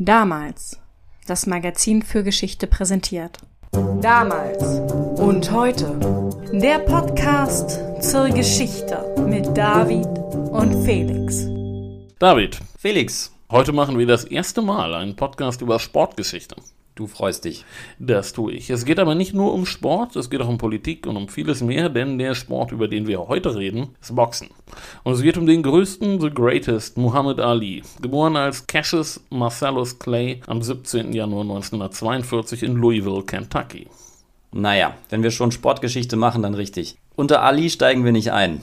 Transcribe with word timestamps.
Damals. 0.00 0.78
Das 1.26 1.46
Magazin 1.46 2.02
für 2.02 2.22
Geschichte 2.22 2.68
präsentiert. 2.68 3.38
Damals 4.00 4.62
und 5.18 5.50
heute. 5.50 5.98
Der 6.52 6.78
Podcast 6.78 7.80
zur 8.00 8.28
Geschichte 8.28 9.12
mit 9.26 9.56
David 9.56 10.06
und 10.52 10.84
Felix. 10.84 11.48
David, 12.20 12.60
Felix, 12.78 13.32
heute 13.50 13.72
machen 13.72 13.98
wir 13.98 14.06
das 14.06 14.22
erste 14.22 14.62
Mal 14.62 14.94
einen 14.94 15.16
Podcast 15.16 15.62
über 15.62 15.80
Sportgeschichte. 15.80 16.54
Du 16.98 17.06
freust 17.06 17.44
dich. 17.44 17.64
Das 17.98 18.32
tue 18.32 18.52
ich. 18.52 18.70
Es 18.70 18.84
geht 18.84 18.98
aber 18.98 19.14
nicht 19.14 19.34
nur 19.34 19.54
um 19.54 19.66
Sport, 19.66 20.16
es 20.16 20.30
geht 20.30 20.40
auch 20.40 20.48
um 20.48 20.58
Politik 20.58 21.06
und 21.06 21.16
um 21.16 21.28
vieles 21.28 21.62
mehr, 21.62 21.88
denn 21.88 22.18
der 22.18 22.34
Sport, 22.34 22.72
über 22.72 22.88
den 22.88 23.06
wir 23.06 23.28
heute 23.28 23.54
reden, 23.54 23.90
ist 24.00 24.14
Boxen. 24.14 24.48
Und 25.04 25.12
es 25.12 25.22
geht 25.22 25.38
um 25.38 25.46
den 25.46 25.62
größten, 25.62 26.20
the 26.20 26.30
greatest, 26.30 26.96
Muhammad 26.96 27.40
Ali, 27.40 27.82
geboren 28.02 28.36
als 28.36 28.66
Cassius 28.66 29.20
Marcellus 29.30 29.98
Clay 29.98 30.40
am 30.46 30.60
17. 30.60 31.12
Januar 31.12 31.42
1942 31.42 32.64
in 32.64 32.74
Louisville, 32.74 33.22
Kentucky. 33.22 33.86
Naja, 34.50 34.94
wenn 35.10 35.22
wir 35.22 35.30
schon 35.30 35.52
Sportgeschichte 35.52 36.16
machen, 36.16 36.42
dann 36.42 36.54
richtig. 36.54 36.96
Unter 37.16 37.42
Ali 37.42 37.68
steigen 37.68 38.04
wir 38.04 38.12
nicht 38.12 38.32
ein. 38.32 38.60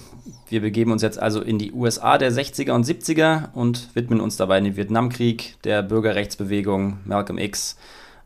Wir 0.48 0.62
begeben 0.62 0.91
uns 0.91 1.02
jetzt 1.02 1.20
also 1.20 1.41
in 1.41 1.57
die 1.57 1.71
USA 1.71 2.17
der 2.17 2.31
60er 2.31 2.71
und 2.71 2.85
70er 2.85 3.54
und 3.54 3.90
widmen 3.95 4.21
uns 4.21 4.38
dabei 4.38 4.59
dem 4.62 4.76
Vietnamkrieg, 4.76 5.55
der 5.63 5.81
Bürgerrechtsbewegung, 5.81 6.99
Malcolm 7.05 7.38
X, 7.38 7.77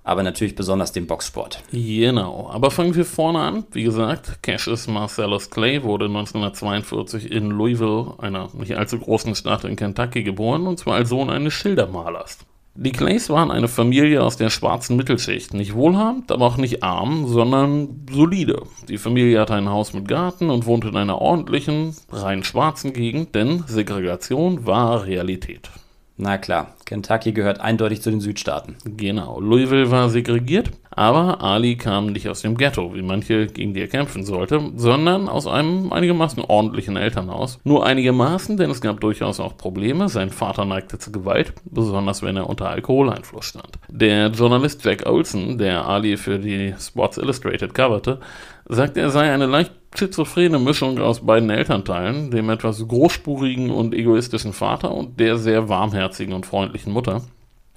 aber 0.03 0.23
natürlich 0.23 0.55
besonders 0.55 0.91
dem 0.91 1.07
Boxsport. 1.07 1.63
Genau, 1.71 2.49
aber 2.51 2.71
fangen 2.71 2.95
wir 2.95 3.05
vorne 3.05 3.39
an. 3.39 3.65
Wie 3.71 3.83
gesagt, 3.83 4.41
Cassius 4.41 4.87
Marcellus 4.87 5.49
Clay 5.49 5.83
wurde 5.83 6.05
1942 6.05 7.31
in 7.31 7.49
Louisville, 7.49 8.13
einer 8.17 8.49
nicht 8.53 8.75
allzu 8.75 8.99
großen 8.99 9.35
Stadt 9.35 9.63
in 9.63 9.75
Kentucky, 9.75 10.23
geboren, 10.23 10.67
und 10.67 10.79
zwar 10.79 10.95
als 10.95 11.09
Sohn 11.09 11.29
eines 11.29 11.53
Schildermalers. 11.53 12.39
Die 12.81 12.91
Clays 12.93 13.29
waren 13.29 13.51
eine 13.51 13.67
Familie 13.67 14.23
aus 14.23 14.37
der 14.37 14.49
schwarzen 14.49 14.95
Mittelschicht. 14.95 15.53
Nicht 15.53 15.73
wohlhabend, 15.73 16.31
aber 16.31 16.45
auch 16.45 16.55
nicht 16.55 16.81
arm, 16.81 17.27
sondern 17.27 18.05
solide. 18.09 18.63
Die 18.87 18.97
Familie 18.97 19.41
hatte 19.41 19.55
ein 19.55 19.69
Haus 19.69 19.93
mit 19.93 20.07
Garten 20.07 20.49
und 20.49 20.65
wohnte 20.65 20.87
in 20.87 20.95
einer 20.95 21.19
ordentlichen, 21.19 21.93
rein 22.09 22.43
schwarzen 22.43 22.93
Gegend, 22.93 23.35
denn 23.35 23.65
Segregation 23.67 24.65
war 24.65 25.05
Realität. 25.05 25.69
Na 26.21 26.37
klar, 26.37 26.75
Kentucky 26.83 27.31
gehört 27.31 27.61
eindeutig 27.61 28.01
zu 28.01 28.11
den 28.11 28.19
Südstaaten. 28.19 28.75
Genau, 28.83 29.39
Louisville 29.39 29.89
war 29.89 30.09
segregiert, 30.09 30.69
aber 30.91 31.41
Ali 31.41 31.77
kam 31.77 32.07
nicht 32.07 32.27
aus 32.27 32.41
dem 32.41 32.57
Ghetto, 32.57 32.93
wie 32.93 33.01
manche 33.01 33.47
gegen 33.47 33.73
die 33.73 33.79
er 33.79 33.87
kämpfen 33.87 34.25
sollte, 34.25 34.59
sondern 34.75 35.29
aus 35.29 35.47
einem 35.47 35.93
einigermaßen 35.93 36.43
ordentlichen 36.43 36.97
Elternhaus. 36.97 37.61
Nur 37.63 37.85
einigermaßen, 37.85 38.57
denn 38.57 38.69
es 38.69 38.81
gab 38.81 38.99
durchaus 38.99 39.39
auch 39.39 39.55
Probleme. 39.55 40.09
Sein 40.09 40.29
Vater 40.29 40.65
neigte 40.65 40.99
zur 40.99 41.13
Gewalt, 41.13 41.53
besonders 41.63 42.21
wenn 42.21 42.35
er 42.35 42.49
unter 42.49 42.69
Alkoholeinfluss 42.69 43.45
stand. 43.45 43.79
Der 43.87 44.27
Journalist 44.27 44.83
Jack 44.83 45.05
Olson, 45.05 45.57
der 45.57 45.87
Ali 45.87 46.17
für 46.17 46.37
die 46.37 46.75
Sports 46.77 47.17
Illustrated 47.17 47.73
coverte, 47.73 48.19
sagte, 48.65 48.99
er 48.99 49.09
sei 49.09 49.31
eine 49.31 49.45
leicht 49.45 49.71
schizophrene 49.95 50.59
Mischung 50.59 50.99
aus 50.99 51.25
beiden 51.25 51.49
Elternteilen, 51.49 52.31
dem 52.31 52.49
etwas 52.49 52.87
großspurigen 52.87 53.71
und 53.71 53.93
egoistischen 53.93 54.53
Vater 54.53 54.93
und 54.93 55.19
der 55.19 55.37
sehr 55.37 55.69
warmherzigen 55.69 56.33
und 56.33 56.45
freundlichen 56.45 56.93
Mutter. 56.93 57.23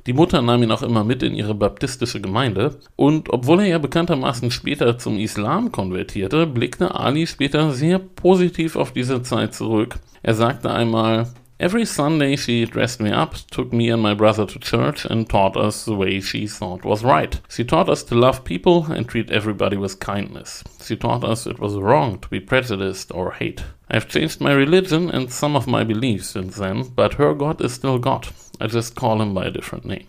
Die 0.07 0.13
Mutter 0.13 0.43
nahm 0.43 0.63
ihn 0.65 0.73
auch 0.73 0.83
immer 0.83 1.05
mit 1.05 1.23
in 1.23 1.35
ihre 1.35 1.55
baptistische 1.55 2.21
Gemeinde 2.21 2.77
und 2.97 3.33
obwohl 3.33 3.61
er 3.61 3.67
ja 3.67 3.79
bekanntermaßen 3.79 4.51
später 4.51 4.99
zum 4.99 5.17
Islam 5.17 5.71
konvertierte, 5.71 6.47
blickte 6.47 6.97
Ali 6.97 7.29
später 7.29 7.71
sehr 7.71 8.01
positiv 8.01 8.75
auf 8.75 8.93
diese 8.93 9.23
Zeit 9.23 9.55
zurück. 9.55 10.01
Er 10.25 10.35
sagte 10.35 10.73
einmal, 10.73 11.29
Every 11.63 11.85
Sunday 11.85 12.35
she 12.35 12.65
dressed 12.65 12.99
me 12.99 13.13
up, 13.13 13.35
took 13.53 13.73
me 13.73 13.89
and 13.89 14.03
my 14.03 14.15
brother 14.15 14.45
to 14.47 14.59
church 14.59 15.05
and 15.05 15.31
taught 15.31 15.57
us 15.57 15.85
the 15.85 15.95
way 15.95 16.21
she 16.21 16.49
thought 16.49 16.85
was 16.85 17.05
right. 17.05 17.41
She 17.49 17.63
taught 17.63 17.89
us 17.89 18.03
to 18.03 18.17
love 18.17 18.43
people 18.43 18.91
and 18.91 19.07
treat 19.07 19.31
everybody 19.31 19.77
with 19.77 20.01
kindness. 20.01 20.65
She 20.85 20.97
taught 20.97 21.23
us 21.23 21.47
it 21.47 21.61
was 21.61 21.77
wrong 21.77 22.19
to 22.19 22.29
be 22.29 22.41
prejudiced 22.41 23.13
or 23.15 23.31
hate. 23.31 23.63
I've 23.89 24.09
changed 24.09 24.41
my 24.41 24.53
religion 24.53 25.09
and 25.09 25.31
some 25.31 25.55
of 25.55 25.69
my 25.69 25.85
beliefs 25.85 26.31
since 26.31 26.57
then, 26.57 26.83
but 26.97 27.15
her 27.15 27.33
God 27.33 27.61
is 27.61 27.75
still 27.75 28.01
God. 28.01 28.27
I 28.61 28.67
just 28.67 28.97
call 28.97 29.23
him 29.23 29.33
by 29.33 29.45
a 29.45 29.53
different 29.53 29.85
name. 29.85 30.09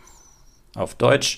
Auf 0.76 0.96
Deutsch. 0.96 1.38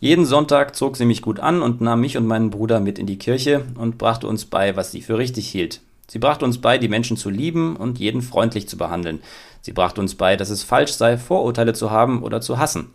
Jeden 0.00 0.24
Sonntag 0.24 0.74
zog 0.74 0.96
sie 0.96 1.04
mich 1.04 1.20
gut 1.20 1.38
an 1.38 1.60
und 1.60 1.82
nahm 1.82 2.00
mich 2.00 2.16
und 2.16 2.26
meinen 2.26 2.48
Bruder 2.48 2.80
mit 2.80 2.98
in 2.98 3.04
die 3.04 3.18
Kirche 3.18 3.66
und 3.74 3.98
brachte 3.98 4.26
uns 4.26 4.46
bei, 4.46 4.74
was 4.74 4.90
sie 4.90 5.02
für 5.02 5.18
richtig 5.18 5.50
hielt. 5.50 5.82
Sie 6.10 6.18
brachte 6.18 6.44
uns 6.44 6.58
bei, 6.58 6.76
die 6.76 6.88
Menschen 6.88 7.16
zu 7.16 7.30
lieben 7.30 7.76
und 7.76 8.00
jeden 8.00 8.20
freundlich 8.20 8.66
zu 8.66 8.76
behandeln. 8.76 9.20
Sie 9.62 9.72
brachte 9.72 10.00
uns 10.00 10.14
bei, 10.14 10.36
dass 10.36 10.50
es 10.50 10.62
falsch 10.62 10.92
sei, 10.92 11.18
Vorurteile 11.18 11.72
zu 11.72 11.90
haben 11.90 12.22
oder 12.22 12.40
zu 12.40 12.58
hassen. 12.58 12.90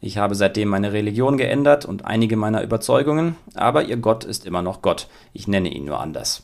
Ich 0.00 0.18
habe 0.18 0.34
seitdem 0.34 0.68
meine 0.68 0.92
Religion 0.92 1.36
geändert 1.36 1.84
und 1.84 2.04
einige 2.04 2.36
meiner 2.36 2.62
Überzeugungen, 2.62 3.36
aber 3.54 3.84
ihr 3.84 3.96
Gott 3.96 4.24
ist 4.24 4.46
immer 4.46 4.62
noch 4.62 4.82
Gott. 4.82 5.08
Ich 5.32 5.48
nenne 5.48 5.72
ihn 5.72 5.86
nur 5.86 6.00
anders. 6.00 6.42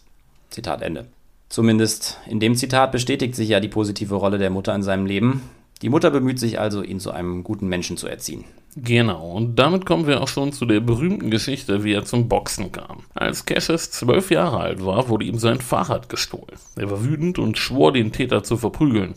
Zitat 0.51 0.83
Ende. 0.83 1.07
Zumindest 1.49 2.19
in 2.27 2.41
dem 2.41 2.57
Zitat 2.57 2.93
bestätigt 2.93 3.35
sich 3.35 3.51
ja 3.51 3.61
die 3.61 3.69
positive 3.69 4.15
Rolle 4.15 4.39
der 4.39 4.51
Mutter 4.51 4.75
in 4.75 4.83
seinem 4.83 5.07
Leben. 5.07 5.43
Die 5.83 5.91
Mutter 5.91 6.11
bemüht 6.11 6.39
sich 6.39 6.59
also, 6.59 6.83
ihn 6.83 6.99
zu 6.99 7.11
einem 7.11 7.45
guten 7.45 7.69
Menschen 7.69 7.97
zu 7.97 8.07
erziehen. 8.07 8.45
Genau, 8.75 9.33
und 9.33 9.59
damit 9.59 9.85
kommen 9.85 10.07
wir 10.07 10.23
auch 10.23 10.29
schon 10.29 10.53
zu 10.53 10.65
der 10.65 10.81
berühmten 10.81 11.31
Geschichte, 11.31 11.85
wie 11.85 11.93
er 11.93 12.07
zum 12.07 12.29
Boxen 12.29 12.73
kam. 12.73 13.03
Als 13.13 13.45
Cassius 13.45 13.91
zwölf 13.91 14.31
Jahre 14.31 14.61
alt 14.61 14.85
war, 14.85 15.11
wurde 15.11 15.27
ihm 15.27 15.39
sein 15.39 15.61
Fahrrad 15.61 16.09
gestohlen. 16.09 16.57
Er 16.77 16.91
war 16.91 17.05
wütend 17.05 17.39
und 17.39 17.59
schwor, 17.59 17.93
den 17.93 18.13
Täter 18.13 18.43
zu 18.43 18.57
verprügeln. 18.57 19.13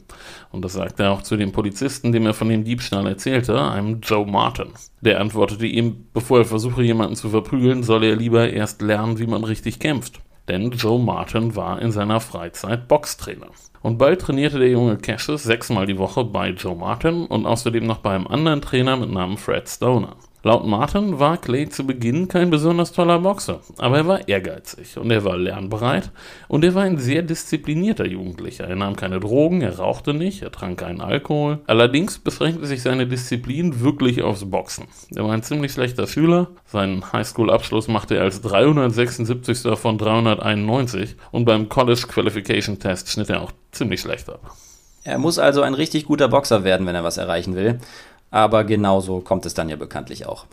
Und 0.52 0.66
das 0.66 0.74
sagte 0.74 1.04
er 1.04 1.14
auch 1.14 1.22
zu 1.22 1.38
dem 1.38 1.54
Polizisten, 1.54 2.12
dem 2.12 2.26
er 2.26 2.34
von 2.34 2.50
dem 2.50 2.66
Diebstahl 2.66 3.08
erzählte, 3.08 3.62
einem 3.62 4.02
Joe 4.02 4.26
Martin. 4.26 4.74
Der 5.00 5.22
antwortete 5.22 5.66
ihm, 5.66 6.08
bevor 6.14 6.40
er 6.40 6.46
versuche, 6.46 6.84
jemanden 6.84 7.16
zu 7.16 7.30
verprügeln, 7.30 7.82
solle 7.82 8.10
er 8.10 8.16
lieber 8.18 8.50
erst 8.50 8.82
lernen, 8.82 9.20
wie 9.20 9.28
man 9.28 9.46
richtig 9.46 9.80
kämpft. 9.80 10.20
Denn 10.48 10.72
Joe 10.72 11.00
Martin 11.00 11.56
war 11.56 11.82
in 11.82 11.92
seiner 11.92 12.20
Freizeit 12.20 12.88
Boxtrainer. 12.88 13.48
Und 13.82 13.98
bald 13.98 14.22
trainierte 14.22 14.60
der 14.60 14.70
junge 14.70 14.98
Cassius 14.98 15.44
sechsmal 15.44 15.86
die 15.86 15.98
Woche 15.98 16.24
bei 16.24 16.50
Joe 16.50 16.76
Martin 16.76 17.26
und 17.26 17.46
außerdem 17.46 17.86
noch 17.86 18.00
bei 18.00 18.14
einem 18.16 18.28
anderen 18.28 18.62
Trainer 18.62 18.96
mit 18.98 19.10
Namen 19.10 19.38
Fred 19.38 19.68
Stoner. 19.68 20.16
Laut 20.46 20.64
Martin 20.64 21.18
war 21.18 21.38
Clay 21.38 21.70
zu 21.70 21.88
Beginn 21.88 22.28
kein 22.28 22.52
besonders 22.52 22.92
toller 22.92 23.18
Boxer, 23.18 23.62
aber 23.80 23.98
er 23.98 24.08
war 24.08 24.28
ehrgeizig 24.28 24.96
und 24.96 25.10
er 25.10 25.24
war 25.24 25.38
lernbereit 25.38 26.12
und 26.48 26.64
er 26.64 26.76
war 26.76 26.84
ein 26.84 27.00
sehr 27.00 27.24
disziplinierter 27.24 28.06
Jugendlicher. 28.06 28.66
Er 28.66 28.76
nahm 28.76 28.96
keine 28.96 29.20
Drogen, 29.20 29.64
er 29.64 29.80
rauchte 29.80 30.14
nicht, 30.14 30.44
er 30.44 30.52
trank 30.52 30.78
keinen 30.78 31.02
Alkohol. 31.02 31.62
Allerdings 31.66 32.20
beschränkte 32.20 32.68
sich 32.68 32.84
seine 32.84 33.08
Disziplin 33.08 33.80
wirklich 33.80 34.22
aufs 34.22 34.48
Boxen. 34.48 34.86
Er 35.16 35.24
war 35.24 35.32
ein 35.32 35.42
ziemlich 35.42 35.72
schlechter 35.72 36.06
Schüler, 36.06 36.50
seinen 36.68 37.12
Highschool-Abschluss 37.12 37.88
machte 37.88 38.18
er 38.18 38.22
als 38.22 38.42
376. 38.42 39.76
von 39.80 39.98
391 39.98 41.16
und 41.32 41.46
beim 41.46 41.70
College 41.70 42.06
Qualification 42.08 42.78
Test 42.78 43.10
schnitt 43.10 43.32
er 43.32 43.42
auch 43.42 43.52
ziemlich 43.72 44.02
schlecht 44.02 44.30
ab. 44.30 44.42
Er 45.08 45.20
muss 45.20 45.38
also 45.38 45.62
ein 45.62 45.76
richtig 45.76 46.06
guter 46.06 46.28
Boxer 46.28 46.64
werden, 46.64 46.88
wenn 46.88 46.96
er 46.96 47.04
was 47.04 47.18
erreichen 47.18 47.56
will. 47.56 47.80
Aber 48.36 48.66
genauso 48.66 49.22
kommt 49.22 49.46
es 49.46 49.54
dann 49.54 49.70
ja 49.70 49.78
bekanntlich 49.78 50.26
auch. 50.26 50.46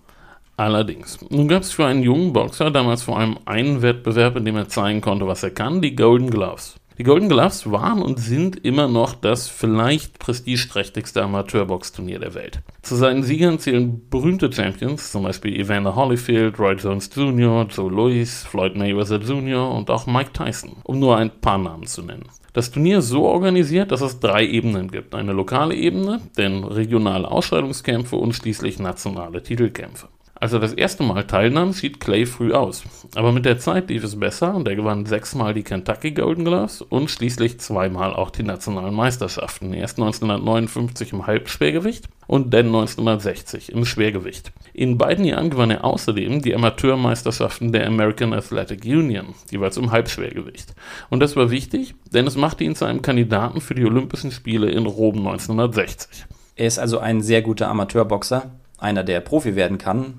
Allerdings. 0.56 1.18
Nun 1.30 1.48
gab 1.48 1.62
es 1.62 1.72
für 1.72 1.84
einen 1.84 2.04
jungen 2.04 2.32
Boxer 2.32 2.70
damals 2.70 3.02
vor 3.02 3.18
allem 3.18 3.40
einen 3.44 3.82
Wettbewerb, 3.82 4.36
in 4.36 4.44
dem 4.44 4.54
er 4.54 4.68
zeigen 4.68 5.00
konnte, 5.00 5.26
was 5.26 5.42
er 5.42 5.50
kann, 5.50 5.82
die 5.82 5.96
Golden 5.96 6.30
Gloves. 6.30 6.76
Die 6.98 7.02
Golden 7.02 7.28
Gloves 7.28 7.68
waren 7.72 8.00
und 8.00 8.20
sind 8.20 8.64
immer 8.64 8.86
noch 8.86 9.14
das 9.14 9.48
vielleicht 9.48 10.20
prestigeträchtigste 10.20 11.24
Amateurboxturnier 11.24 12.20
der 12.20 12.34
Welt. 12.34 12.60
Zu 12.82 12.94
seinen 12.94 13.24
Siegern 13.24 13.58
zählen 13.58 14.08
berühmte 14.08 14.52
Champions, 14.52 15.10
zum 15.10 15.24
Beispiel 15.24 15.58
Evander 15.58 15.96
Holyfield, 15.96 16.60
Roy 16.60 16.74
Jones 16.74 17.10
Jr., 17.12 17.66
Joe 17.68 17.90
Louis, 17.90 18.44
Floyd 18.44 18.76
Mayweather 18.76 19.18
Jr. 19.18 19.74
und 19.74 19.90
auch 19.90 20.06
Mike 20.06 20.30
Tyson, 20.32 20.76
um 20.84 21.00
nur 21.00 21.16
ein 21.16 21.30
paar 21.40 21.58
Namen 21.58 21.88
zu 21.88 22.02
nennen. 22.02 22.26
Das 22.52 22.70
Turnier 22.70 23.00
so 23.00 23.24
organisiert, 23.24 23.92
dass 23.92 24.02
es 24.02 24.20
drei 24.20 24.46
Ebenen 24.46 24.90
gibt. 24.90 25.14
Eine 25.14 25.32
lokale 25.32 25.74
Ebene, 25.74 26.20
denn 26.36 26.64
regionale 26.64 27.30
Ausscheidungskämpfe 27.30 28.16
und 28.16 28.34
schließlich 28.34 28.78
nationale 28.78 29.42
Titelkämpfe. 29.42 30.08
Als 30.42 30.52
er 30.52 30.58
das 30.58 30.72
erste 30.72 31.04
Mal 31.04 31.22
teilnahm, 31.22 31.72
schied 31.72 32.00
Clay 32.00 32.26
früh 32.26 32.52
aus. 32.52 32.82
Aber 33.14 33.30
mit 33.30 33.44
der 33.44 33.60
Zeit 33.60 33.88
lief 33.90 34.02
es 34.02 34.18
besser 34.18 34.56
und 34.56 34.66
er 34.66 34.74
gewann 34.74 35.06
sechsmal 35.06 35.54
die 35.54 35.62
Kentucky 35.62 36.10
Golden 36.10 36.44
Gloves 36.44 36.82
und 36.82 37.12
schließlich 37.12 37.60
zweimal 37.60 38.12
auch 38.12 38.30
die 38.30 38.42
nationalen 38.42 38.92
Meisterschaften. 38.92 39.72
Erst 39.72 40.00
1959 40.00 41.12
im 41.12 41.28
Halbschwergewicht 41.28 42.08
und 42.26 42.52
dann 42.52 42.66
1960 42.66 43.70
im 43.70 43.84
Schwergewicht. 43.84 44.50
In 44.74 44.98
beiden 44.98 45.24
Jahren 45.24 45.48
gewann 45.48 45.70
er 45.70 45.84
außerdem 45.84 46.42
die 46.42 46.56
Amateurmeisterschaften 46.56 47.70
der 47.70 47.86
American 47.86 48.32
Athletic 48.32 48.84
Union, 48.84 49.36
jeweils 49.48 49.76
im 49.76 49.92
Halbschwergewicht. 49.92 50.74
Und 51.08 51.20
das 51.20 51.36
war 51.36 51.52
wichtig, 51.52 51.94
denn 52.12 52.26
es 52.26 52.34
machte 52.34 52.64
ihn 52.64 52.74
zu 52.74 52.84
einem 52.84 53.02
Kandidaten 53.02 53.60
für 53.60 53.76
die 53.76 53.84
Olympischen 53.84 54.32
Spiele 54.32 54.72
in 54.72 54.86
Rom 54.86 55.18
1960. 55.18 56.24
Er 56.56 56.66
ist 56.66 56.80
also 56.80 56.98
ein 56.98 57.20
sehr 57.20 57.42
guter 57.42 57.68
Amateurboxer, 57.68 58.50
einer, 58.78 59.04
der 59.04 59.20
Profi 59.20 59.54
werden 59.54 59.78
kann 59.78 60.14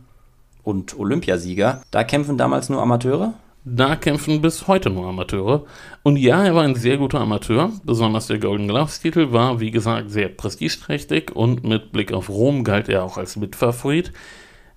und 0.64 0.98
Olympiasieger. 0.98 1.82
Da 1.92 2.04
kämpfen 2.04 2.38
damals 2.38 2.70
nur 2.70 2.82
Amateure? 2.82 3.34
Da 3.66 3.96
kämpfen 3.96 4.42
bis 4.42 4.68
heute 4.68 4.90
nur 4.90 5.08
Amateure. 5.08 5.66
Und 6.04 6.18
ja, 6.18 6.44
er 6.44 6.54
war 6.54 6.64
ein 6.64 6.76
sehr 6.76 6.98
guter 6.98 7.22
Amateur. 7.22 7.72
Besonders 7.86 8.28
der 8.28 8.40
Golden 8.40 8.68
Gloves-Titel 8.68 9.32
war, 9.32 9.62
wie 9.62 9.72
gesagt, 9.72 10.12
sehr 10.12 10.28
prestigeträchtig 10.28 11.34
und 11.34 11.64
mit 11.64 11.94
Blick 11.94 12.12
auf 12.12 12.30
Rom 12.30 12.66
galt 12.66 12.90
er 12.90 13.04
auch 13.04 13.18
als 13.18 13.38
Mitfavorit. 13.38 14.12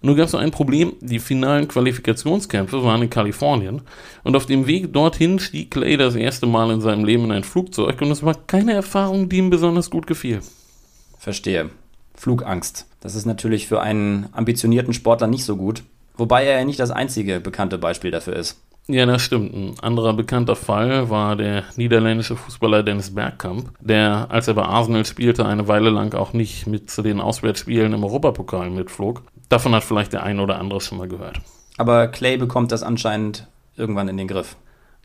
Nur 0.03 0.15
gab 0.15 0.29
es 0.29 0.35
ein 0.37 0.53
Problem, 0.53 0.93
die 1.01 1.19
finalen 1.19 1.67
Qualifikationskämpfe 1.67 2.85
waren 2.85 3.03
in 3.03 3.11
Kalifornien 3.11 3.83
und 4.23 4.37
auf 4.37 4.47
dem 4.47 4.69
Weg 4.69 4.93
dorthin 4.93 5.41
stieg 5.41 5.73
Clay 5.73 5.97
das 5.97 6.15
erste 6.15 6.47
Mal 6.47 6.71
in 6.71 6.81
seinem 6.81 7.05
Leben 7.05 7.25
in 7.25 7.33
ein 7.33 7.45
Flugzeug 7.45 8.01
und 8.03 8.13
es 8.13 8.23
war 8.23 8.35
keine 8.47 8.73
Erfahrung, 8.73 9.29
die 9.29 9.39
ihm 9.39 9.51
besonders 9.51 9.91
gut 9.91 10.07
gefiel. 10.07 10.43
Verstehe. 11.19 11.71
Flugangst. 12.15 12.87
Das 13.07 13.15
ist 13.15 13.25
natürlich 13.25 13.69
für 13.69 13.81
einen 13.81 14.27
ambitionierten 14.33 14.93
Sportler 14.93 15.29
nicht 15.29 15.45
so 15.45 15.55
gut, 15.55 15.85
wobei 16.17 16.45
er 16.45 16.59
ja 16.59 16.65
nicht 16.65 16.81
das 16.81 16.91
einzige 16.91 17.39
bekannte 17.39 17.79
Beispiel 17.79 18.11
dafür 18.11 18.35
ist. 18.35 18.61
Ja, 18.89 19.07
das 19.07 19.23
stimmt. 19.23 19.55
Ein 19.55 19.75
anderer 19.81 20.13
bekannter 20.13 20.57
Fall 20.57 21.09
war 21.09 21.37
der 21.37 21.63
niederländische 21.77 22.35
Fußballer 22.35 22.83
Dennis 22.83 23.15
Bergkamp, 23.15 23.71
der, 23.79 24.27
als 24.29 24.49
er 24.49 24.55
bei 24.55 24.65
Arsenal 24.65 25.07
spielte, 25.07 25.47
eine 25.47 25.69
Weile 25.69 25.91
lang 25.91 26.15
auch 26.15 26.33
nicht 26.33 26.67
mit 26.67 26.91
zu 26.91 27.03
den 27.03 27.21
Auswärtsspielen 27.21 27.93
im 27.93 28.03
Europapokal 28.03 28.71
mitflog. 28.71 29.23
Davon 29.49 29.73
hat 29.73 29.85
vielleicht 29.85 30.13
der 30.13 30.25
ein 30.25 30.41
oder 30.41 30.59
andere 30.59 30.81
schon 30.81 30.99
mal 30.99 31.07
gehört. 31.07 31.41
Aber 31.77 32.09
Clay 32.09 32.37
bekommt 32.39 32.73
das 32.73 32.83
anscheinend 32.83 33.47
irgendwann 33.77 34.09
in 34.09 34.17
den 34.17 34.27
Griff. 34.27 34.57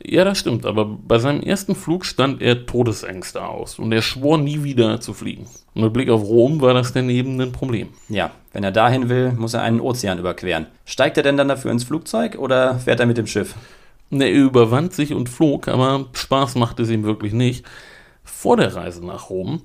Ja, 0.04 0.24
das 0.24 0.38
stimmt, 0.38 0.66
aber 0.66 0.84
bei 0.84 1.18
seinem 1.18 1.42
ersten 1.42 1.74
Flug 1.74 2.04
stand 2.04 2.42
er 2.42 2.66
Todesängste 2.66 3.44
aus 3.44 3.78
und 3.78 3.92
er 3.92 4.02
schwor 4.02 4.38
nie 4.38 4.64
wieder 4.64 5.00
zu 5.00 5.14
fliegen. 5.14 5.46
Und 5.74 5.82
mit 5.82 5.92
Blick 5.92 6.10
auf 6.10 6.22
Rom 6.22 6.60
war 6.60 6.74
das 6.74 6.92
daneben 6.92 7.40
ein 7.40 7.52
Problem. 7.52 7.88
Ja, 8.08 8.32
wenn 8.52 8.64
er 8.64 8.72
dahin 8.72 9.08
will, 9.08 9.32
muss 9.32 9.54
er 9.54 9.62
einen 9.62 9.80
Ozean 9.80 10.18
überqueren. 10.18 10.66
Steigt 10.84 11.16
er 11.16 11.22
denn 11.22 11.36
dann 11.36 11.48
dafür 11.48 11.70
ins 11.70 11.84
Flugzeug 11.84 12.36
oder 12.36 12.78
fährt 12.78 13.00
er 13.00 13.06
mit 13.06 13.18
dem 13.18 13.26
Schiff? 13.26 13.54
Er 14.10 14.30
überwand 14.30 14.92
sich 14.92 15.14
und 15.14 15.28
flog, 15.28 15.68
aber 15.68 16.06
Spaß 16.12 16.56
machte 16.56 16.82
es 16.82 16.90
ihm 16.90 17.04
wirklich 17.04 17.32
nicht. 17.32 17.64
Vor 18.24 18.56
der 18.56 18.74
Reise 18.74 19.04
nach 19.06 19.30
Rom 19.30 19.62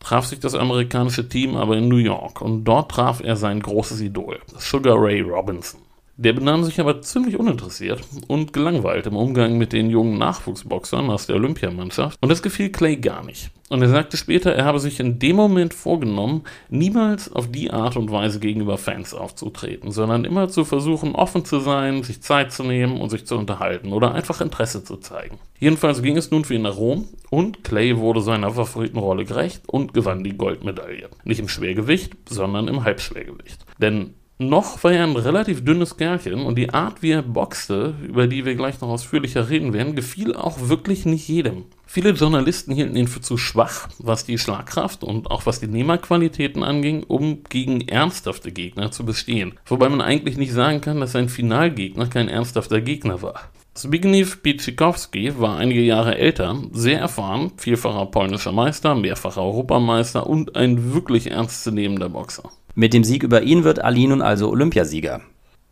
traf 0.00 0.26
sich 0.26 0.40
das 0.40 0.54
amerikanische 0.54 1.28
Team 1.28 1.56
aber 1.56 1.76
in 1.76 1.88
New 1.88 1.96
York 1.96 2.40
und 2.40 2.64
dort 2.64 2.90
traf 2.90 3.20
er 3.22 3.36
sein 3.36 3.60
großes 3.60 4.00
Idol, 4.00 4.40
Sugar 4.58 4.96
Ray 4.98 5.20
Robinson. 5.20 5.80
Der 6.16 6.32
benahm 6.32 6.62
sich 6.62 6.78
aber 6.78 7.02
ziemlich 7.02 7.36
uninteressiert 7.36 8.00
und 8.28 8.52
gelangweilt 8.52 9.06
im 9.06 9.16
Umgang 9.16 9.58
mit 9.58 9.72
den 9.72 9.90
jungen 9.90 10.16
Nachwuchsboxern 10.16 11.10
aus 11.10 11.26
der 11.26 11.34
Olympiamannschaft 11.34 12.18
und 12.20 12.28
das 12.28 12.40
gefiel 12.40 12.70
Clay 12.70 12.96
gar 12.96 13.24
nicht. 13.24 13.50
Und 13.68 13.82
er 13.82 13.88
sagte 13.88 14.16
später, 14.16 14.52
er 14.52 14.64
habe 14.64 14.78
sich 14.78 15.00
in 15.00 15.18
dem 15.18 15.34
Moment 15.34 15.74
vorgenommen, 15.74 16.44
niemals 16.68 17.32
auf 17.32 17.50
die 17.50 17.72
Art 17.72 17.96
und 17.96 18.12
Weise 18.12 18.38
gegenüber 18.38 18.78
Fans 18.78 19.12
aufzutreten, 19.12 19.90
sondern 19.90 20.24
immer 20.24 20.48
zu 20.48 20.64
versuchen, 20.64 21.16
offen 21.16 21.44
zu 21.44 21.58
sein, 21.58 22.04
sich 22.04 22.22
Zeit 22.22 22.52
zu 22.52 22.62
nehmen 22.62 23.00
und 23.00 23.10
sich 23.10 23.26
zu 23.26 23.36
unterhalten 23.36 23.92
oder 23.92 24.14
einfach 24.14 24.40
Interesse 24.40 24.84
zu 24.84 24.98
zeigen. 24.98 25.38
Jedenfalls 25.58 26.00
ging 26.00 26.16
es 26.16 26.30
nun 26.30 26.44
für 26.44 26.54
ihn 26.54 26.62
nach 26.62 26.76
Rom 26.76 27.08
und 27.30 27.64
Clay 27.64 27.96
wurde 27.96 28.20
seiner 28.20 28.52
Favoritenrolle 28.52 29.24
gerecht 29.24 29.62
und 29.66 29.94
gewann 29.94 30.22
die 30.22 30.36
Goldmedaille. 30.36 31.08
Nicht 31.24 31.40
im 31.40 31.48
Schwergewicht, 31.48 32.12
sondern 32.28 32.68
im 32.68 32.84
Halbschwergewicht. 32.84 33.64
Denn 33.78 34.14
noch 34.38 34.82
war 34.82 34.92
er 34.92 35.04
ein 35.04 35.14
relativ 35.14 35.64
dünnes 35.64 35.96
Kerlchen 35.96 36.44
und 36.44 36.56
die 36.56 36.70
Art, 36.70 37.02
wie 37.02 37.12
er 37.12 37.22
boxte, 37.22 37.94
über 38.02 38.26
die 38.26 38.44
wir 38.44 38.56
gleich 38.56 38.80
noch 38.80 38.88
ausführlicher 38.88 39.48
reden 39.48 39.72
werden, 39.72 39.94
gefiel 39.94 40.34
auch 40.34 40.68
wirklich 40.68 41.06
nicht 41.06 41.28
jedem. 41.28 41.66
Viele 41.86 42.10
Journalisten 42.10 42.74
hielten 42.74 42.96
ihn 42.96 43.06
für 43.06 43.20
zu 43.20 43.36
schwach, 43.36 43.88
was 43.98 44.24
die 44.24 44.38
Schlagkraft 44.38 45.04
und 45.04 45.30
auch 45.30 45.46
was 45.46 45.60
die 45.60 45.68
Nehmerqualitäten 45.68 46.64
anging, 46.64 47.04
um 47.04 47.44
gegen 47.48 47.82
ernsthafte 47.82 48.50
Gegner 48.50 48.90
zu 48.90 49.04
bestehen. 49.04 49.54
Wobei 49.66 49.88
man 49.88 50.00
eigentlich 50.00 50.36
nicht 50.36 50.52
sagen 50.52 50.80
kann, 50.80 50.98
dass 50.98 51.12
sein 51.12 51.28
Finalgegner 51.28 52.08
kein 52.08 52.28
ernsthafter 52.28 52.80
Gegner 52.80 53.22
war. 53.22 53.52
Zbigniew 53.74 54.26
Pizzikowski 54.42 55.38
war 55.38 55.58
einige 55.58 55.82
Jahre 55.82 56.18
älter, 56.18 56.60
sehr 56.72 56.98
erfahren, 56.98 57.52
vielfacher 57.56 58.06
polnischer 58.06 58.52
Meister, 58.52 58.96
mehrfacher 58.96 59.42
Europameister 59.42 60.26
und 60.26 60.56
ein 60.56 60.92
wirklich 60.92 61.30
ernstzunehmender 61.30 62.08
Boxer. 62.08 62.50
Mit 62.74 62.92
dem 62.92 63.04
Sieg 63.04 63.22
über 63.22 63.42
ihn 63.42 63.62
wird 63.62 63.82
Ali 63.84 64.06
nun 64.06 64.20
also 64.20 64.50
Olympiasieger. 64.50 65.20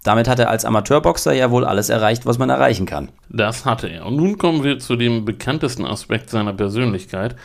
Damit 0.04 0.28
hat 0.28 0.38
er 0.38 0.50
als 0.50 0.64
Amateurboxer 0.64 1.32
ja 1.32 1.50
wohl 1.50 1.64
alles 1.64 1.88
erreicht, 1.88 2.26
was 2.26 2.38
man 2.38 2.50
erreichen 2.50 2.86
kann. 2.86 3.10
Das 3.28 3.64
hatte 3.64 3.88
er. 3.88 4.06
Und 4.06 4.16
nun 4.16 4.38
kommen 4.38 4.64
wir 4.64 4.78
zu 4.78 4.96
dem 4.96 5.24
bekanntesten 5.24 5.84
Aspekt 5.84 6.30
seiner 6.30 6.52
Persönlichkeit. 6.52 7.36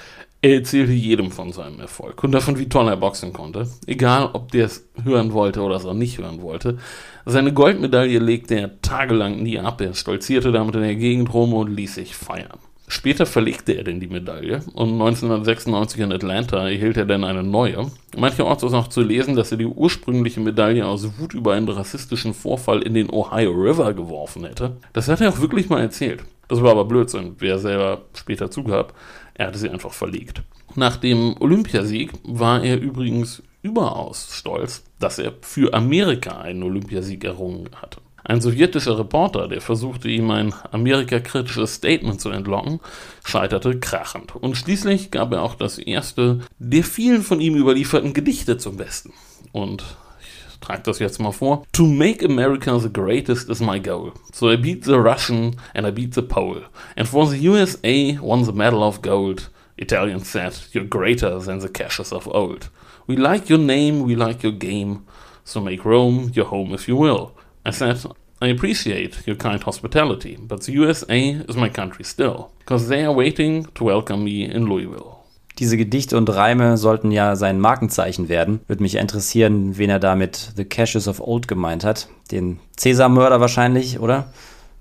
Er 0.42 0.56
erzählte 0.56 0.92
jedem 0.92 1.32
von 1.32 1.52
seinem 1.52 1.80
Erfolg 1.80 2.24
und 2.24 2.32
davon, 2.32 2.60
wie 2.60 2.70
toll 2.70 2.88
er 2.88 2.98
boxen 2.98 3.34
konnte. 3.34 3.68
Egal, 3.88 4.30
ob 4.34 4.52
der 4.52 4.66
es 4.66 4.88
hören 5.04 5.34
wollte 5.34 5.62
oder 5.62 5.76
es 5.76 5.86
auch 5.86 5.96
nicht 5.96 6.20
hören 6.20 6.44
wollte. 6.44 6.78
Seine 7.26 7.54
Goldmedaille 7.54 8.20
legte 8.20 8.56
er 8.56 8.82
tagelang 8.82 9.42
nie 9.42 9.60
ab. 9.60 9.82
Er 9.82 9.96
stolzierte 9.96 10.52
damit 10.52 10.76
in 10.76 10.82
der 10.82 10.96
Gegend 10.96 11.34
rum 11.34 11.54
und 11.54 11.76
ließ 11.76 11.96
sich 11.96 12.16
feiern. 12.16 12.60
Später 12.90 13.26
verlegte 13.26 13.74
er 13.74 13.84
denn 13.84 14.00
die 14.00 14.08
Medaille 14.08 14.62
und 14.74 14.94
1996 14.94 16.00
in 16.00 16.14
Atlanta 16.14 16.70
erhielt 16.70 16.96
er 16.96 17.06
dann 17.06 17.26
eine 17.26 17.44
neue. 17.44 17.92
Mancherorts 18.16 18.64
ist 18.64 18.74
auch 18.74 18.88
zu 18.88 19.02
lesen, 19.02 19.36
dass 19.36 19.52
er 19.52 19.58
die 19.58 19.66
ursprüngliche 19.66 20.40
Medaille 20.40 20.86
aus 20.86 21.20
Wut 21.20 21.34
über 21.34 21.54
einen 21.54 21.68
rassistischen 21.68 22.34
Vorfall 22.34 22.82
in 22.82 22.94
den 22.94 23.10
Ohio 23.10 23.52
River 23.52 23.94
geworfen 23.94 24.46
hätte. 24.46 24.78
Das 24.94 25.10
hat 25.10 25.20
er 25.20 25.30
auch 25.30 25.42
wirklich 25.42 25.68
mal 25.68 25.82
erzählt. 25.82 26.24
Das 26.48 26.62
war 26.62 26.72
aber 26.72 26.86
Blödsinn, 26.86 27.36
wer 27.40 27.60
selber 27.60 28.04
später 28.14 28.50
zugab. 28.50 28.94
Er 29.34 29.48
hatte 29.48 29.60
sie 29.60 29.70
einfach 29.70 29.92
verlegt. 29.92 30.44
Nach 30.76 30.96
dem 30.96 31.36
Olympiasieg 31.42 32.14
war 32.24 32.64
er 32.64 32.80
übrigens 32.80 33.44
überaus 33.64 34.30
stolz, 34.32 34.86
dass 35.00 35.20
er 35.20 35.34
für 35.42 35.74
Amerika 35.74 36.38
einen 36.40 36.64
Olympiasieg 36.64 37.26
errungen 37.26 37.70
hatte. 37.82 38.00
Ein 38.28 38.42
sowjetischer 38.42 39.00
Reporter, 39.00 39.48
der 39.48 39.62
versuchte, 39.62 40.10
ihm 40.10 40.30
ein 40.32 40.54
amerikakritisches 40.72 41.76
Statement 41.76 42.20
zu 42.20 42.30
entlocken, 42.30 42.82
scheiterte 43.24 43.80
krachend. 43.80 44.36
Und 44.36 44.58
schließlich 44.58 45.12
gab 45.12 45.32
er 45.32 45.44
auch 45.44 45.56
das 45.56 45.78
erste 45.78 46.42
der 46.60 46.84
vielen 46.84 47.22
von 47.22 47.40
ihm 47.40 47.56
überlieferten 47.56 48.14
Gedichte 48.14 48.58
zum 48.58 48.76
Besten. 48.76 49.14
Und 49.54 49.86
ich 50.20 50.60
trage 50.60 50.82
das 50.84 51.00
jetzt 51.00 51.22
mal 51.22 51.32
vor. 51.32 51.64
To 51.72 51.86
make 51.86 52.26
America 52.26 52.78
the 52.78 52.92
greatest 52.92 53.50
is 53.50 53.62
my 53.62 53.80
goal. 53.80 54.12
So 54.34 54.52
I 54.52 54.58
beat 54.58 54.84
the 54.84 54.96
Russian 54.96 55.56
and 55.74 55.88
I 55.88 55.92
beat 55.92 56.14
the 56.14 56.22
Pole. 56.22 56.64
And 56.98 57.08
for 57.08 57.28
the 57.28 57.48
USA 57.48 58.18
won 58.20 58.44
the 58.44 58.52
medal 58.52 58.84
of 58.84 59.02
gold. 59.02 59.50
Italians 59.78 60.30
said, 60.30 60.54
you're 60.74 60.84
greater 60.84 61.40
than 61.40 61.60
the 61.60 61.70
Cassius 61.70 62.12
of 62.12 62.28
old. 62.28 62.68
We 63.08 63.16
like 63.16 63.48
your 63.48 63.60
name, 63.60 64.02
we 64.02 64.18
like 64.18 64.44
your 64.44 64.52
game. 64.52 65.06
So 65.46 65.62
make 65.62 65.86
Rome 65.86 66.32
your 66.34 66.48
home 66.48 66.74
if 66.74 66.90
you 66.90 66.98
will. 66.98 67.37
I 67.68 67.72
said, 67.72 67.98
I 68.42 68.52
appreciate 68.52 69.28
your 69.28 69.36
kind 69.36 69.66
hospitality, 69.66 70.38
but 70.40 70.64
the 70.64 70.72
USA 70.80 71.42
is 71.48 71.56
my 71.58 71.70
country 71.70 72.06
still, 72.06 72.52
because 72.60 72.88
they 72.88 73.04
are 73.04 73.14
waiting 73.14 73.68
to 73.74 73.86
welcome 73.86 74.24
me 74.24 74.46
in 74.46 74.64
Louisville. 74.64 75.18
Diese 75.60 75.76
Gedichte 75.76 76.18
und 76.18 76.30
Reime 76.30 76.78
sollten 76.78 77.12
ja 77.12 77.36
sein 77.36 77.60
Markenzeichen 77.60 78.30
werden. 78.30 78.62
Würde 78.68 78.84
mich 78.84 78.96
interessieren, 78.96 79.78
wen 79.78 79.90
er 79.90 80.00
damit 80.00 80.54
The 80.56 80.64
Caches 80.64 81.08
of 81.08 81.20
Old 81.20 81.48
gemeint 81.48 81.84
hat. 81.84 82.08
Den 82.32 82.60
Cäsar-Mörder 82.78 83.42
wahrscheinlich, 83.42 84.00
oder? 84.00 84.32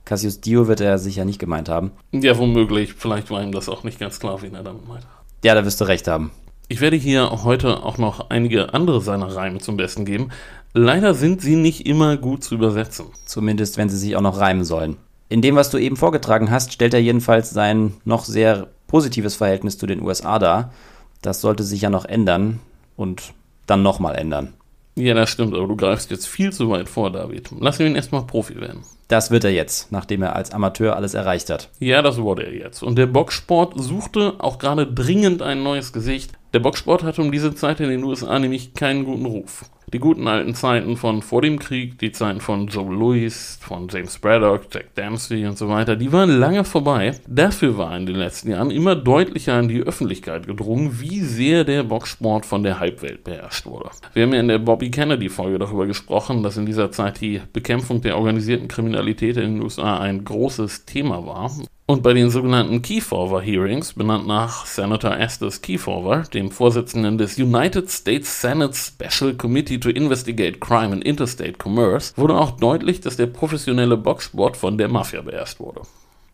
Cassius 0.05 0.41
Dio 0.41 0.69
wird 0.69 0.81
er 0.81 0.99
sicher 0.99 1.25
nicht 1.25 1.41
gemeint 1.41 1.69
haben. 1.69 1.93
Ja, 2.13 2.39
womöglich. 2.39 2.93
Vielleicht 2.93 3.31
war 3.31 3.43
ihm 3.43 3.53
das 3.53 3.69
auch 3.69 3.83
nicht 3.83 3.99
ganz 3.99 4.21
klar, 4.21 4.43
wen 4.43 4.55
er 4.55 4.63
damit 4.63 4.87
meint. 4.87 5.07
Ja, 5.43 5.55
da 5.55 5.65
wirst 5.65 5.81
du 5.81 5.87
recht 5.87 6.07
haben. 6.07 6.31
Ich 6.69 6.81
werde 6.81 6.97
hier 6.97 7.45
heute 7.45 7.85
auch 7.85 7.99
noch 7.99 8.31
einige 8.31 8.75
andere 8.75 9.01
seiner 9.01 9.35
Reime 9.35 9.59
zum 9.59 9.77
Besten 9.77 10.05
geben, 10.05 10.31
Leider 10.79 11.15
sind 11.15 11.41
sie 11.41 11.57
nicht 11.57 11.87
immer 11.87 12.19
gut 12.19 12.45
zu 12.45 12.55
übersetzen. 12.55 13.07
Zumindest, 13.25 13.79
wenn 13.79 13.89
sie 13.89 13.97
sich 13.97 14.15
auch 14.15 14.21
noch 14.21 14.39
reimen 14.39 14.63
sollen. 14.63 14.99
In 15.31 15.41
dem, 15.41 15.57
was 15.57 15.71
du 15.71 15.79
eben 15.79 15.97
vorgetragen 15.97 16.51
hast, 16.51 16.71
stellt 16.71 16.93
er 16.93 17.01
jedenfalls 17.01 17.49
sein 17.49 17.95
noch 18.05 18.27
sehr 18.27 18.67
positives 18.87 19.37
Verhältnis 19.37 19.79
zu 19.79 19.87
den 19.87 20.03
USA 20.03 20.39
dar. 20.39 20.75
Das 21.23 21.41
sollte 21.41 21.63
sich 21.63 21.81
ja 21.81 21.89
noch 21.89 22.05
ändern 22.05 22.61
und 22.95 23.33
dann 23.67 23.83
nochmal 23.83 24.17
ändern. 24.17 24.53
Ja, 24.99 25.13
das 25.13 25.29
stimmt, 25.29 25.55
aber 25.55 25.69
du 25.69 25.77
greifst 25.77 26.11
jetzt 26.11 26.27
viel 26.27 26.53
zu 26.53 26.71
weit 26.71 26.89
vor, 26.89 27.13
David. 27.13 27.51
Lass 27.61 27.79
ihn 27.81 27.95
erstmal 27.95 28.27
Profi 28.27 28.59
werden. 28.59 28.83
Das 29.09 29.31
wird 29.31 29.45
er 29.45 29.53
jetzt, 29.53 29.93
nachdem 29.93 30.23
er 30.23 30.35
als 30.35 30.53
Amateur 30.53 30.97
alles 30.97 31.13
erreicht 31.13 31.51
hat. 31.51 31.69
Ja, 31.79 32.01
das 32.01 32.17
wurde 32.17 32.45
er 32.45 32.55
jetzt. 32.55 32.83
Und 32.83 32.97
der 32.97 33.07
Boxsport 33.07 33.75
suchte 33.77 34.35
auch 34.39 34.59
gerade 34.59 34.87
dringend 34.87 35.43
ein 35.43 35.63
neues 35.63 35.93
Gesicht. 35.93 36.33
Der 36.55 36.61
Boxsport 36.61 37.03
hatte 37.03 37.21
um 37.21 37.31
diese 37.31 37.55
Zeit 37.55 37.81
in 37.81 37.91
den 37.91 38.03
USA 38.05 38.39
nämlich 38.39 38.73
keinen 38.73 39.05
guten 39.05 39.27
Ruf. 39.27 39.67
Die 39.93 40.01
guten 40.01 40.27
alten 40.27 40.57
Zeiten 40.57 40.97
von 40.97 41.23
vor 41.23 41.43
dem 41.43 41.61
Krieg, 41.61 42.01
die 42.01 42.11
Zeiten 42.11 42.41
von 42.41 42.67
Joe 42.67 42.93
Louis, 42.93 43.57
von 43.61 43.87
James 43.89 44.19
Braddock, 44.19 44.63
Jack 44.73 44.97
Dempsey 44.97 45.47
und 45.47 45.57
so 45.57 45.69
weiter, 45.69 45.95
die 45.95 46.13
waren 46.13 46.29
lange 46.29 46.65
vorbei. 46.65 47.15
Dafür 47.29 47.79
war 47.79 47.97
in 47.97 48.05
den 48.05 48.17
letzten 48.17 48.51
Jahren 48.51 48.73
immer 48.73 48.97
deutlicher 48.97 49.61
in 49.61 49.69
die 49.69 49.83
Öffentlichkeit 49.83 50.49
gedrungen, 50.49 51.01
wie 51.01 51.21
sehr 51.21 51.63
der 51.63 51.85
Boxsport 51.85 52.47
von 52.47 52.65
der 52.65 52.81
Halbwelt 52.81 53.23
beherrscht 53.23 53.65
wurde. 53.65 53.91
Wir 54.13 54.25
haben 54.25 54.35
ja 54.35 54.41
in 54.41 54.49
der 54.49 54.59
Bobby 54.59 54.91
Kennedy-Folge 54.91 55.61
darüber 55.61 55.87
gesprochen, 55.87 56.43
dass 56.43 56.57
in 56.57 56.67
dieser 56.67 56.91
Zeit 56.91 57.21
die 57.21 57.41
Bekämpfung 57.53 58.01
der 58.01 58.17
organisierten 58.17 58.67
Kriminalität 58.67 59.37
in 59.37 59.55
den 59.55 59.63
USA 59.63 60.01
ein 60.01 60.25
großes 60.25 60.87
Thema 60.87 61.25
war. 61.25 61.49
Und 61.89 62.03
bei 62.03 62.15
den 62.15 62.31
sogenannten 62.31 62.83
Kefauver 62.83 63.41
Hearings, 63.41 63.93
benannt 63.93 64.27
nach 64.27 64.67
Senator 64.67 65.17
Estes 65.17 65.63
Kefauver, 65.63 66.25
dem 66.35 66.51
Vorsitzenden 66.51 67.17
des 67.17 67.39
United 67.39 67.89
States 67.89 68.41
Senate 68.41 68.75
Special 68.75 69.35
Committee 69.35 69.79
to 69.79 69.91
Investigate 69.91 70.59
Crime 70.59 70.93
and 70.93 71.05
Interstate 71.05 71.55
Commerce, 71.63 72.13
wurde 72.17 72.35
auch 72.35 72.59
deutlich, 72.59 73.01
dass 73.03 73.17
der 73.17 73.29
professionelle 73.29 73.97
Boxsport 73.97 74.57
von 74.57 74.79
der 74.79 74.89
Mafia 74.89 75.23
beherrscht 75.23 75.61
wurde. 75.61 75.83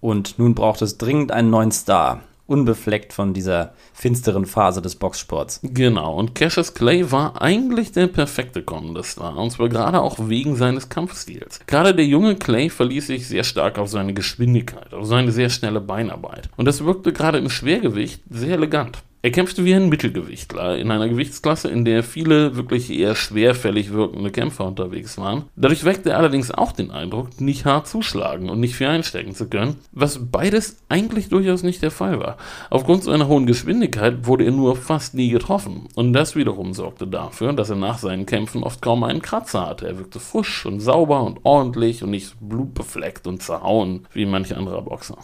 Und 0.00 0.38
nun 0.38 0.54
braucht 0.54 0.80
es 0.80 0.96
dringend 0.96 1.32
einen 1.32 1.50
neuen 1.50 1.70
Star 1.70 2.22
unbefleckt 2.46 3.12
von 3.12 3.34
dieser 3.34 3.74
finsteren 3.92 4.46
Phase 4.46 4.82
des 4.82 4.96
Boxsports. 4.96 5.60
Genau, 5.62 6.16
und 6.16 6.34
Cassius 6.34 6.74
Clay 6.74 7.10
war 7.10 7.40
eigentlich 7.40 7.92
der 7.92 8.08
perfekte 8.08 8.62
kommende 8.62 9.02
und 9.36 9.50
zwar 9.50 9.68
gerade 9.68 10.00
auch 10.00 10.28
wegen 10.28 10.56
seines 10.56 10.88
Kampfstils. 10.88 11.60
Gerade 11.66 11.94
der 11.94 12.06
junge 12.06 12.36
Clay 12.36 12.68
verließ 12.68 13.06
sich 13.06 13.28
sehr 13.28 13.44
stark 13.44 13.78
auf 13.78 13.88
seine 13.88 14.14
Geschwindigkeit, 14.14 14.92
auf 14.94 15.06
seine 15.06 15.32
sehr 15.32 15.50
schnelle 15.50 15.80
Beinarbeit. 15.80 16.48
Und 16.56 16.66
das 16.66 16.84
wirkte 16.84 17.12
gerade 17.12 17.38
im 17.38 17.50
Schwergewicht 17.50 18.22
sehr 18.30 18.54
elegant. 18.54 19.02
Er 19.24 19.30
kämpfte 19.30 19.64
wie 19.64 19.72
ein 19.72 19.88
Mittelgewichtler 19.88 20.76
in 20.78 20.90
einer 20.90 21.08
Gewichtsklasse, 21.08 21.70
in 21.70 21.84
der 21.84 22.02
viele 22.02 22.56
wirklich 22.56 22.90
eher 22.90 23.14
schwerfällig 23.14 23.92
wirkende 23.92 24.32
Kämpfer 24.32 24.66
unterwegs 24.66 25.16
waren. 25.16 25.44
Dadurch 25.54 25.84
weckte 25.84 26.10
er 26.10 26.18
allerdings 26.18 26.50
auch 26.50 26.72
den 26.72 26.90
Eindruck, 26.90 27.40
nicht 27.40 27.64
hart 27.64 27.86
zuschlagen 27.86 28.50
und 28.50 28.58
nicht 28.58 28.74
viel 28.74 28.88
einstecken 28.88 29.32
zu 29.36 29.48
können, 29.48 29.76
was 29.92 30.28
beides 30.32 30.82
eigentlich 30.88 31.28
durchaus 31.28 31.62
nicht 31.62 31.82
der 31.82 31.92
Fall 31.92 32.18
war. 32.18 32.36
Aufgrund 32.68 33.04
seiner 33.04 33.28
hohen 33.28 33.46
Geschwindigkeit 33.46 34.26
wurde 34.26 34.44
er 34.44 34.50
nur 34.50 34.74
fast 34.74 35.14
nie 35.14 35.28
getroffen 35.28 35.86
und 35.94 36.12
das 36.14 36.34
wiederum 36.34 36.74
sorgte 36.74 37.06
dafür, 37.06 37.52
dass 37.52 37.70
er 37.70 37.76
nach 37.76 37.98
seinen 37.98 38.26
Kämpfen 38.26 38.64
oft 38.64 38.82
kaum 38.82 39.04
einen 39.04 39.22
Kratzer 39.22 39.68
hatte. 39.68 39.86
Er 39.86 39.98
wirkte 39.98 40.18
frisch 40.18 40.66
und 40.66 40.80
sauber 40.80 41.22
und 41.22 41.38
ordentlich 41.44 42.02
und 42.02 42.10
nicht 42.10 42.34
blutbefleckt 42.40 43.28
und 43.28 43.40
zerhauen 43.40 44.04
wie 44.12 44.26
manche 44.26 44.56
andere 44.56 44.82
Boxer. 44.82 45.18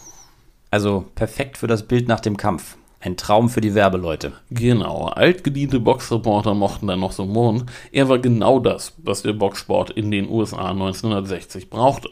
Also 0.71 1.03
perfekt 1.15 1.57
für 1.57 1.67
das 1.67 1.85
Bild 1.85 2.07
nach 2.07 2.21
dem 2.21 2.37
Kampf. 2.37 2.77
Ein 3.01 3.15
Traum 3.15 3.47
für 3.49 3.61
die 3.61 3.75
Werbeleute. 3.75 4.33
Genau, 4.49 5.05
altgediente 5.05 5.79
Boxreporter 5.79 6.53
mochten 6.53 6.87
dann 6.87 6.99
noch 6.99 7.13
so 7.13 7.25
murren. 7.25 7.65
Er 7.91 8.09
war 8.09 8.19
genau 8.19 8.59
das, 8.59 8.93
was 8.97 9.21
der 9.21 9.33
Boxsport 9.33 9.91
in 9.91 10.11
den 10.11 10.29
USA 10.29 10.71
1960 10.71 11.69
brauchte. 11.69 12.09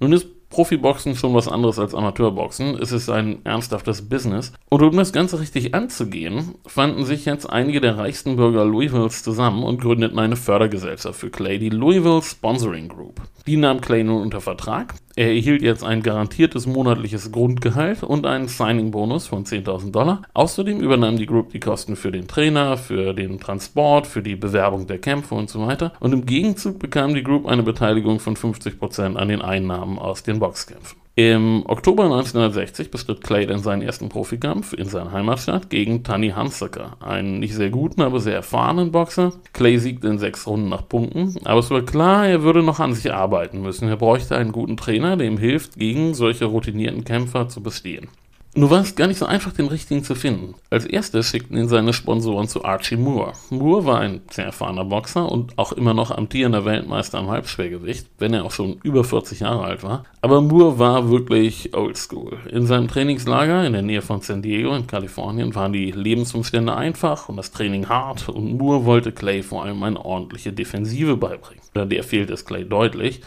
Nun 0.00 0.12
ist 0.12 0.26
Profiboxen 0.52 1.16
schon 1.16 1.32
was 1.34 1.48
anderes 1.48 1.78
als 1.78 1.94
Amateurboxen. 1.94 2.76
Es 2.76 2.92
ist 2.92 3.08
ein 3.08 3.44
ernsthaftes 3.44 4.08
Business. 4.08 4.52
Und 4.68 4.82
um 4.82 4.96
das 4.96 5.12
Ganze 5.12 5.40
richtig 5.40 5.74
anzugehen, 5.74 6.56
fanden 6.66 7.04
sich 7.04 7.24
jetzt 7.24 7.48
einige 7.48 7.80
der 7.80 7.96
reichsten 7.96 8.36
Bürger 8.36 8.64
Louisvilles 8.66 9.22
zusammen 9.22 9.62
und 9.62 9.80
gründeten 9.80 10.18
eine 10.18 10.36
Fördergesellschaft 10.36 11.18
für 11.18 11.30
Clay, 11.30 11.58
die 11.58 11.70
Louisville 11.70 12.20
Sponsoring 12.20 12.88
Group. 12.88 13.22
Die 13.46 13.56
nahm 13.56 13.80
Clay 13.80 14.04
nun 14.04 14.22
unter 14.22 14.42
Vertrag. 14.42 14.94
Er 15.14 15.28
erhielt 15.28 15.62
jetzt 15.62 15.84
ein 15.84 16.02
garantiertes 16.02 16.66
monatliches 16.66 17.32
Grundgehalt 17.32 18.02
und 18.02 18.24
einen 18.26 18.48
Signing-Bonus 18.48 19.26
von 19.26 19.44
10.000 19.44 19.90
Dollar. 19.90 20.22
Außerdem 20.32 20.80
übernahm 20.80 21.16
die 21.16 21.26
Group 21.26 21.50
die 21.50 21.60
Kosten 21.60 21.96
für 21.96 22.10
den 22.10 22.28
Trainer, 22.28 22.76
für 22.76 23.12
den 23.12 23.38
Transport, 23.38 24.06
für 24.06 24.22
die 24.22 24.36
Bewerbung 24.36 24.86
der 24.86 24.98
Kämpfe 24.98 25.34
und 25.34 25.50
so 25.50 25.66
weiter. 25.66 25.92
Und 26.00 26.12
im 26.12 26.24
Gegenzug 26.24 26.78
bekam 26.78 27.14
die 27.14 27.22
Group 27.22 27.46
eine 27.46 27.62
Beteiligung 27.62 28.20
von 28.20 28.36
50% 28.36 29.16
an 29.16 29.28
den 29.28 29.42
Einnahmen 29.42 29.98
aus 29.98 30.22
den 30.22 30.38
Boxkämpfen. 30.38 31.01
Im 31.14 31.64
Oktober 31.66 32.04
1960 32.04 32.90
bestritt 32.90 33.22
Clay 33.22 33.44
dann 33.44 33.58
seinen 33.58 33.82
ersten 33.82 34.08
Profikampf 34.08 34.72
in 34.72 34.88
seiner 34.88 35.12
Heimatstadt 35.12 35.68
gegen 35.68 36.04
Tani 36.04 36.30
Hansaker, 36.30 36.96
einen 37.00 37.38
nicht 37.38 37.54
sehr 37.54 37.68
guten, 37.68 38.00
aber 38.00 38.18
sehr 38.18 38.34
erfahrenen 38.34 38.92
Boxer. 38.92 39.34
Clay 39.52 39.76
siegte 39.76 40.08
in 40.08 40.18
sechs 40.18 40.46
Runden 40.46 40.70
nach 40.70 40.88
Punkten, 40.88 41.34
aber 41.44 41.60
es 41.60 41.70
war 41.70 41.82
klar, 41.82 42.26
er 42.26 42.42
würde 42.42 42.62
noch 42.62 42.80
an 42.80 42.94
sich 42.94 43.12
arbeiten 43.12 43.60
müssen. 43.60 43.88
Er 43.88 43.96
bräuchte 43.96 44.36
einen 44.36 44.52
guten 44.52 44.78
Trainer, 44.78 45.18
der 45.18 45.26
ihm 45.26 45.36
hilft, 45.36 45.78
gegen 45.78 46.14
solche 46.14 46.46
routinierten 46.46 47.04
Kämpfer 47.04 47.46
zu 47.46 47.62
bestehen. 47.62 48.08
Nur 48.54 48.68
war 48.68 48.82
es 48.82 48.94
gar 48.96 49.06
nicht 49.06 49.18
so 49.18 49.24
einfach, 49.24 49.54
den 49.54 49.68
richtigen 49.68 50.04
zu 50.04 50.14
finden. 50.14 50.54
Als 50.68 50.84
erstes 50.84 51.30
schickten 51.30 51.56
ihn 51.56 51.68
seine 51.68 51.94
Sponsoren 51.94 52.48
zu 52.48 52.62
Archie 52.66 52.96
Moore. 52.96 53.32
Moore 53.48 53.86
war 53.86 54.00
ein 54.00 54.20
sehr 54.30 54.44
erfahrener 54.44 54.84
Boxer 54.84 55.32
und 55.32 55.56
auch 55.56 55.72
immer 55.72 55.94
noch 55.94 56.10
amtierender 56.10 56.66
Weltmeister 56.66 57.18
im 57.18 57.30
Halbschwergewicht, 57.30 58.08
wenn 58.18 58.34
er 58.34 58.44
auch 58.44 58.50
schon 58.50 58.78
über 58.82 59.04
40 59.04 59.40
Jahre 59.40 59.64
alt 59.64 59.82
war. 59.82 60.04
Aber 60.20 60.42
Moore 60.42 60.78
war 60.78 61.08
wirklich 61.08 61.74
oldschool. 61.74 62.40
In 62.50 62.66
seinem 62.66 62.88
Trainingslager 62.88 63.64
in 63.64 63.72
der 63.72 63.80
Nähe 63.80 64.02
von 64.02 64.20
San 64.20 64.42
Diego 64.42 64.74
in 64.76 64.86
Kalifornien 64.86 65.54
waren 65.54 65.72
die 65.72 65.90
Lebensumstände 65.90 66.76
einfach 66.76 67.30
und 67.30 67.38
das 67.38 67.52
Training 67.52 67.88
hart 67.88 68.28
und 68.28 68.58
Moore 68.58 68.84
wollte 68.84 69.12
Clay 69.12 69.42
vor 69.42 69.64
allem 69.64 69.82
eine 69.82 70.04
ordentliche 70.04 70.52
Defensive 70.52 71.16
beibringen. 71.16 71.62
Der 71.74 72.04
fehlt 72.04 72.28
es 72.28 72.44
Clay 72.44 72.66
deutlich. 72.66 73.22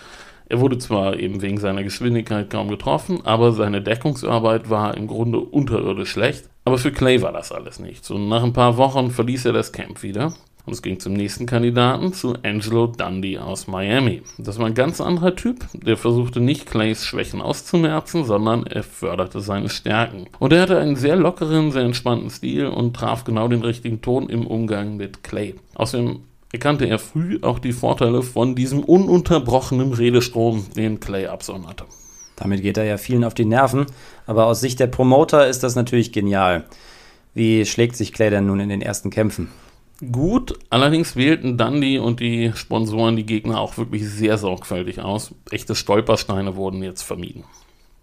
Er 0.48 0.60
wurde 0.60 0.78
zwar 0.78 1.18
eben 1.18 1.42
wegen 1.42 1.60
seiner 1.60 1.84
Geschwindigkeit 1.84 2.50
kaum 2.50 2.68
getroffen, 2.68 3.22
aber 3.26 3.52
seine 3.52 3.82
Deckungsarbeit 3.82 4.70
war 4.70 4.96
im 4.96 5.08
Grunde 5.08 5.40
unterirdisch 5.40 6.12
schlecht. 6.12 6.50
Aber 6.66 6.78
für 6.78 6.92
Clay 6.92 7.22
war 7.22 7.32
das 7.32 7.52
alles 7.52 7.80
nichts. 7.80 8.10
Und 8.12 8.30
nach 8.30 8.44
ein 8.44 8.54
paar 8.54 8.78
Wochen 8.78 9.12
verließ 9.12 9.46
er 9.46 9.54
das 9.54 9.72
Camp 9.72 10.04
wieder. 10.04 10.34
Und 10.66 10.74
es 10.74 10.82
ging 10.82 11.00
zum 11.00 11.14
nächsten 11.14 11.46
Kandidaten, 11.46 12.12
zu 12.12 12.34
Angelo 12.42 12.88
Dundee 12.88 13.38
aus 13.38 13.68
Miami. 13.68 14.24
Das 14.40 14.58
war 14.58 14.66
ein 14.66 14.74
ganz 14.74 15.00
anderer 15.00 15.36
Typ. 15.36 15.66
Der 15.74 15.96
versuchte 15.96 16.40
nicht 16.40 16.66
Clays 16.66 17.06
Schwächen 17.06 17.40
auszumerzen, 17.40 18.26
sondern 18.26 18.66
er 18.66 18.82
förderte 18.82 19.42
seine 19.42 19.70
Stärken. 19.70 20.26
Und 20.40 20.54
er 20.54 20.64
hatte 20.64 20.80
einen 20.80 20.96
sehr 20.96 21.16
lockeren, 21.16 21.72
sehr 21.72 21.84
entspannten 21.84 22.32
Stil 22.32 22.66
und 22.66 22.96
traf 22.96 23.26
genau 23.26 23.48
den 23.48 23.62
richtigen 23.62 24.02
Ton 24.02 24.28
im 24.28 24.48
Umgang 24.48 24.98
mit 24.98 25.24
Clay. 25.24 25.54
Außerdem 25.76 26.22
erkannte 26.56 26.86
er 26.86 27.00
früh 27.00 27.40
auch 27.42 27.60
die 27.60 27.74
Vorteile 27.74 28.22
von 28.22 28.56
diesem 28.56 28.80
ununterbrochenen 28.80 29.92
Redestrom, 29.92 30.66
den 30.76 31.02
Clay 31.02 31.28
absonderte. 31.28 31.84
Damit 32.38 32.62
geht 32.62 32.78
er 32.78 32.86
ja 32.86 32.98
vielen 32.98 33.26
auf 33.26 33.34
die 33.34 33.44
Nerven, 33.44 33.86
aber 34.26 34.46
aus 34.46 34.62
Sicht 34.62 34.80
der 34.80 34.88
Promoter 34.88 35.48
ist 35.48 35.64
das 35.64 35.76
natürlich 35.76 36.14
genial. 36.14 36.64
Wie 37.34 37.66
schlägt 37.66 37.98
sich 37.98 38.14
Clay 38.14 38.30
denn 38.30 38.46
nun 38.48 38.62
in 38.62 38.70
den 38.70 38.82
ersten 38.82 39.10
Kämpfen? 39.10 39.50
Gut, 40.12 40.58
allerdings 40.70 41.18
wählten 41.18 41.58
Dundee 41.58 42.00
und 42.00 42.22
die 42.22 42.54
Sponsoren 42.56 43.18
die 43.18 43.26
Gegner 43.26 43.60
auch 43.60 43.78
wirklich 43.78 44.08
sehr 44.08 44.38
sorgfältig 44.38 45.02
aus. 45.02 45.34
Echte 45.52 45.76
Stolpersteine 45.76 46.56
wurden 46.56 46.84
jetzt 46.84 47.02
vermieden. 47.02 47.44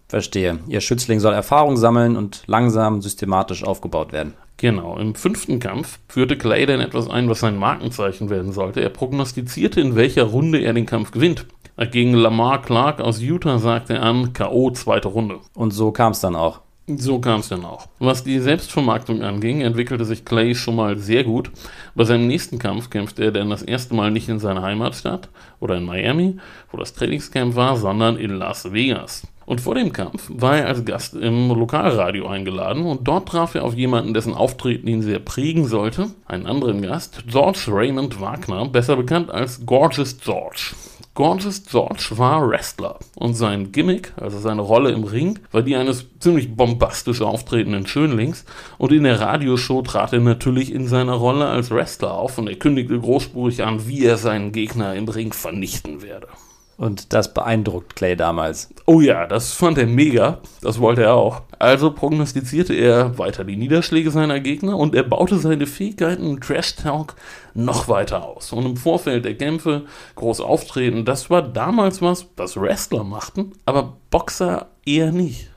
Verstehe. 0.07 0.59
Ihr 0.67 0.81
Schützling 0.81 1.19
soll 1.19 1.33
Erfahrung 1.33 1.75
sammeln 1.75 2.17
und 2.17 2.43
langsam 2.45 3.01
systematisch 3.01 3.63
aufgebaut 3.63 4.11
werden. 4.11 4.35
Genau, 4.63 4.97
im 4.97 5.13
fünften 5.13 5.59
Kampf 5.59 5.99
führte 6.07 6.37
Clay 6.37 6.65
dann 6.65 6.79
etwas 6.79 7.09
ein, 7.09 7.27
was 7.27 7.41
sein 7.41 7.57
Markenzeichen 7.57 8.29
werden 8.29 8.53
sollte. 8.53 8.79
Er 8.79 8.87
prognostizierte, 8.87 9.81
in 9.81 9.97
welcher 9.97 10.23
Runde 10.23 10.61
er 10.61 10.71
den 10.71 10.85
Kampf 10.85 11.11
gewinnt. 11.11 11.47
Gegen 11.91 12.13
Lamar 12.13 12.61
Clark 12.61 13.01
aus 13.01 13.19
Utah 13.19 13.57
sagte 13.57 13.95
er 13.95 14.03
an, 14.03 14.31
K.O. 14.31 14.71
zweite 14.71 15.09
Runde. 15.09 15.41
Und 15.53 15.71
so 15.71 15.91
kam 15.91 16.13
es 16.13 16.21
dann 16.21 16.37
auch. 16.37 16.61
So 16.85 17.19
kam 17.19 17.39
es 17.39 17.47
dann 17.47 17.63
auch. 17.63 17.87
Was 17.99 18.25
die 18.25 18.39
Selbstvermarktung 18.39 19.21
anging, 19.21 19.61
entwickelte 19.61 20.03
sich 20.03 20.25
Clay 20.25 20.53
schon 20.53 20.75
mal 20.75 20.97
sehr 20.97 21.23
gut. 21.23 21.49
Bei 21.95 22.03
seinem 22.03 22.27
nächsten 22.27 22.59
Kampf 22.59 22.89
kämpfte 22.89 23.23
er 23.23 23.31
dann 23.31 23.49
das 23.49 23.61
erste 23.61 23.93
Mal 23.93 24.11
nicht 24.11 24.27
in 24.27 24.39
seiner 24.39 24.63
Heimatstadt 24.63 25.29
oder 25.61 25.77
in 25.77 25.85
Miami, 25.85 26.35
wo 26.71 26.77
das 26.77 26.93
Trainingscamp 26.93 27.55
war, 27.55 27.77
sondern 27.77 28.17
in 28.17 28.31
Las 28.31 28.73
Vegas. 28.73 29.25
Und 29.45 29.61
vor 29.61 29.75
dem 29.75 29.93
Kampf 29.93 30.29
war 30.29 30.57
er 30.57 30.67
als 30.67 30.83
Gast 30.83 31.13
im 31.15 31.49
Lokalradio 31.49 32.27
eingeladen 32.27 32.85
und 32.85 33.07
dort 33.07 33.29
traf 33.29 33.55
er 33.55 33.63
auf 33.63 33.75
jemanden, 33.75 34.13
dessen 34.13 34.33
Auftreten 34.33 34.87
ihn 34.87 35.01
sehr 35.01 35.19
prägen 35.19 35.65
sollte. 35.65 36.09
Einen 36.25 36.47
anderen 36.47 36.81
Gast, 36.81 37.23
George 37.27 37.65
Raymond 37.69 38.19
Wagner, 38.19 38.67
besser 38.67 38.97
bekannt 38.97 39.31
als 39.31 39.65
Gorgeous 39.65 40.17
George. 40.17 40.75
Gorgeous 41.15 41.63
George 41.63 42.09
war 42.11 42.49
Wrestler. 42.49 42.97
Und 43.15 43.35
sein 43.35 43.71
Gimmick, 43.71 44.13
also 44.19 44.39
seine 44.39 44.63
Rolle 44.63 44.91
im 44.91 45.03
Ring, 45.03 45.37
war 45.51 45.61
die 45.61 45.75
eines 45.75 46.07
ziemlich 46.19 46.55
bombastisch 46.55 47.21
auftretenden 47.21 47.85
Schönlings. 47.85 48.45
Und 48.79 48.91
in 48.91 49.03
der 49.03 49.21
Radioshow 49.21 49.83
trat 49.83 50.13
er 50.13 50.21
natürlich 50.21 50.73
in 50.73 50.87
seiner 50.87 51.13
Rolle 51.13 51.45
als 51.45 51.69
Wrestler 51.69 52.15
auf. 52.15 52.39
Und 52.39 52.47
er 52.47 52.55
kündigte 52.55 52.99
großspurig 52.99 53.63
an, 53.63 53.87
wie 53.87 54.03
er 54.03 54.17
seinen 54.17 54.51
Gegner 54.51 54.95
im 54.95 55.07
Ring 55.07 55.33
vernichten 55.33 56.01
werde. 56.01 56.29
Und 56.77 57.13
das 57.13 57.33
beeindruckt 57.33 57.95
Clay 57.95 58.15
damals. 58.15 58.69
Oh 58.85 58.99
ja, 58.99 59.27
das 59.27 59.53
fand 59.53 59.77
er 59.77 59.85
mega. 59.85 60.39
Das 60.61 60.79
wollte 60.79 61.03
er 61.03 61.13
auch. 61.13 61.43
Also 61.59 61.91
prognostizierte 61.91 62.73
er 62.73 63.17
weiter 63.17 63.43
die 63.43 63.55
Niederschläge 63.55 64.11
seiner 64.11 64.39
Gegner 64.39 64.77
und 64.77 64.95
er 64.95 65.03
baute 65.03 65.37
seine 65.37 65.67
Fähigkeiten 65.67 66.27
im 66.27 66.41
Trash 66.41 66.75
Talk 66.75 67.15
noch 67.53 67.87
weiter 67.87 68.25
aus. 68.25 68.51
Und 68.51 68.65
im 68.65 68.77
Vorfeld 68.77 69.25
der 69.25 69.35
Kämpfe 69.35 69.83
groß 70.15 70.41
auftreten, 70.41 71.05
das 71.05 71.29
war 71.29 71.41
damals 71.41 72.01
was, 72.01 72.27
was 72.35 72.57
Wrestler 72.57 73.03
machten, 73.03 73.53
aber 73.65 73.93
Boxer 74.09 74.67
eher 74.85 75.11
nicht. 75.11 75.51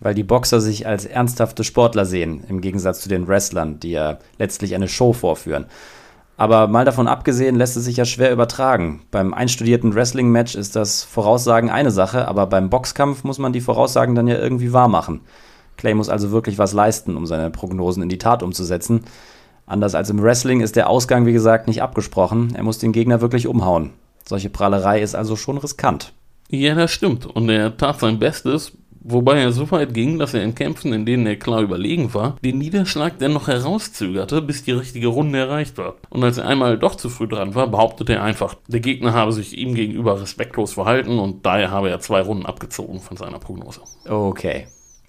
Weil 0.00 0.14
die 0.14 0.24
Boxer 0.24 0.60
sich 0.60 0.86
als 0.86 1.04
ernsthafte 1.04 1.62
Sportler 1.62 2.06
sehen, 2.06 2.42
im 2.48 2.60
Gegensatz 2.60 3.00
zu 3.00 3.08
den 3.08 3.28
Wrestlern, 3.28 3.78
die 3.78 3.92
ja 3.92 4.18
letztlich 4.38 4.74
eine 4.74 4.88
Show 4.88 5.12
vorführen. 5.12 5.66
Aber 6.36 6.66
mal 6.66 6.84
davon 6.84 7.08
abgesehen, 7.08 7.56
lässt 7.56 7.76
es 7.76 7.84
sich 7.84 7.96
ja 7.96 8.04
schwer 8.04 8.32
übertragen. 8.32 9.02
Beim 9.10 9.34
einstudierten 9.34 9.94
Wrestling-Match 9.94 10.54
ist 10.54 10.74
das 10.76 11.04
Voraussagen 11.04 11.70
eine 11.70 11.90
Sache, 11.90 12.26
aber 12.26 12.46
beim 12.46 12.70
Boxkampf 12.70 13.22
muss 13.22 13.38
man 13.38 13.52
die 13.52 13.60
Voraussagen 13.60 14.14
dann 14.14 14.26
ja 14.26 14.38
irgendwie 14.38 14.72
wahr 14.72 14.88
machen. 14.88 15.20
Clay 15.76 15.94
muss 15.94 16.08
also 16.08 16.30
wirklich 16.30 16.58
was 16.58 16.72
leisten, 16.72 17.16
um 17.16 17.26
seine 17.26 17.50
Prognosen 17.50 18.02
in 18.02 18.08
die 18.08 18.18
Tat 18.18 18.42
umzusetzen. 18.42 19.04
Anders 19.66 19.94
als 19.94 20.10
im 20.10 20.22
Wrestling 20.22 20.60
ist 20.60 20.76
der 20.76 20.88
Ausgang, 20.88 21.26
wie 21.26 21.32
gesagt, 21.32 21.68
nicht 21.68 21.82
abgesprochen. 21.82 22.54
Er 22.54 22.62
muss 22.62 22.78
den 22.78 22.92
Gegner 22.92 23.20
wirklich 23.20 23.46
umhauen. 23.46 23.90
Solche 24.24 24.50
Prahlerei 24.50 25.00
ist 25.00 25.14
also 25.14 25.36
schon 25.36 25.58
riskant. 25.58 26.12
Ja, 26.48 26.74
das 26.74 26.90
stimmt. 26.90 27.26
Und 27.26 27.48
er 27.48 27.76
tat 27.76 28.00
sein 28.00 28.18
Bestes, 28.18 28.72
wobei 29.04 29.40
er 29.40 29.52
so 29.52 29.70
weit 29.70 29.94
ging, 29.94 30.18
dass 30.18 30.34
er 30.34 30.42
in 30.42 30.54
Kämpfen, 30.54 30.92
in 30.92 31.06
denen 31.06 31.26
er 31.26 31.36
klar 31.36 31.62
überlegen 31.62 32.14
war, 32.14 32.36
den 32.44 32.58
Niederschlag 32.58 33.18
dennoch 33.18 33.48
herauszögerte, 33.48 34.42
bis 34.42 34.64
die 34.64 34.72
richtige 34.72 35.08
Runde 35.08 35.38
erreicht 35.38 35.78
war. 35.78 35.94
Und 36.10 36.24
als 36.24 36.38
er 36.38 36.46
einmal 36.46 36.78
doch 36.78 36.94
zu 36.94 37.08
früh 37.08 37.28
dran 37.28 37.54
war, 37.54 37.66
behauptete 37.66 38.14
er 38.14 38.22
einfach, 38.22 38.54
der 38.68 38.80
Gegner 38.80 39.12
habe 39.12 39.32
sich 39.32 39.56
ihm 39.56 39.74
gegenüber 39.74 40.20
respektlos 40.20 40.74
verhalten 40.74 41.18
und 41.18 41.44
daher 41.44 41.70
habe 41.70 41.90
er 41.90 42.00
zwei 42.00 42.20
Runden 42.20 42.46
abgezogen 42.46 43.00
von 43.00 43.16
seiner 43.16 43.38
Prognose. 43.38 43.80
Okay. 44.08 44.66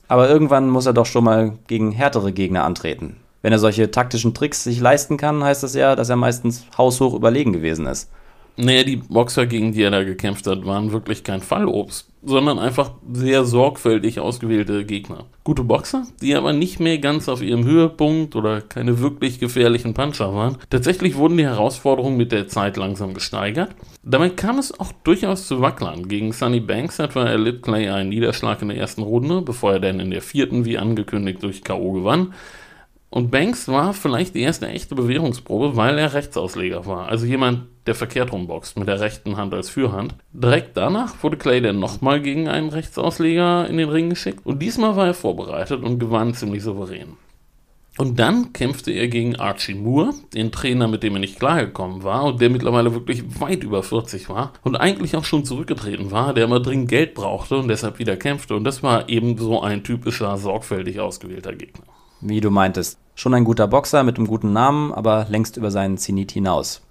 Aber 0.07 0.29
irgendwann 0.29 0.69
muss 0.69 0.85
er 0.85 0.93
doch 0.93 1.05
schon 1.05 1.23
mal 1.23 1.53
gegen 1.67 1.91
härtere 1.91 2.33
Gegner 2.33 2.63
antreten. 2.63 3.17
Wenn 3.41 3.51
er 3.51 3.59
solche 3.59 3.91
taktischen 3.91 4.33
Tricks 4.33 4.63
sich 4.63 4.79
leisten 4.79 5.17
kann, 5.17 5.43
heißt 5.43 5.63
das 5.63 5.75
ja, 5.75 5.95
dass 5.95 6.09
er 6.09 6.15
meistens 6.15 6.65
haushoch 6.77 7.13
überlegen 7.13 7.51
gewesen 7.51 7.85
ist. 7.87 8.09
Naja, 8.55 8.83
die 8.83 8.97
Boxer, 8.97 9.47
gegen 9.47 9.71
die 9.71 9.81
er 9.81 9.89
da 9.89 10.03
gekämpft 10.03 10.45
hat, 10.45 10.63
waren 10.65 10.91
wirklich 10.91 11.23
kein 11.23 11.41
Fallobst, 11.41 12.07
sondern 12.21 12.59
einfach 12.59 12.91
sehr 13.11 13.45
sorgfältig 13.45 14.19
ausgewählte 14.19 14.85
Gegner. 14.85 15.25
Gute 15.43 15.63
Boxer, 15.63 16.05
die 16.21 16.35
aber 16.35 16.53
nicht 16.53 16.79
mehr 16.79 16.99
ganz 16.99 17.27
auf 17.27 17.41
ihrem 17.41 17.65
Höhepunkt 17.65 18.35
oder 18.35 18.61
keine 18.61 18.99
wirklich 18.99 19.39
gefährlichen 19.39 19.95
Puncher 19.95 20.35
waren. 20.35 20.57
Tatsächlich 20.69 21.15
wurden 21.15 21.37
die 21.37 21.45
Herausforderungen 21.45 22.15
mit 22.15 22.31
der 22.31 22.47
Zeit 22.47 22.77
langsam 22.77 23.15
gesteigert. 23.15 23.71
Dabei 24.03 24.29
kam 24.29 24.59
es 24.59 24.79
auch 24.79 24.91
durchaus 25.03 25.47
zu 25.47 25.59
Wacklern. 25.59 26.07
Gegen 26.07 26.31
Sunny 26.31 26.59
Banks 26.59 26.99
etwa 26.99 27.25
erlitt 27.25 27.63
Clay 27.63 27.89
einen 27.89 28.09
Niederschlag 28.09 28.61
in 28.61 28.69
der 28.69 28.77
ersten 28.77 29.01
Runde, 29.01 29.41
bevor 29.41 29.73
er 29.73 29.79
dann 29.79 29.99
in 29.99 30.11
der 30.11 30.21
vierten, 30.21 30.63
wie 30.65 30.77
angekündigt, 30.77 31.41
durch 31.41 31.63
K.O. 31.63 31.91
gewann. 31.93 32.33
Und 33.09 33.31
Banks 33.31 33.67
war 33.67 33.93
vielleicht 33.93 34.35
die 34.35 34.41
erste 34.41 34.67
echte 34.67 34.93
Bewährungsprobe, 34.93 35.75
weil 35.75 35.97
er 35.97 36.13
Rechtsausleger 36.13 36.85
war. 36.85 37.07
Also 37.07 37.25
jemand, 37.25 37.67
der 37.85 37.95
verkehrt 37.95 38.31
rumboxt, 38.31 38.77
mit 38.77 38.87
der 38.87 38.99
rechten 38.99 39.37
Hand 39.37 39.53
als 39.53 39.69
Fürhand. 39.69 40.15
Direkt 40.31 40.77
danach 40.77 41.21
wurde 41.21 41.37
Clay 41.37 41.61
dann 41.61 41.79
nochmal 41.79 42.21
gegen 42.21 42.47
einen 42.47 42.69
Rechtsausleger 42.69 43.67
in 43.67 43.77
den 43.77 43.89
Ring 43.89 44.09
geschickt. 44.09 44.45
Und 44.45 44.59
diesmal 44.59 44.95
war 44.95 45.07
er 45.07 45.13
vorbereitet 45.13 45.83
und 45.83 45.99
gewann 45.99 46.33
ziemlich 46.33 46.63
souverän. 46.63 47.17
Und 47.99 48.17
dann 48.17 48.53
kämpfte 48.53 48.91
er 48.91 49.07
gegen 49.07 49.35
Archie 49.35 49.75
Moore, 49.75 50.15
den 50.33 50.51
Trainer, 50.51 50.87
mit 50.87 51.03
dem 51.03 51.13
er 51.13 51.19
nicht 51.19 51.37
klargekommen 51.37 52.03
war 52.03 52.23
und 52.23 52.41
der 52.41 52.49
mittlerweile 52.49 52.93
wirklich 52.93 53.39
weit 53.39 53.63
über 53.63 53.83
40 53.83 54.29
war 54.29 54.53
und 54.63 54.75
eigentlich 54.75 55.15
auch 55.15 55.25
schon 55.25 55.45
zurückgetreten 55.45 56.09
war, 56.09 56.33
der 56.33 56.45
immer 56.45 56.59
dringend 56.59 56.89
Geld 56.89 57.13
brauchte 57.13 57.57
und 57.57 57.67
deshalb 57.67 57.99
wieder 57.99 58.17
kämpfte. 58.17 58.55
Und 58.55 58.63
das 58.63 58.81
war 58.81 59.09
eben 59.09 59.37
so 59.37 59.61
ein 59.61 59.83
typischer, 59.83 60.37
sorgfältig 60.37 60.99
ausgewählter 60.99 61.53
Gegner. 61.53 61.83
Wie 62.21 62.41
du 62.41 62.49
meintest. 62.49 62.97
Schon 63.13 63.35
ein 63.35 63.43
guter 63.43 63.67
Boxer 63.67 64.03
mit 64.03 64.17
einem 64.17 64.25
guten 64.25 64.53
Namen, 64.53 64.91
aber 64.91 65.27
längst 65.29 65.57
über 65.57 65.69
seinen 65.69 65.99
Zenit 65.99 66.31
hinaus. 66.31 66.81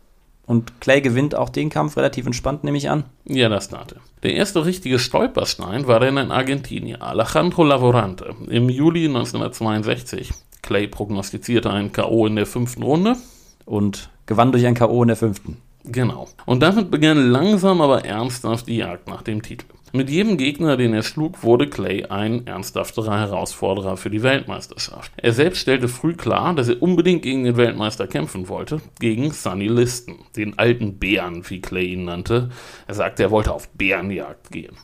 Und 0.53 0.83
Clay 0.83 1.01
gewinnt 1.01 1.35
auch 1.35 1.49
den 1.49 1.71
Kampf 1.71 1.97
relativ 1.97 2.27
entspannt, 2.27 2.63
nehme 2.63 2.77
ich 2.77 2.91
an. 2.91 3.05
Ja, 3.25 3.49
das 3.49 3.73
er. 3.73 3.87
Der 4.23 4.35
erste 4.35 4.67
richtige 4.67 4.99
Stolperstein 4.99 5.87
war 5.87 5.99
dann 5.99 6.19
ein 6.19 6.31
Argentinier, 6.31 7.01
Alejandro 7.01 7.65
Lavorante, 7.65 8.35
im 8.51 8.69
Juli 8.69 9.07
1962. 9.07 10.31
Clay 10.61 10.89
prognostizierte 10.89 11.71
einen 11.71 11.91
K.O. 11.91 12.27
in 12.27 12.37
der 12.37 12.45
fünften 12.45 12.83
Runde. 12.83 13.17
Und 13.65 14.11
gewann 14.27 14.53
durch 14.53 14.67
ein 14.67 14.75
K.O. 14.75 15.01
in 15.01 15.09
der 15.09 15.17
fünften. 15.17 15.57
Genau. 15.85 16.29
Und 16.45 16.63
damit 16.63 16.91
begann 16.91 17.31
langsam 17.31 17.81
aber 17.81 18.05
ernsthaft 18.05 18.69
die 18.69 18.77
Jagd 18.77 19.09
nach 19.09 19.23
dem 19.23 19.41
Titel. 19.41 19.65
Mit 19.95 20.09
jedem 20.09 20.39
Gegner, 20.39 20.79
den 20.79 20.95
er 20.95 21.03
schlug, 21.03 21.43
wurde 21.43 21.69
Clay 21.69 22.07
ein 22.07 22.47
ernsthafterer 22.47 23.19
Herausforderer 23.19 23.99
für 23.99 24.09
die 24.09 24.23
Weltmeisterschaft. 24.23 25.13
Er 25.19 25.35
selbst 25.35 25.61
stellte 25.61 25.87
früh 25.87 26.15
klar, 26.15 26.55
dass 26.55 26.71
er 26.71 26.81
unbedingt 26.81 27.23
gegen 27.23 27.45
den 27.45 27.59
Weltmeister 27.59 28.07
kämpfen 28.07 28.49
wollte, 28.49 28.81
gegen 29.01 29.33
Sonny 29.33 29.69
Liston, 29.69 30.21
den 30.35 30.59
alten 30.59 30.99
Bären, 30.99 31.49
wie 31.51 31.61
Clay 31.61 31.93
ihn 31.93 32.07
nannte. 32.07 32.49
Er 32.87 32.95
sagte, 32.95 33.25
er 33.25 33.31
wollte 33.31 33.53
auf 33.53 33.69
Bärenjagd 33.69 34.51
gehen. 34.51 34.77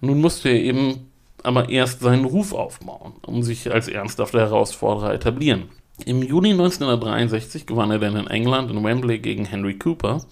Nun 0.00 0.20
musste 0.20 0.48
er 0.48 0.60
eben 0.60 1.12
aber 1.44 1.68
erst 1.68 2.00
seinen 2.00 2.24
Ruf 2.24 2.52
aufbauen, 2.52 3.12
um 3.24 3.44
sich 3.44 3.72
als 3.72 3.86
ernsthafter 3.86 4.40
Herausforderer 4.40 5.14
etablieren. 5.14 5.68
Im 6.04 6.22
Juni 6.24 6.50
1963 6.50 7.66
gewann 7.66 7.92
er 7.92 8.00
dann 8.00 8.16
in 8.16 8.26
England 8.26 8.70
in 8.70 8.82
Wembley 8.82 9.20
gegen 9.20 9.44
Henry 9.44 9.78
Cooper. 9.78 10.22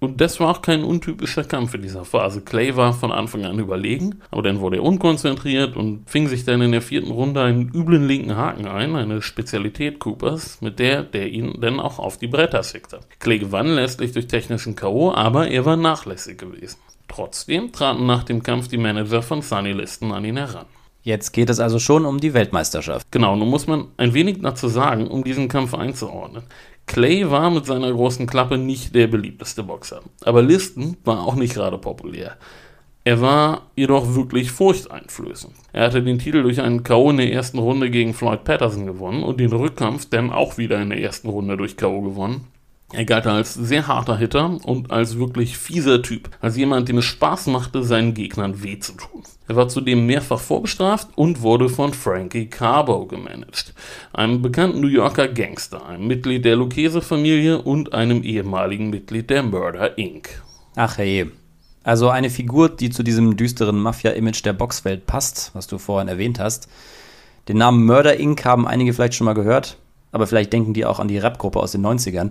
Und 0.00 0.20
das 0.20 0.38
war 0.38 0.50
auch 0.50 0.62
kein 0.62 0.84
untypischer 0.84 1.44
Kampf 1.44 1.74
in 1.74 1.82
dieser 1.82 2.04
Phase. 2.04 2.40
Clay 2.40 2.76
war 2.76 2.92
von 2.92 3.10
Anfang 3.10 3.44
an 3.44 3.58
überlegen, 3.58 4.20
aber 4.30 4.42
dann 4.42 4.60
wurde 4.60 4.76
er 4.76 4.84
unkonzentriert 4.84 5.76
und 5.76 6.08
fing 6.08 6.28
sich 6.28 6.44
dann 6.44 6.60
in 6.60 6.72
der 6.72 6.82
vierten 6.82 7.10
Runde 7.10 7.42
einen 7.42 7.68
üblen 7.74 8.06
linken 8.06 8.36
Haken 8.36 8.66
ein, 8.66 8.94
eine 8.94 9.22
Spezialität 9.22 9.98
Coopers, 9.98 10.60
mit 10.60 10.78
der 10.78 11.02
der 11.02 11.28
ihn 11.28 11.60
dann 11.60 11.80
auch 11.80 11.98
auf 11.98 12.18
die 12.18 12.28
Bretter 12.28 12.62
schickte. 12.62 13.00
Clay 13.18 13.38
gewann 13.38 13.68
letztlich 13.68 14.12
durch 14.12 14.28
technischen 14.28 14.76
K.O., 14.76 15.12
aber 15.12 15.48
er 15.48 15.64
war 15.64 15.76
nachlässig 15.76 16.38
gewesen. 16.38 16.78
Trotzdem 17.08 17.72
traten 17.72 18.06
nach 18.06 18.24
dem 18.24 18.42
Kampf 18.42 18.68
die 18.68 18.78
Manager 18.78 19.22
von 19.22 19.42
Sunny 19.42 19.72
Liston 19.72 20.12
an 20.12 20.24
ihn 20.24 20.36
heran. 20.36 20.66
Jetzt 21.02 21.32
geht 21.32 21.48
es 21.48 21.58
also 21.58 21.78
schon 21.78 22.04
um 22.04 22.20
die 22.20 22.34
Weltmeisterschaft. 22.34 23.06
Genau, 23.10 23.34
nun 23.34 23.48
muss 23.48 23.66
man 23.66 23.88
ein 23.96 24.12
wenig 24.12 24.42
dazu 24.42 24.68
sagen, 24.68 25.08
um 25.08 25.24
diesen 25.24 25.48
Kampf 25.48 25.72
einzuordnen. 25.72 26.42
Clay 26.88 27.30
war 27.30 27.50
mit 27.50 27.66
seiner 27.66 27.92
großen 27.92 28.26
Klappe 28.26 28.58
nicht 28.58 28.94
der 28.94 29.06
beliebteste 29.06 29.62
Boxer, 29.62 30.00
aber 30.24 30.42
Liston 30.42 30.96
war 31.04 31.22
auch 31.22 31.36
nicht 31.36 31.54
gerade 31.54 31.78
populär. 31.78 32.36
Er 33.04 33.20
war 33.20 33.70
jedoch 33.76 34.14
wirklich 34.14 34.50
furchteinflößend. 34.50 35.54
Er 35.72 35.84
hatte 35.84 36.02
den 36.02 36.18
Titel 36.18 36.42
durch 36.42 36.60
einen 36.60 36.82
K.O. 36.82 37.10
in 37.10 37.18
der 37.18 37.32
ersten 37.32 37.58
Runde 37.58 37.90
gegen 37.90 38.12
Floyd 38.12 38.44
Patterson 38.44 38.86
gewonnen 38.86 39.22
und 39.22 39.38
den 39.38 39.52
Rückkampf 39.52 40.10
dann 40.10 40.30
auch 40.30 40.58
wieder 40.58 40.82
in 40.82 40.90
der 40.90 41.00
ersten 41.00 41.28
Runde 41.28 41.56
durch 41.56 41.76
K.O. 41.76 42.00
gewonnen. 42.00 42.48
Er 42.92 43.04
galt 43.04 43.26
als 43.26 43.54
sehr 43.54 43.86
harter 43.86 44.16
Hitter 44.16 44.58
und 44.64 44.90
als 44.90 45.18
wirklich 45.18 45.56
fieser 45.56 46.02
Typ, 46.02 46.30
als 46.40 46.56
jemand, 46.56 46.88
dem 46.88 46.98
es 46.98 47.04
Spaß 47.04 47.46
machte, 47.48 47.82
seinen 47.82 48.14
Gegnern 48.14 48.62
weh 48.62 48.78
zu 48.78 48.92
tun. 48.92 49.22
Er 49.48 49.56
war 49.56 49.68
zudem 49.68 50.04
mehrfach 50.04 50.40
vorbestraft 50.40 51.08
und 51.16 51.40
wurde 51.40 51.70
von 51.70 51.94
Frankie 51.94 52.46
Carbo 52.46 53.06
gemanagt, 53.06 53.72
einem 54.12 54.42
bekannten 54.42 54.80
New 54.80 54.88
Yorker 54.88 55.26
Gangster, 55.26 55.86
einem 55.86 56.06
Mitglied 56.06 56.44
der 56.44 56.56
Lucchese-Familie 56.56 57.62
und 57.62 57.94
einem 57.94 58.22
ehemaligen 58.22 58.90
Mitglied 58.90 59.30
der 59.30 59.42
Murder 59.42 59.96
Inc. 59.96 60.42
Ach 60.76 60.98
hey. 60.98 61.30
Also 61.82 62.10
eine 62.10 62.28
Figur, 62.28 62.68
die 62.68 62.90
zu 62.90 63.02
diesem 63.02 63.38
düsteren 63.38 63.78
Mafia-Image 63.80 64.44
der 64.44 64.52
Boxwelt 64.52 65.06
passt, 65.06 65.50
was 65.54 65.66
du 65.66 65.78
vorhin 65.78 66.08
erwähnt 66.08 66.38
hast. 66.38 66.68
Den 67.48 67.56
Namen 67.56 67.86
Murder 67.86 68.18
Inc. 68.18 68.44
haben 68.44 68.68
einige 68.68 68.92
vielleicht 68.92 69.14
schon 69.14 69.24
mal 69.24 69.32
gehört 69.32 69.78
aber 70.12 70.26
vielleicht 70.26 70.52
denken 70.52 70.74
die 70.74 70.84
auch 70.84 71.00
an 71.00 71.08
die 71.08 71.18
Rap-Gruppe 71.18 71.60
aus 71.60 71.72
den 71.72 71.84
90ern. 71.84 72.30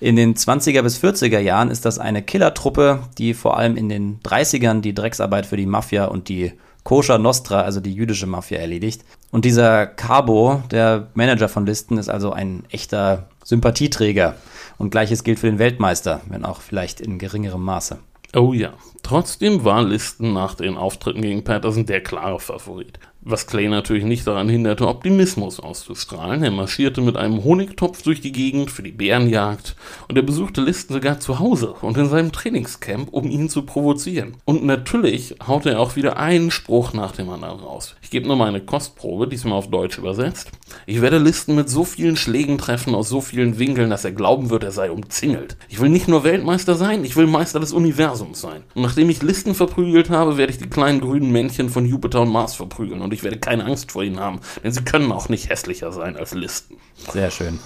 In 0.00 0.16
den 0.16 0.34
20er 0.34 0.82
bis 0.82 1.02
40er 1.02 1.38
Jahren 1.38 1.70
ist 1.70 1.84
das 1.84 1.98
eine 1.98 2.22
Killertruppe, 2.22 3.00
die 3.18 3.34
vor 3.34 3.56
allem 3.56 3.76
in 3.76 3.88
den 3.88 4.20
30ern 4.20 4.80
die 4.80 4.94
Drecksarbeit 4.94 5.46
für 5.46 5.56
die 5.56 5.66
Mafia 5.66 6.06
und 6.06 6.28
die 6.28 6.52
Koscher 6.84 7.18
Nostra, 7.18 7.62
also 7.62 7.80
die 7.80 7.92
jüdische 7.92 8.28
Mafia, 8.28 8.58
erledigt. 8.58 9.02
Und 9.32 9.44
dieser 9.44 9.86
Cabo, 9.86 10.62
der 10.70 11.08
Manager 11.14 11.48
von 11.48 11.66
Listen, 11.66 11.98
ist 11.98 12.08
also 12.08 12.30
ein 12.30 12.62
echter 12.70 13.28
Sympathieträger. 13.42 14.36
Und 14.78 14.90
gleiches 14.90 15.24
gilt 15.24 15.40
für 15.40 15.48
den 15.48 15.58
Weltmeister, 15.58 16.20
wenn 16.28 16.44
auch 16.44 16.60
vielleicht 16.60 17.00
in 17.00 17.18
geringerem 17.18 17.62
Maße. 17.62 17.98
Oh 18.36 18.52
ja. 18.52 18.74
Trotzdem 19.02 19.64
war 19.64 19.82
Listen 19.82 20.32
nach 20.32 20.54
den 20.54 20.76
Auftritten 20.76 21.22
gegen 21.22 21.42
Patterson 21.42 21.86
der 21.86 22.02
klare 22.02 22.38
Favorit 22.38 23.00
was 23.28 23.48
Clay 23.48 23.68
natürlich 23.68 24.04
nicht 24.04 24.24
daran 24.24 24.48
hinderte, 24.48 24.86
Optimismus 24.86 25.58
auszustrahlen. 25.58 26.44
Er 26.44 26.52
marschierte 26.52 27.00
mit 27.00 27.16
einem 27.16 27.42
Honigtopf 27.42 28.02
durch 28.02 28.20
die 28.20 28.30
Gegend 28.30 28.70
für 28.70 28.84
die 28.84 28.92
Bärenjagd 28.92 29.74
und 30.06 30.16
er 30.16 30.22
besuchte 30.22 30.60
Listen 30.60 30.94
sogar 30.94 31.18
zu 31.18 31.40
Hause 31.40 31.74
und 31.82 31.96
in 31.96 32.08
seinem 32.08 32.30
Trainingscamp, 32.30 33.08
um 33.10 33.28
ihn 33.28 33.48
zu 33.48 33.62
provozieren. 33.62 34.36
Und 34.44 34.64
natürlich 34.64 35.34
haute 35.44 35.70
er 35.70 35.80
auch 35.80 35.96
wieder 35.96 36.18
einen 36.18 36.52
Spruch 36.52 36.92
nach 36.92 37.10
dem 37.10 37.28
anderen 37.28 37.58
raus. 37.58 37.96
Ich 38.00 38.10
gebe 38.10 38.28
nur 38.28 38.36
mal 38.36 38.46
eine 38.46 38.60
Kostprobe, 38.60 39.26
diesmal 39.26 39.58
auf 39.58 39.70
Deutsch 39.70 39.98
übersetzt. 39.98 40.52
Ich 40.86 41.02
werde 41.02 41.18
Listen 41.18 41.56
mit 41.56 41.68
so 41.68 41.82
vielen 41.82 42.16
Schlägen 42.16 42.58
treffen 42.58 42.94
aus 42.94 43.08
so 43.08 43.20
vielen 43.20 43.58
Winkeln, 43.58 43.90
dass 43.90 44.04
er 44.04 44.12
glauben 44.12 44.50
wird, 44.50 44.62
er 44.62 44.70
sei 44.70 44.88
umzingelt. 44.88 45.56
Ich 45.68 45.80
will 45.80 45.88
nicht 45.88 46.06
nur 46.06 46.22
Weltmeister 46.22 46.76
sein, 46.76 47.04
ich 47.04 47.16
will 47.16 47.26
Meister 47.26 47.58
des 47.58 47.72
Universums 47.72 48.40
sein. 48.40 48.62
Und 48.76 48.82
nachdem 48.82 49.10
ich 49.10 49.22
Listen 49.22 49.56
verprügelt 49.56 50.10
habe, 50.10 50.36
werde 50.36 50.52
ich 50.52 50.58
die 50.58 50.70
kleinen 50.70 51.00
grünen 51.00 51.32
Männchen 51.32 51.70
von 51.70 51.86
Jupiter 51.86 52.20
und 52.20 52.30
Mars 52.30 52.54
verprügeln 52.54 53.00
und 53.00 53.15
ich 53.16 53.24
werde 53.24 53.38
keine 53.38 53.64
Angst 53.64 53.92
vor 53.92 54.02
ihnen 54.02 54.20
haben, 54.20 54.40
denn 54.62 54.72
sie 54.72 54.84
können 54.84 55.10
auch 55.10 55.28
nicht 55.28 55.48
hässlicher 55.48 55.90
sein 55.90 56.16
als 56.16 56.34
Listen. 56.34 56.76
Sehr 57.12 57.30
schön. 57.30 57.58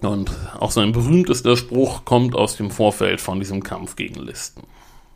Und 0.00 0.30
auch 0.60 0.70
sein 0.70 0.92
berühmtester 0.92 1.56
Spruch 1.56 2.04
kommt 2.04 2.34
aus 2.36 2.56
dem 2.56 2.70
Vorfeld 2.70 3.20
von 3.20 3.40
diesem 3.40 3.62
Kampf 3.62 3.96
gegen 3.96 4.20
Listen. 4.20 4.62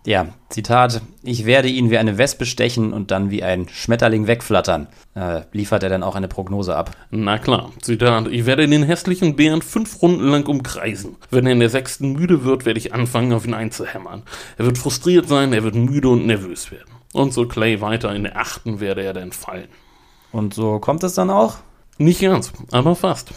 Ja, 0.06 0.28
Zitat, 0.48 1.02
ich 1.22 1.44
werde 1.44 1.68
ihn 1.68 1.90
wie 1.90 1.98
eine 1.98 2.16
Wespe 2.16 2.46
stechen 2.46 2.94
und 2.94 3.10
dann 3.10 3.30
wie 3.30 3.42
ein 3.42 3.68
Schmetterling 3.68 4.26
wegflattern. 4.26 4.86
Äh, 5.14 5.42
liefert 5.52 5.82
er 5.82 5.90
dann 5.90 6.02
auch 6.02 6.16
eine 6.16 6.26
Prognose 6.26 6.74
ab? 6.74 6.96
Na 7.10 7.38
klar, 7.38 7.70
Zitat, 7.82 8.28
ich 8.28 8.46
werde 8.46 8.66
den 8.66 8.82
hässlichen 8.82 9.36
Bären 9.36 9.60
fünf 9.60 10.00
Runden 10.00 10.28
lang 10.28 10.46
umkreisen. 10.46 11.16
Wenn 11.30 11.44
er 11.44 11.52
in 11.52 11.60
der 11.60 11.68
sechsten 11.68 12.14
müde 12.14 12.44
wird, 12.44 12.64
werde 12.64 12.78
ich 12.78 12.94
anfangen, 12.94 13.34
auf 13.34 13.46
ihn 13.46 13.52
einzuhämmern. 13.52 14.22
Er 14.56 14.64
wird 14.64 14.78
frustriert 14.78 15.28
sein, 15.28 15.52
er 15.52 15.64
wird 15.64 15.74
müde 15.74 16.08
und 16.08 16.26
nervös 16.26 16.72
werden. 16.72 16.99
Und 17.12 17.32
so 17.32 17.46
Clay 17.46 17.80
weiter 17.80 18.14
in 18.14 18.24
der 18.24 18.36
achten 18.36 18.80
werde 18.80 19.02
er 19.02 19.12
dann 19.12 19.32
fallen. 19.32 19.68
Und 20.32 20.54
so 20.54 20.78
kommt 20.78 21.02
es 21.02 21.14
dann 21.14 21.30
auch? 21.30 21.56
Nicht 21.98 22.20
ganz, 22.20 22.52
aber 22.70 22.94
fast. 22.94 23.32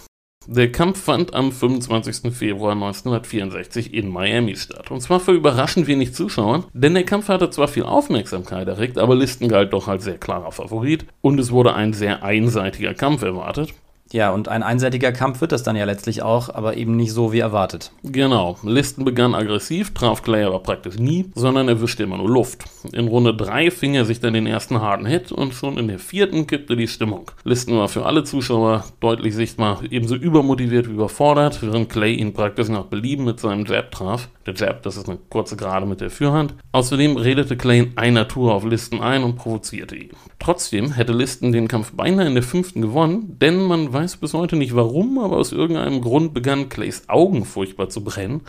Der 0.46 0.72
Kampf 0.72 1.02
fand 1.02 1.34
am 1.34 1.54
25. 1.54 2.34
Februar 2.36 2.74
1964 2.74 3.94
in 3.94 4.10
Miami 4.10 4.56
statt. 4.58 4.92
Und 4.92 5.00
zwar 5.02 5.22
für 5.22 5.32
überraschend 5.32 5.88
wenig 5.88 6.14
Zuschauern, 6.14 6.66
denn 6.74 6.94
der 6.94 7.06
Kampf 7.06 7.30
hatte 7.30 7.50
zwar 7.50 7.70
viel 7.70 7.84
Aufmerksamkeit 7.84 8.68
erregt, 8.68 8.98
aber 8.98 9.16
Listen 9.16 9.48
galt 9.48 9.72
doch 9.72 9.88
als 9.88 10.04
sehr 10.04 10.18
klarer 10.18 10.52
Favorit 10.52 11.06
und 11.22 11.40
es 11.40 11.52
wurde 11.52 11.74
ein 11.74 11.94
sehr 11.94 12.24
einseitiger 12.24 12.94
Kampf 12.94 13.22
erwartet. 13.22 13.74
Ja, 14.14 14.30
und 14.30 14.48
ein 14.48 14.62
einseitiger 14.62 15.12
Kampf 15.12 15.42
wird 15.42 15.52
das 15.52 15.64
dann 15.64 15.76
ja 15.76 15.86
letztlich 15.86 16.22
auch, 16.22 16.54
aber 16.54 16.78
eben 16.78 16.96
nicht 16.96 17.12
so 17.12 17.34
wie 17.34 17.40
erwartet. 17.40 17.92
Genau. 18.04 18.58
Listen 18.62 19.06
begann 19.06 19.34
aggressiv, 19.34 19.92
traf 19.96 20.22
Clay 20.22 20.44
aber 20.44 20.60
praktisch 20.60 21.00
nie, 21.00 21.32
sondern 21.34 21.68
erwischte 21.68 22.04
immer 22.04 22.18
nur 22.18 22.30
Luft. 22.30 22.64
In 22.92 23.08
Runde 23.08 23.34
3 23.34 23.72
fing 23.72 23.96
er 23.96 24.06
sich 24.06 24.20
dann 24.20 24.36
den 24.36 24.46
ersten 24.46 24.82
harten 24.82 25.08
Hit 25.08 25.32
und 25.32 25.56
schon 25.56 25.80
in 25.80 25.88
der 25.88 25.98
vierten 25.98 26.46
kippte 26.46 26.76
die 26.76 26.88
Stimmung. 26.88 27.32
Listen 27.44 27.76
war 27.76 27.88
für 27.88 28.06
alle 28.06 28.24
Zuschauer 28.24 28.84
deutlich 29.00 29.34
sichtbar 29.34 29.82
ebenso 29.90 30.14
übermotiviert 30.16 30.88
wie 30.88 30.94
überfordert, 30.94 31.64
während 31.64 31.90
Clay 31.90 32.14
ihn 32.14 32.34
praktisch 32.34 32.70
nach 32.70 32.86
Belieben 32.86 33.26
mit 33.26 33.40
seinem 33.40 33.66
Jab 33.66 33.90
traf. 33.90 34.30
Der 34.46 34.54
Jab, 34.54 34.84
das 34.84 34.96
ist 34.96 35.10
eine 35.10 35.18
kurze 35.30 35.56
Gerade 35.56 35.88
mit 35.88 36.02
der 36.02 36.12
Fürhand. 36.12 36.54
Außerdem 36.72 37.18
redete 37.18 37.58
Clay 37.58 37.80
in 37.80 37.98
einer 37.98 38.28
Tour 38.28 38.54
auf 38.54 38.64
Listen 38.64 39.02
ein 39.02 39.24
und 39.24 39.38
provozierte 39.38 39.96
ihn. 39.96 40.12
Trotzdem 40.38 40.92
hätte 40.92 41.14
Listen 41.14 41.52
den 41.52 41.68
Kampf 41.68 41.94
beinahe 41.94 42.28
in 42.28 42.34
der 42.34 42.44
fünften 42.44 42.82
gewonnen, 42.82 43.40
denn 43.40 43.62
man 43.62 43.94
weiß 44.04 44.18
bis 44.18 44.34
heute 44.34 44.58
nicht 44.58 44.76
warum, 44.76 45.18
aber 45.18 45.38
aus 45.38 45.54
irgendeinem 45.54 46.02
Grund 46.02 46.34
begannen 46.34 46.68
Clays 46.68 47.08
Augen 47.08 47.46
furchtbar 47.46 47.88
zu 47.88 48.04
brennen. 48.04 48.42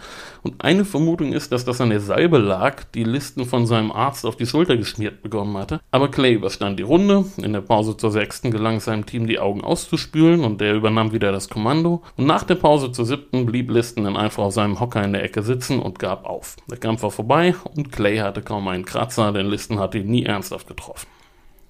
Und 0.43 0.65
eine 0.65 0.85
Vermutung 0.85 1.33
ist, 1.33 1.53
dass 1.53 1.65
das 1.65 1.81
an 1.81 1.91
der 1.91 2.01
Salbe 2.01 2.39
lag, 2.39 2.83
die 2.93 3.05
Listen 3.05 3.45
von 3.45 3.65
seinem 3.67 3.93
Arzt 3.93 4.27
auf 4.27 4.35
die 4.35 4.47
Schulter 4.47 4.77
geschmiert 4.77 5.23
bekommen 5.23 5.57
hatte. 5.57 5.81
Aber 5.93 6.11
Clay 6.11 6.35
überstand 6.35 6.81
die 6.81 6.83
Runde. 6.83 7.25
In 7.37 7.53
der 7.53 7.61
Pause 7.61 7.97
zur 7.97 8.11
sechsten 8.11 8.51
gelang 8.51 8.81
seinem 8.81 9.07
Team 9.07 9.29
die 9.29 9.39
Augen 9.39 9.63
auszuspülen 9.63 10.43
und 10.43 10.61
der 10.61 10.75
übernahm 10.75 11.13
wieder 11.13 11.31
das 11.31 11.49
Kommando. 11.49 12.03
Und 12.17 12.27
nach 12.27 12.43
der 12.43 12.57
Pause 12.57 12.91
zur 12.91 13.07
siebten 13.07 13.47
blieb 13.47 13.71
Listen 13.71 14.03
dann 14.03 14.17
einfach 14.17 14.43
auf 14.43 14.55
seinem 14.55 14.81
Hocker 14.81 15.05
in 15.05 15.13
der 15.13 15.23
Ecke 15.23 15.45
sitzen 15.45 15.79
und 15.79 16.01
gab 16.01 16.25
auf. 16.25 16.57
Der 16.69 16.79
Kampf 16.79 17.05
war 17.05 17.13
vorbei 17.13 17.55
und 17.77 17.93
Clay 17.93 18.17
hatte 18.17 18.43
kaum 18.43 18.67
einen 18.67 18.85
Kratzer, 18.85 19.31
denn 19.31 19.47
Listen 19.47 19.79
hatte 19.79 19.99
ihn 19.99 20.11
nie 20.11 20.25
ernsthaft 20.25 20.67
getroffen. 20.67 21.07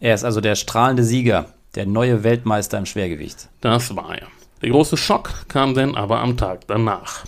Er 0.00 0.14
ist 0.14 0.24
also 0.24 0.40
der 0.40 0.54
strahlende 0.54 1.04
Sieger, 1.04 1.46
der 1.74 1.86
neue 1.86 2.24
Weltmeister 2.24 2.78
im 2.78 2.86
Schwergewicht. 2.86 3.48
Das 3.60 3.94
war 3.96 4.16
er. 4.16 4.28
Der 4.62 4.70
große 4.70 4.96
Schock 4.96 5.48
kam 5.48 5.74
dann 5.74 5.94
aber 5.94 6.20
am 6.20 6.36
Tag 6.36 6.66
danach. 6.66 7.24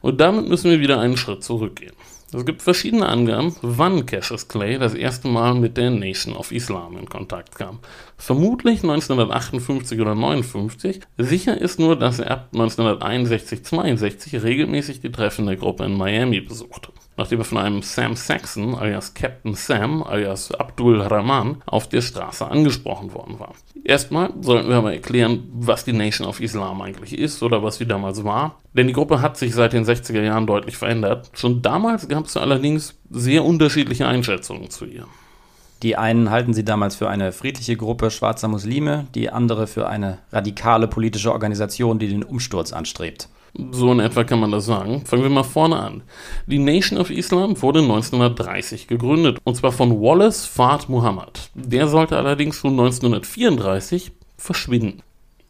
Und 0.00 0.20
damit 0.20 0.48
müssen 0.48 0.70
wir 0.70 0.80
wieder 0.80 1.00
einen 1.00 1.16
Schritt 1.16 1.42
zurückgehen. 1.42 1.94
Es 2.32 2.44
gibt 2.44 2.62
verschiedene 2.62 3.06
Angaben, 3.06 3.54
wann 3.62 4.06
Cassius 4.06 4.48
Clay 4.48 4.76
das 4.78 4.94
erste 4.94 5.28
Mal 5.28 5.54
mit 5.54 5.76
der 5.76 5.90
Nation 5.90 6.34
of 6.34 6.50
Islam 6.50 6.96
in 6.96 7.08
Kontakt 7.08 7.54
kam. 7.54 7.78
Vermutlich 8.16 8.82
1958 8.82 10.00
oder 10.00 10.14
59. 10.14 11.00
Sicher 11.18 11.60
ist 11.60 11.78
nur, 11.78 11.96
dass 11.96 12.18
er 12.18 12.30
ab 12.30 12.48
1961-62 12.52 14.42
regelmäßig 14.42 15.00
die 15.00 15.12
Treffen 15.12 15.46
der 15.46 15.56
Gruppe 15.56 15.84
in 15.84 15.96
Miami 15.96 16.40
besuchte 16.40 16.92
nachdem 17.16 17.40
er 17.40 17.44
von 17.44 17.58
einem 17.58 17.82
Sam 17.82 18.16
Saxon 18.16 18.74
alias 18.74 19.14
Captain 19.14 19.54
Sam 19.54 20.02
alias 20.02 20.52
Abdul 20.52 21.00
Rahman 21.00 21.62
auf 21.66 21.88
der 21.88 22.00
Straße 22.00 22.46
angesprochen 22.46 23.12
worden 23.14 23.38
war. 23.38 23.54
Erstmal 23.84 24.32
sollten 24.40 24.68
wir 24.68 24.76
aber 24.76 24.92
erklären, 24.92 25.48
was 25.52 25.84
die 25.84 25.92
Nation 25.92 26.26
of 26.26 26.40
Islam 26.40 26.80
eigentlich 26.82 27.16
ist 27.16 27.42
oder 27.42 27.62
was 27.62 27.76
sie 27.76 27.86
damals 27.86 28.24
war, 28.24 28.58
denn 28.72 28.86
die 28.86 28.92
Gruppe 28.92 29.20
hat 29.20 29.36
sich 29.36 29.54
seit 29.54 29.72
den 29.72 29.84
60er 29.84 30.22
Jahren 30.22 30.46
deutlich 30.46 30.76
verändert. 30.76 31.30
Schon 31.34 31.62
damals 31.62 32.08
gab 32.08 32.26
es 32.26 32.36
allerdings 32.36 32.98
sehr 33.10 33.44
unterschiedliche 33.44 34.06
Einschätzungen 34.06 34.70
zu 34.70 34.86
ihr. 34.86 35.06
Die 35.84 35.96
einen 35.96 36.30
halten 36.30 36.54
sie 36.54 36.64
damals 36.64 36.96
für 36.96 37.10
eine 37.10 37.30
friedliche 37.30 37.76
Gruppe 37.76 38.10
schwarzer 38.10 38.48
Muslime, 38.48 39.06
die 39.14 39.28
andere 39.28 39.66
für 39.66 39.86
eine 39.86 40.16
radikale 40.32 40.88
politische 40.88 41.30
Organisation, 41.30 41.98
die 41.98 42.08
den 42.08 42.22
Umsturz 42.22 42.72
anstrebt. 42.72 43.28
So 43.70 43.92
in 43.92 44.00
etwa 44.00 44.24
kann 44.24 44.40
man 44.40 44.50
das 44.50 44.64
sagen. 44.64 45.04
Fangen 45.04 45.24
wir 45.24 45.28
mal 45.28 45.42
vorne 45.42 45.76
an. 45.76 46.02
Die 46.46 46.58
Nation 46.58 46.98
of 46.98 47.10
Islam 47.10 47.60
wurde 47.60 47.80
1930 47.80 48.86
gegründet, 48.86 49.36
und 49.44 49.56
zwar 49.56 49.72
von 49.72 50.00
Wallace 50.00 50.46
Fard 50.46 50.88
Muhammad. 50.88 51.50
Der 51.52 51.86
sollte 51.86 52.16
allerdings 52.16 52.56
schon 52.56 52.72
1934 52.72 54.12
verschwinden. 54.38 55.02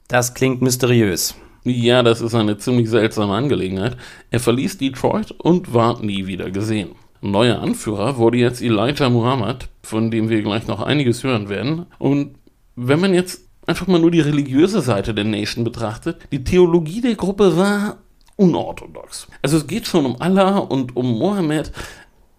Das 0.09 0.35
klingt 0.35 0.63
mysteriös. 0.63 1.37
Ja, 1.63 2.03
das 2.03 2.21
ist 2.21 2.35
eine 2.35 2.59
ziemlich 2.59 2.91
seltsame 2.91 3.35
Angelegenheit. 3.35 3.97
Er 4.33 4.41
verließ 4.41 4.79
Detroit 4.79 5.31
und 5.31 5.73
war 5.73 6.03
nie 6.03 6.27
wieder 6.27 6.51
gesehen. 6.51 6.97
Neuer 7.25 7.61
Anführer 7.61 8.19
wurde 8.19 8.37
jetzt 8.37 8.61
Elijah 8.61 9.09
Muhammad, 9.09 9.69
von 9.83 10.11
dem 10.11 10.29
wir 10.29 10.43
gleich 10.43 10.67
noch 10.67 10.83
einiges 10.83 11.25
hören 11.25 11.49
werden. 11.49 11.87
Und 11.99 12.37
wenn 12.77 13.01
man 13.01 13.15
jetzt 13.15 13.49
einfach 13.67 13.87
mal 13.87 13.99
nur 13.99 14.11
die 14.11 14.21
religiöse 14.21 14.83
Seite 14.83 15.15
der 15.15 15.25
Nation 15.25 15.65
betrachtet, 15.65 16.21
die 16.33 16.45
Theologie 16.45 17.01
der 17.01 17.15
Gruppe 17.15 17.57
war 17.57 17.97
unorthodox. 18.37 19.29
Also 19.41 19.57
es 19.57 19.67
geht 19.67 19.87
schon 19.87 20.05
um 20.05 20.21
Allah 20.21 20.59
und 20.59 20.97
um 20.97 21.19
Mohammed, 21.19 21.73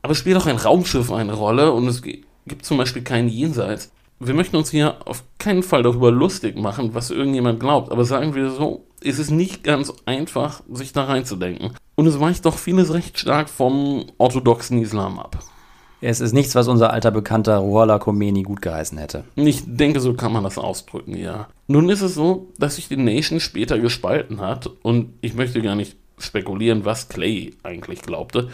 aber 0.04 0.12
es 0.12 0.19
spielt 0.19 0.38
auch 0.38 0.45
ein 0.45 0.58
Raumschiff 0.58 1.12
eine 1.12 1.34
Rolle 1.34 1.71
und 1.71 1.88
es 1.88 2.04
gibt 2.04 2.63
zum 2.63 2.78
Beispiel 2.78 3.02
kein 3.02 3.28
Jenseits. 3.28 3.91
Wir 4.19 4.34
möchten 4.34 4.56
uns 4.56 4.69
hier 4.71 4.97
auf 5.06 5.23
keinen 5.39 5.63
Fall 5.63 5.84
darüber 5.84 6.10
lustig 6.10 6.58
machen, 6.58 6.93
was 6.93 7.12
irgendjemand 7.12 7.60
glaubt, 7.60 7.91
aber 7.91 8.06
sagen 8.06 8.34
wir 8.34 8.49
so, 8.49 8.86
es 9.04 9.19
ist 9.19 9.30
nicht 9.30 9.63
ganz 9.63 9.91
einfach, 10.06 10.63
sich 10.71 10.93
da 10.93 11.04
reinzudenken. 11.04 11.71
Und 11.95 12.08
es 12.08 12.19
weicht 12.19 12.45
doch 12.45 12.58
vieles 12.58 12.93
recht 12.93 13.19
stark 13.19 13.49
vom 13.49 14.06
orthodoxen 14.17 14.82
Islam 14.82 15.19
ab. 15.19 15.39
Es 16.01 16.21
ist 16.21 16.34
nichts, 16.34 16.56
was 16.56 16.67
unser 16.67 16.91
alter 16.91 17.12
Bekannter 17.12 17.58
Ruhollah 17.58 17.99
Khomeini 17.99 18.43
gut 18.43 18.62
geheißen 18.62 18.97
hätte. 18.97 19.23
Ich 19.36 19.63
denke, 19.65 19.99
so 19.99 20.13
kann 20.13 20.32
man 20.32 20.43
das 20.43 20.58
ausdrücken, 20.58 21.17
ja. 21.17 21.47
Nun 21.67 21.89
ist 21.89 22.01
es 22.01 22.15
so, 22.15 22.51
dass 22.58 22.75
sich 22.75 22.88
die 22.88 22.97
Nation 22.97 23.39
später 23.39 23.80
gespalten 23.80 24.39
hat 24.39 24.69
und 24.82 25.13
ich 25.21 25.34
möchte 25.34 25.62
gar 25.62 25.75
nicht 25.75 25.97
spekulieren, 26.17 26.86
was 26.86 27.10
Clay 27.10 27.54
eigentlich 27.63 28.01
glaubte. 28.01 28.49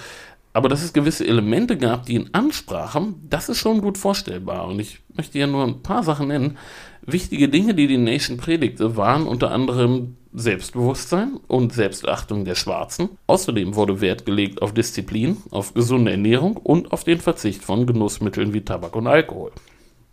Aber 0.53 0.67
dass 0.67 0.83
es 0.83 0.93
gewisse 0.93 1.25
Elemente 1.25 1.77
gab, 1.77 2.05
die 2.05 2.15
ihn 2.15 2.29
ansprachen, 2.33 3.15
das 3.29 3.49
ist 3.49 3.57
schon 3.57 3.81
gut 3.81 3.97
vorstellbar. 3.97 4.67
Und 4.67 4.79
ich 4.79 4.99
möchte 5.15 5.39
ja 5.39 5.47
nur 5.47 5.63
ein 5.63 5.81
paar 5.81 6.03
Sachen 6.03 6.27
nennen. 6.27 6.57
Wichtige 7.03 7.49
Dinge, 7.49 7.73
die 7.73 7.87
die 7.87 7.97
Nation 7.97 8.37
predigte, 8.37 8.97
waren 8.97 9.27
unter 9.27 9.51
anderem 9.51 10.17
Selbstbewusstsein 10.33 11.39
und 11.47 11.73
Selbstachtung 11.73 12.45
der 12.45 12.55
Schwarzen. 12.55 13.09
Außerdem 13.27 13.75
wurde 13.75 14.01
Wert 14.01 14.25
gelegt 14.25 14.61
auf 14.61 14.73
Disziplin, 14.73 15.37
auf 15.51 15.73
gesunde 15.73 16.11
Ernährung 16.11 16.57
und 16.57 16.91
auf 16.91 17.03
den 17.03 17.19
Verzicht 17.19 17.63
von 17.63 17.85
Genussmitteln 17.85 18.53
wie 18.53 18.61
Tabak 18.61 18.95
und 18.95 19.07
Alkohol. 19.07 19.51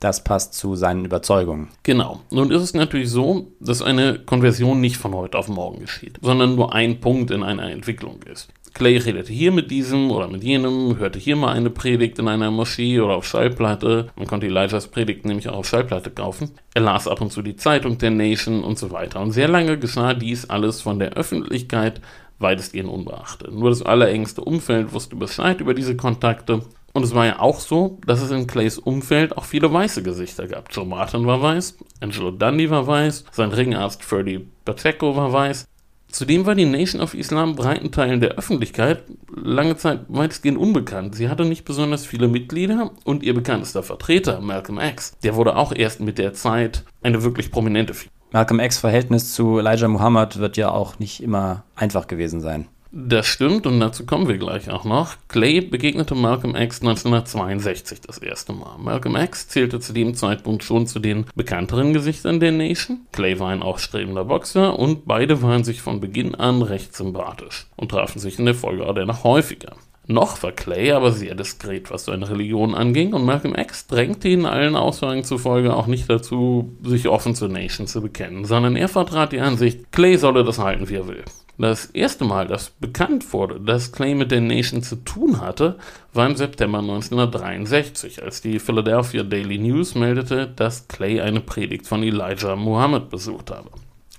Das 0.00 0.22
passt 0.22 0.54
zu 0.54 0.76
seinen 0.76 1.04
Überzeugungen. 1.04 1.68
Genau. 1.82 2.20
Nun 2.30 2.52
ist 2.52 2.62
es 2.62 2.74
natürlich 2.74 3.10
so, 3.10 3.48
dass 3.58 3.82
eine 3.82 4.20
Konversion 4.20 4.80
nicht 4.80 4.96
von 4.96 5.12
heute 5.12 5.36
auf 5.36 5.48
morgen 5.48 5.80
geschieht, 5.80 6.18
sondern 6.22 6.54
nur 6.54 6.72
ein 6.72 7.00
Punkt 7.00 7.32
in 7.32 7.42
einer 7.42 7.68
Entwicklung 7.70 8.22
ist. 8.22 8.48
Clay 8.74 8.96
redete 8.96 9.32
hier 9.32 9.52
mit 9.52 9.70
diesem 9.70 10.10
oder 10.10 10.28
mit 10.28 10.42
jenem, 10.44 10.98
hörte 10.98 11.18
hier 11.18 11.36
mal 11.36 11.52
eine 11.52 11.70
Predigt 11.70 12.18
in 12.18 12.28
einer 12.28 12.50
Moschee 12.50 13.00
oder 13.00 13.14
auf 13.14 13.26
Schallplatte. 13.26 14.08
Man 14.16 14.26
konnte 14.26 14.46
Elijahs 14.46 14.88
Predigt 14.88 15.24
nämlich 15.24 15.48
auch 15.48 15.58
auf 15.58 15.68
Schallplatte 15.68 16.10
kaufen. 16.10 16.52
Er 16.74 16.82
las 16.82 17.08
ab 17.08 17.20
und 17.20 17.32
zu 17.32 17.42
die 17.42 17.56
Zeitung 17.56 17.98
der 17.98 18.10
Nation 18.10 18.64
und 18.64 18.78
so 18.78 18.90
weiter. 18.90 19.20
Und 19.20 19.32
sehr 19.32 19.48
lange 19.48 19.78
geschah 19.78 20.14
dies 20.14 20.48
alles 20.48 20.80
von 20.80 20.98
der 20.98 21.14
Öffentlichkeit 21.14 22.00
weitestgehend 22.38 22.90
unbeachtet. 22.90 23.52
Nur 23.52 23.70
das 23.70 23.82
allerengste 23.82 24.42
Umfeld 24.42 24.92
wusste 24.92 25.16
Bescheid 25.16 25.60
über 25.60 25.74
diese 25.74 25.96
Kontakte. 25.96 26.62
Und 26.92 27.04
es 27.04 27.14
war 27.14 27.26
ja 27.26 27.38
auch 27.38 27.60
so, 27.60 27.98
dass 28.06 28.22
es 28.22 28.30
in 28.30 28.46
Clays 28.46 28.78
Umfeld 28.78 29.36
auch 29.36 29.44
viele 29.44 29.72
weiße 29.72 30.02
Gesichter 30.02 30.48
gab. 30.48 30.74
Joe 30.74 30.86
Martin 30.86 31.26
war 31.26 31.40
weiß, 31.40 31.76
Angelo 32.00 32.30
Dundee 32.30 32.70
war 32.70 32.86
weiß, 32.86 33.24
sein 33.30 33.52
Ringarzt 33.52 34.02
Freddie 34.02 34.48
Pacheco 34.64 35.14
war 35.14 35.32
weiß. 35.32 35.67
Zudem 36.10 36.46
war 36.46 36.54
die 36.54 36.64
Nation 36.64 37.02
of 37.02 37.14
Islam 37.14 37.54
breiten 37.54 37.92
Teilen 37.92 38.20
der 38.20 38.30
Öffentlichkeit 38.30 39.02
lange 39.34 39.76
Zeit 39.76 40.00
weitestgehend 40.08 40.58
unbekannt. 40.58 41.14
Sie 41.14 41.28
hatte 41.28 41.44
nicht 41.44 41.64
besonders 41.64 42.06
viele 42.06 42.28
Mitglieder 42.28 42.92
und 43.04 43.22
ihr 43.22 43.34
bekanntester 43.34 43.82
Vertreter, 43.82 44.40
Malcolm 44.40 44.80
X, 44.80 45.16
der 45.22 45.36
wurde 45.36 45.56
auch 45.56 45.72
erst 45.72 46.00
mit 46.00 46.18
der 46.18 46.32
Zeit 46.32 46.84
eine 47.02 47.22
wirklich 47.22 47.50
prominente 47.50 47.94
Figur. 47.94 48.12
Malcolm 48.32 48.60
X 48.60 48.78
Verhältnis 48.78 49.32
zu 49.32 49.58
Elijah 49.58 49.88
Muhammad 49.88 50.38
wird 50.38 50.56
ja 50.56 50.70
auch 50.70 50.98
nicht 50.98 51.22
immer 51.22 51.64
einfach 51.74 52.06
gewesen 52.06 52.40
sein. 52.40 52.68
Das 52.90 53.26
stimmt 53.26 53.66
und 53.66 53.80
dazu 53.80 54.06
kommen 54.06 54.28
wir 54.28 54.38
gleich 54.38 54.70
auch 54.70 54.84
noch. 54.84 55.16
Clay 55.28 55.60
begegnete 55.60 56.14
Malcolm 56.14 56.56
X 56.56 56.80
1962 56.80 58.00
das 58.00 58.16
erste 58.16 58.54
Mal. 58.54 58.78
Malcolm 58.78 59.14
X 59.14 59.48
zählte 59.48 59.78
zu 59.78 59.92
dem 59.92 60.14
Zeitpunkt 60.14 60.64
schon 60.64 60.86
zu 60.86 60.98
den 60.98 61.26
bekannteren 61.34 61.92
Gesichtern 61.92 62.40
der 62.40 62.52
Nation. 62.52 63.00
Clay 63.12 63.38
war 63.38 63.50
ein 63.50 63.62
aufstrebender 63.62 64.24
Boxer 64.24 64.78
und 64.78 65.04
beide 65.04 65.42
waren 65.42 65.64
sich 65.64 65.82
von 65.82 66.00
Beginn 66.00 66.34
an 66.34 66.62
recht 66.62 66.96
sympathisch 66.96 67.66
und 67.76 67.90
trafen 67.90 68.20
sich 68.20 68.38
in 68.38 68.46
der 68.46 68.54
Folge 68.54 68.86
auch 68.86 68.94
dennoch 68.94 69.22
häufiger. 69.22 69.76
Noch 70.06 70.42
war 70.42 70.52
Clay 70.52 70.92
aber 70.92 71.12
sehr 71.12 71.34
diskret, 71.34 71.90
was 71.90 72.06
seine 72.06 72.30
Religion 72.30 72.74
anging, 72.74 73.12
und 73.12 73.26
Malcolm 73.26 73.54
X 73.54 73.86
drängte 73.86 74.28
ihn 74.28 74.46
allen 74.46 74.74
Aussagen 74.74 75.22
zufolge 75.22 75.76
auch 75.76 75.86
nicht 75.86 76.08
dazu, 76.08 76.74
sich 76.82 77.08
offen 77.08 77.34
zur 77.34 77.50
Nation 77.50 77.86
zu 77.86 78.00
bekennen, 78.00 78.46
sondern 78.46 78.74
er 78.76 78.88
vertrat 78.88 79.32
die 79.32 79.40
Ansicht, 79.40 79.92
Clay 79.92 80.16
solle 80.16 80.44
das 80.44 80.58
halten, 80.58 80.88
wie 80.88 80.94
er 80.94 81.08
will. 81.08 81.24
Das 81.60 81.86
erste 81.86 82.24
Mal, 82.24 82.46
dass 82.46 82.70
bekannt 82.70 83.32
wurde, 83.32 83.58
dass 83.58 83.90
Clay 83.90 84.14
mit 84.14 84.30
der 84.30 84.40
Nation 84.40 84.80
zu 84.80 84.94
tun 84.94 85.40
hatte, 85.40 85.76
war 86.12 86.28
im 86.28 86.36
September 86.36 86.78
1963, 86.78 88.22
als 88.22 88.40
die 88.40 88.60
Philadelphia 88.60 89.24
Daily 89.24 89.58
News 89.58 89.96
meldete, 89.96 90.46
dass 90.46 90.86
Clay 90.86 91.20
eine 91.20 91.40
Predigt 91.40 91.88
von 91.88 92.04
Elijah 92.04 92.54
Muhammad 92.54 93.10
besucht 93.10 93.50
habe. 93.50 93.70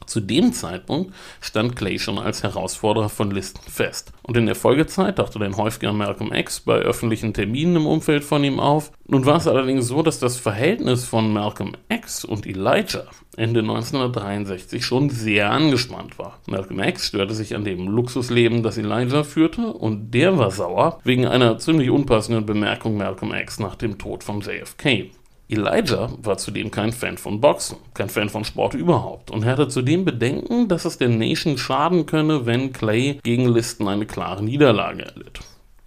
Zu 0.10 0.22
dem 0.22 0.54
Zeitpunkt 0.54 1.14
stand 1.40 1.76
Clay 1.76 2.00
schon 2.00 2.18
als 2.18 2.42
Herausforderer 2.42 3.10
von 3.10 3.30
Listen 3.30 3.62
fest. 3.70 4.12
Und 4.24 4.38
in 4.38 4.48
der 4.48 4.56
Folgezeit 4.56 5.18
tauchte 5.18 5.38
dann 5.38 5.56
häufiger 5.56 5.94
Malcolm 5.94 6.34
X 6.34 6.62
bei 6.62 6.78
öffentlichen 6.78 7.34
Terminen 7.34 7.76
im 7.76 7.86
Umfeld 7.86 8.24
von 8.24 8.44
ihm 8.44 8.60
auf. 8.60 8.92
Nun 9.06 9.28
war 9.28 9.38
es 9.38 9.48
allerdings 9.48 9.88
so, 9.88 10.02
dass 10.02 10.18
das 10.18 10.38
Verhältnis 10.38 11.06
von 11.06 11.32
Malcolm 11.32 11.74
X 11.90 12.26
und 12.26 12.48
Elijah 12.48 13.06
Ende 13.38 13.62
1963 13.62 14.84
schon 14.84 15.10
sehr 15.10 15.52
angespannt 15.52 16.18
war. 16.18 16.40
Malcolm 16.48 16.80
X 16.80 17.06
störte 17.06 17.34
sich 17.36 17.56
an 17.56 17.64
dem 17.64 17.88
Luxusleben, 17.88 18.64
das 18.64 18.78
Elijah 18.78 19.24
führte, 19.24 19.72
und 19.72 20.12
der 20.12 20.38
war 20.38 20.52
sauer 20.52 21.00
wegen 21.04 21.26
einer 21.26 21.60
ziemlich 21.60 21.90
unpassenden 21.90 22.46
Bemerkung 22.46 22.98
Malcolm 22.98 23.34
X 23.34 23.60
nach 23.60 23.76
dem 23.76 23.98
Tod 23.98 24.24
von 24.24 24.42
JFK. 24.42 25.12
Elijah 25.50 26.12
war 26.22 26.38
zudem 26.38 26.70
kein 26.70 26.94
Fan 26.94 27.18
von 27.18 27.42
Boxen, 27.42 27.78
kein 27.96 28.10
Fan 28.10 28.30
von 28.30 28.46
Sport 28.46 28.76
überhaupt 28.76 29.32
und 29.32 29.44
er 29.44 29.54
hatte 29.54 29.68
zudem 29.68 30.06
Bedenken, 30.06 30.68
dass 30.68 30.86
es 30.86 31.00
der 31.00 31.10
Nation 31.10 31.58
schaden 31.58 32.06
könne, 32.06 32.46
wenn 32.46 32.72
Clay 32.72 33.20
gegen 33.24 33.48
Listen 33.48 33.88
eine 33.88 34.06
klare 34.06 34.44
Niederlage 34.44 35.06
erlitt. 35.06 35.40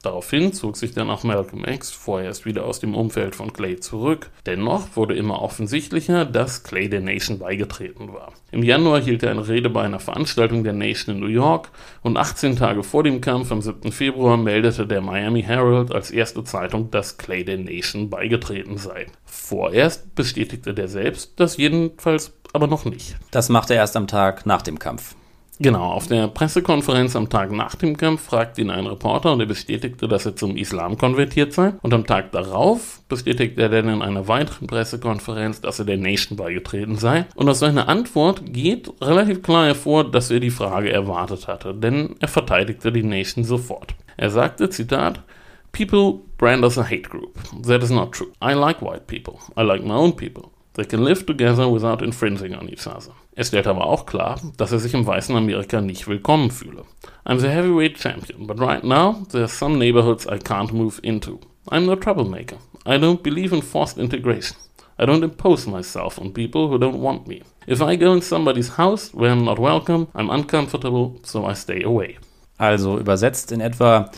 Daraufhin 0.03 0.53
zog 0.53 0.77
sich 0.77 0.93
dann 0.93 1.11
auch 1.11 1.23
Malcolm 1.23 1.65
X 1.65 1.93
vorerst 1.93 2.45
wieder 2.45 2.65
aus 2.67 2.81
dem 2.81 2.97
Umfeld 2.97 3.37
von 3.37 3.53
Clay 3.53 3.79
zurück. 3.79 4.31
Dennoch 4.47 4.97
wurde 4.97 5.15
immer 5.15 5.41
offensichtlicher, 5.41 6.25
dass 6.25 6.65
Clay 6.65 6.88
der 6.88 7.01
Nation 7.01 7.38
beigetreten 7.38 8.12
war. 8.12 8.33
Im 8.51 8.65
Januar 8.65 9.01
hielt 9.01 9.23
er 9.23 9.31
eine 9.31 9.47
Rede 9.47 9.71
bei 9.71 9.83
einer 9.83 10.01
Veranstaltung 10.01 10.65
der 10.65 10.73
Nation 10.73 11.15
in 11.15 11.21
New 11.21 11.29
York 11.29 11.71
und 12.03 12.17
18 12.17 12.57
Tage 12.57 12.83
vor 12.83 13.05
dem 13.05 13.21
Kampf 13.21 13.53
am 13.53 13.62
7. 13.62 13.93
Februar 13.93 14.37
meldete 14.37 14.88
der 14.88 15.01
Miami 15.01 15.43
Herald 15.43 15.93
als 15.93 16.11
erste 16.11 16.43
Zeitung, 16.43 16.91
dass 16.91 17.17
Clay 17.17 17.45
der 17.45 17.59
Nation 17.59 18.11
beigetreten 18.11 18.79
sei. 18.79 19.07
Vorerst 19.25 20.17
bestätigte 20.17 20.75
der 20.75 20.88
selbst 20.88 21.35
das 21.37 21.57
jedenfalls 21.57 22.33
aber 22.53 22.67
noch 22.67 22.85
nicht. 22.85 23.17
Das 23.31 23.49
machte 23.49 23.75
er 23.75 23.81
erst 23.81 23.97
am 23.97 24.09
Tag 24.09 24.47
nach 24.47 24.62
dem 24.62 24.79
Kampf. 24.79 25.15
Genau, 25.62 25.92
auf 25.92 26.09
der 26.09 26.27
Pressekonferenz 26.27 27.14
am 27.14 27.29
Tag 27.29 27.53
nach 27.53 27.77
dem 27.77 27.96
Kampf 27.96 28.22
fragte 28.22 28.61
ihn 28.61 28.70
ein 28.70 28.85
Reporter 28.85 29.33
und 29.33 29.38
er 29.38 29.46
bestätigte, 29.46 30.09
dass 30.09 30.27
er 30.27 30.35
zum 30.35 30.57
Islam 30.57 30.98
konvertiert 30.98 31.53
sei. 31.53 31.75
Und 31.83 31.94
am 31.94 32.05
Tag 32.05 32.33
darauf 32.33 33.01
bestätigte 33.09 33.62
er 33.62 33.68
dann 33.68 33.88
in 33.88 34.03
einer 34.03 34.27
weiteren 34.27 34.66
Pressekonferenz, 34.66 35.61
dass 35.61 35.79
er 35.79 35.85
der 35.85 35.98
Nation 35.98 36.37
beigetreten 36.37 36.96
sei. 36.96 37.27
Und 37.37 37.48
aus 37.48 37.61
seiner 37.61 37.88
Antwort 37.88 38.42
geht 38.53 38.92
relativ 39.01 39.44
klar 39.44 39.66
hervor, 39.66 40.11
dass 40.11 40.33
er 40.33 40.40
die 40.40 40.51
Frage 40.51 40.92
erwartet 40.92 41.46
hatte, 41.46 41.72
denn 41.72 42.16
er 42.18 42.27
verteidigte 42.27 42.90
die 42.90 43.05
Nation 43.05 43.44
sofort. 43.44 43.94
Er 44.16 44.31
sagte, 44.31 44.68
Zitat, 44.68 45.22
People 45.70 46.22
brand 46.38 46.64
us 46.64 46.77
a 46.77 46.83
hate 46.83 47.09
group. 47.09 47.38
That 47.64 47.85
is 47.85 47.90
not 47.90 48.11
true. 48.11 48.33
I 48.42 48.55
like 48.55 48.83
white 48.83 49.07
people. 49.07 49.38
I 49.57 49.62
like 49.62 49.85
my 49.85 49.94
own 49.94 50.16
people. 50.16 50.51
They 50.75 50.85
can 50.85 51.05
live 51.05 51.25
together 51.25 51.72
without 51.72 52.03
infringing 52.03 52.57
on 52.57 52.68
each 52.68 52.88
other. 52.88 53.12
Er 53.35 53.45
stellt 53.45 53.66
aber 53.66 53.87
auch 53.87 54.05
klar, 54.05 54.40
dass 54.59 54.73
er 54.73 54.79
sich 54.79 54.92
im 54.92 55.07
weißen 55.07 55.35
Amerika 55.35 55.81
nicht 55.81 56.07
willkommen 56.07 56.51
fühle. 56.51 56.85
I'm 57.25 57.38
the 57.38 57.49
heavyweight 57.49 57.99
champion, 57.99 58.47
but 58.47 58.61
right 58.61 58.85
now 58.85 59.23
there 59.31 59.45
are 59.45 59.49
some 59.49 59.79
neighborhoods 59.79 60.27
I 60.27 60.37
can't 60.37 60.73
move 60.73 61.01
into. 61.03 61.40
I'm 61.71 61.87
no 61.87 61.97
troublemaker. 61.97 62.57
I 62.85 62.99
don't 62.99 63.23
believe 63.23 63.55
in 63.55 63.62
forced 63.62 63.97
integration. 63.97 64.57
I 64.99 65.07
don't 65.07 65.25
impose 65.25 65.66
myself 65.66 66.18
on 66.18 66.35
people 66.35 66.68
who 66.68 66.79
don't 66.79 67.01
want 67.01 67.27
me. 67.27 67.42
If 67.66 67.81
I 67.81 67.97
go 67.97 68.12
in 68.12 68.21
somebody's 68.21 68.77
house 68.77 69.14
where 69.14 69.33
I'm 69.33 69.45
not 69.45 69.59
welcome, 69.59 70.09
I'm 70.14 70.29
uncomfortable, 70.29 71.18
so 71.23 71.49
I 71.49 71.55
stay 71.55 71.83
away. 71.83 72.18
Also 72.59 72.99
übersetzt 72.99 73.51
in 73.51 73.61
etwa, 73.61 74.11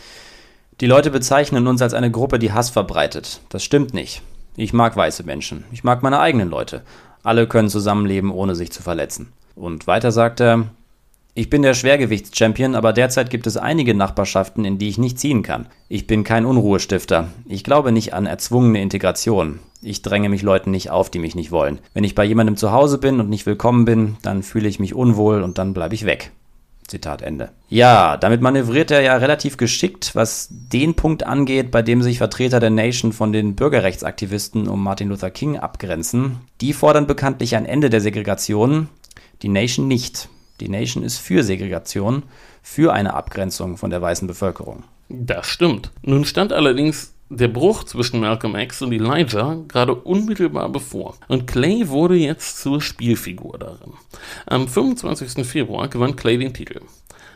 die 0.81 0.87
Leute 0.87 1.09
bezeichnen 1.09 1.67
uns 1.67 1.81
als 1.81 1.93
eine 1.93 2.11
Gruppe, 2.11 2.37
die 2.37 2.51
Hass 2.51 2.69
verbreitet. 2.69 3.39
Das 3.47 3.63
stimmt 3.63 3.93
nicht. 3.93 4.21
Ich 4.57 4.73
mag 4.73 4.95
weiße 4.95 5.23
Menschen. 5.23 5.63
Ich 5.71 5.83
mag 5.83 6.03
meine 6.03 6.19
eigenen 6.19 6.49
Leute. 6.49 6.83
Alle 7.25 7.47
können 7.47 7.69
zusammenleben, 7.69 8.29
ohne 8.29 8.53
sich 8.53 8.71
zu 8.71 8.83
verletzen. 8.83 9.33
Und 9.55 9.87
weiter 9.87 10.11
sagt 10.11 10.41
er, 10.41 10.67
ich 11.33 11.49
bin 11.49 11.63
der 11.63 11.73
Schwergewichtschampion, 11.73 12.75
aber 12.75 12.93
derzeit 12.93 13.31
gibt 13.31 13.47
es 13.47 13.57
einige 13.57 13.95
Nachbarschaften, 13.95 14.63
in 14.63 14.77
die 14.77 14.89
ich 14.89 14.99
nicht 14.99 15.17
ziehen 15.17 15.41
kann. 15.41 15.65
Ich 15.89 16.05
bin 16.05 16.23
kein 16.23 16.45
Unruhestifter. 16.45 17.29
Ich 17.47 17.63
glaube 17.63 17.91
nicht 17.91 18.13
an 18.13 18.27
erzwungene 18.27 18.79
Integration. 18.79 19.59
Ich 19.81 20.03
dränge 20.03 20.29
mich 20.29 20.43
Leuten 20.43 20.69
nicht 20.69 20.91
auf, 20.91 21.09
die 21.09 21.19
mich 21.19 21.33
nicht 21.33 21.51
wollen. 21.51 21.79
Wenn 21.95 22.03
ich 22.03 22.13
bei 22.13 22.23
jemandem 22.23 22.57
zu 22.57 22.71
Hause 22.71 22.99
bin 22.99 23.19
und 23.19 23.29
nicht 23.29 23.47
willkommen 23.47 23.85
bin, 23.85 24.17
dann 24.21 24.43
fühle 24.43 24.69
ich 24.69 24.79
mich 24.79 24.93
unwohl 24.93 25.41
und 25.41 25.57
dann 25.57 25.73
bleibe 25.73 25.95
ich 25.95 26.05
weg. 26.05 26.31
Zitat 26.87 27.21
Ende. 27.21 27.49
Ja, 27.67 28.17
damit 28.17 28.41
manövriert 28.41 28.91
er 28.91 29.01
ja 29.01 29.17
relativ 29.17 29.57
geschickt, 29.57 30.11
was 30.13 30.49
den 30.51 30.93
Punkt 30.93 31.23
angeht, 31.23 31.71
bei 31.71 31.81
dem 31.81 32.03
sich 32.03 32.19
Vertreter 32.19 32.59
der 32.59 32.69
Nation 32.69 33.11
von 33.11 33.33
den 33.33 33.55
Bürgerrechtsaktivisten 33.55 34.67
um 34.67 34.83
Martin 34.83 35.09
Luther 35.09 35.31
King 35.31 35.57
abgrenzen. 35.57 36.41
Die 36.61 36.73
fordern 36.73 37.07
bekanntlich 37.07 37.55
ein 37.55 37.65
Ende 37.65 37.89
der 37.89 38.01
Segregation, 38.01 38.89
die 39.41 39.49
Nation 39.49 39.87
nicht. 39.87 40.29
Die 40.59 40.69
Nation 40.69 41.03
ist 41.03 41.17
für 41.17 41.43
Segregation, 41.43 42.23
für 42.61 42.93
eine 42.93 43.13
Abgrenzung 43.15 43.77
von 43.77 43.89
der 43.89 44.01
weißen 44.01 44.27
Bevölkerung. 44.27 44.83
Das 45.09 45.47
stimmt. 45.47 45.91
Nun 46.03 46.23
stand 46.25 46.53
allerdings 46.53 47.14
der 47.29 47.47
Bruch 47.47 47.83
zwischen 47.83 48.19
Malcolm 48.19 48.55
X 48.55 48.81
und 48.81 48.91
Elijah 48.91 49.57
gerade 49.67 49.95
unmittelbar 49.95 50.69
bevor. 50.69 51.15
Und 51.27 51.47
Clay 51.47 51.89
wurde 51.89 52.15
jetzt 52.15 52.61
zur 52.61 52.81
Spielfigur 52.81 53.57
darin. 53.57 53.93
Am 54.45 54.67
25. 54.67 55.45
Februar 55.45 55.87
gewann 55.87 56.15
Clay 56.15 56.37
den 56.37 56.53
Titel. 56.53 56.81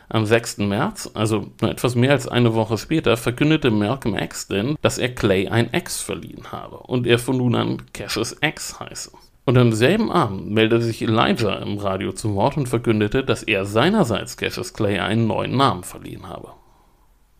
Am 0.08 0.26
6. 0.26 0.58
März, 0.58 1.10
also 1.14 1.52
nur 1.60 1.70
etwas 1.70 1.94
mehr 1.94 2.10
als 2.10 2.26
eine 2.26 2.54
Woche 2.54 2.78
später, 2.78 3.16
verkündete 3.16 3.70
Malcolm 3.70 4.16
X 4.16 4.48
denn, 4.48 4.76
dass 4.82 4.98
er 4.98 5.14
Clay 5.14 5.48
ein 5.48 5.70
X 5.72 6.00
verliehen 6.00 6.50
habe 6.50 6.78
und 6.78 7.06
er 7.06 7.18
von 7.18 7.36
nun 7.36 7.54
an 7.54 7.82
Cassius 7.92 8.36
X 8.40 8.80
heiße. 8.80 9.12
Und 9.44 9.56
am 9.56 9.72
selben 9.72 10.10
Abend 10.10 10.50
meldete 10.50 10.82
sich 10.82 11.02
Elijah 11.02 11.56
im 11.58 11.78
Radio 11.78 12.12
zu 12.12 12.34
Wort 12.34 12.56
und 12.56 12.68
verkündete, 12.68 13.24
dass 13.24 13.42
er 13.42 13.64
seinerseits 13.64 14.36
Cassius 14.36 14.74
Clay 14.74 14.98
einen 14.98 15.26
neuen 15.26 15.56
Namen 15.56 15.82
verliehen 15.82 16.28
habe. 16.28 16.52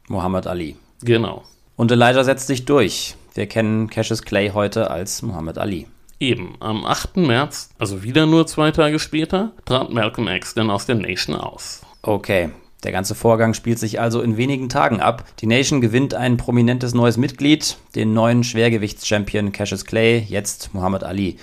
Muhammad 0.08 0.46
Ali. 0.46 0.76
Genau. 1.02 1.44
Und 1.80 1.90
Elijah 1.90 2.24
setzt 2.24 2.46
sich 2.46 2.66
durch. 2.66 3.14
Wir 3.32 3.46
kennen 3.46 3.88
Cassius 3.88 4.20
Clay 4.20 4.50
heute 4.50 4.90
als 4.90 5.22
Muhammad 5.22 5.56
Ali. 5.56 5.86
Eben, 6.18 6.56
am 6.60 6.84
8. 6.84 7.16
März, 7.16 7.70
also 7.78 8.02
wieder 8.02 8.26
nur 8.26 8.46
zwei 8.46 8.70
Tage 8.70 8.98
später, 8.98 9.52
trat 9.64 9.90
Malcolm 9.90 10.28
X 10.28 10.52
dann 10.52 10.68
aus 10.68 10.84
der 10.84 10.96
Nation 10.96 11.36
aus. 11.36 11.80
Okay, 12.02 12.50
der 12.84 12.92
ganze 12.92 13.14
Vorgang 13.14 13.54
spielt 13.54 13.78
sich 13.78 13.98
also 13.98 14.20
in 14.20 14.36
wenigen 14.36 14.68
Tagen 14.68 15.00
ab. 15.00 15.24
Die 15.40 15.46
Nation 15.46 15.80
gewinnt 15.80 16.12
ein 16.12 16.36
prominentes 16.36 16.92
neues 16.92 17.16
Mitglied, 17.16 17.78
den 17.94 18.12
neuen 18.12 18.44
Schwergewichtschampion 18.44 19.52
Cassius 19.52 19.86
Clay, 19.86 20.18
jetzt 20.28 20.74
Muhammad 20.74 21.02
Ali, 21.02 21.38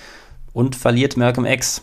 und 0.52 0.76
verliert 0.76 1.16
Malcolm 1.16 1.46
X. 1.46 1.82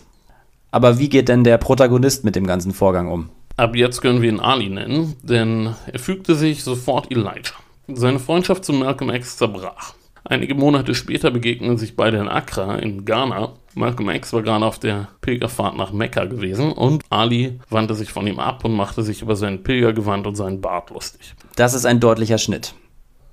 Aber 0.70 0.98
wie 0.98 1.10
geht 1.10 1.28
denn 1.28 1.44
der 1.44 1.58
Protagonist 1.58 2.24
mit 2.24 2.36
dem 2.36 2.46
ganzen 2.46 2.72
Vorgang 2.72 3.08
um? 3.08 3.28
Ab 3.58 3.76
jetzt 3.76 4.00
können 4.00 4.22
wir 4.22 4.30
ihn 4.30 4.40
Ali 4.40 4.70
nennen, 4.70 5.14
denn 5.22 5.74
er 5.92 5.98
fügte 5.98 6.34
sich 6.34 6.64
sofort 6.64 7.10
Elijah. 7.10 7.52
Seine 7.88 8.18
Freundschaft 8.18 8.64
zu 8.64 8.72
Malcolm 8.72 9.10
X 9.10 9.36
zerbrach. 9.36 9.94
Einige 10.24 10.56
Monate 10.56 10.96
später 10.96 11.30
begegnen 11.30 11.78
sich 11.78 11.94
beide 11.94 12.18
in 12.18 12.26
Accra 12.26 12.76
in 12.78 13.04
Ghana. 13.04 13.52
Malcolm 13.74 14.10
X 14.10 14.32
war 14.32 14.42
gerade 14.42 14.66
auf 14.66 14.80
der 14.80 15.06
Pilgerfahrt 15.20 15.76
nach 15.76 15.92
Mekka 15.92 16.24
gewesen 16.24 16.72
und 16.72 17.04
Ali 17.10 17.60
wandte 17.70 17.94
sich 17.94 18.10
von 18.10 18.26
ihm 18.26 18.40
ab 18.40 18.64
und 18.64 18.74
machte 18.74 19.04
sich 19.04 19.22
über 19.22 19.36
sein 19.36 19.62
Pilgergewand 19.62 20.26
und 20.26 20.34
seinen 20.34 20.60
Bart 20.60 20.90
lustig. 20.90 21.34
Das 21.54 21.74
ist 21.74 21.86
ein 21.86 22.00
deutlicher 22.00 22.38
Schnitt. 22.38 22.74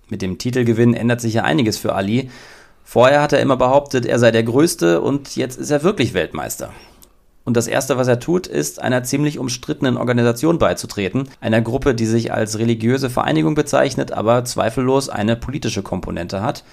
Mit 0.09 0.21
dem 0.21 0.37
Titelgewinn 0.37 0.93
ändert 0.93 1.21
sich 1.21 1.33
ja 1.33 1.43
einiges 1.43 1.79
für 1.79 1.95
Ali. 1.95 2.29
Vorher 2.83 3.23
hat 3.23 3.33
er 3.33 3.39
immer 3.39 3.57
behauptet, 3.57 4.05
er 4.05 4.19
sei 4.19 4.29
der 4.29 4.43
Größte 4.43 5.01
und 5.01 5.35
jetzt 5.35 5.57
ist 5.57 5.71
er 5.71 5.81
wirklich 5.81 6.13
Weltmeister. 6.13 6.71
Und 7.45 7.57
das 7.57 7.67
Erste, 7.67 7.97
was 7.97 8.07
er 8.07 8.19
tut, 8.19 8.47
ist, 8.47 8.81
einer 8.81 9.03
ziemlich 9.03 9.37
umstrittenen 9.37 9.97
Organisation 9.97 10.59
beizutreten. 10.59 11.27
Einer 11.41 11.61
Gruppe, 11.61 11.93
die 11.93 12.05
sich 12.05 12.31
als 12.31 12.57
religiöse 12.57 13.09
Vereinigung 13.09 13.53
bezeichnet, 13.53 14.13
aber 14.13 14.45
zweifellos 14.45 15.09
eine 15.09 15.35
politische 15.35 15.83
Komponente 15.83 16.41
hat 16.41 16.63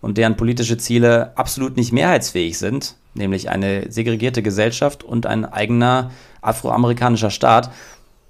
und 0.00 0.18
deren 0.18 0.36
politische 0.36 0.76
Ziele 0.76 1.32
absolut 1.36 1.76
nicht 1.76 1.92
mehrheitsfähig 1.92 2.58
sind, 2.58 2.96
nämlich 3.14 3.50
eine 3.50 3.90
segregierte 3.90 4.42
Gesellschaft 4.42 5.02
und 5.02 5.26
ein 5.26 5.44
eigener 5.44 6.10
afroamerikanischer 6.40 7.30
Staat, 7.30 7.70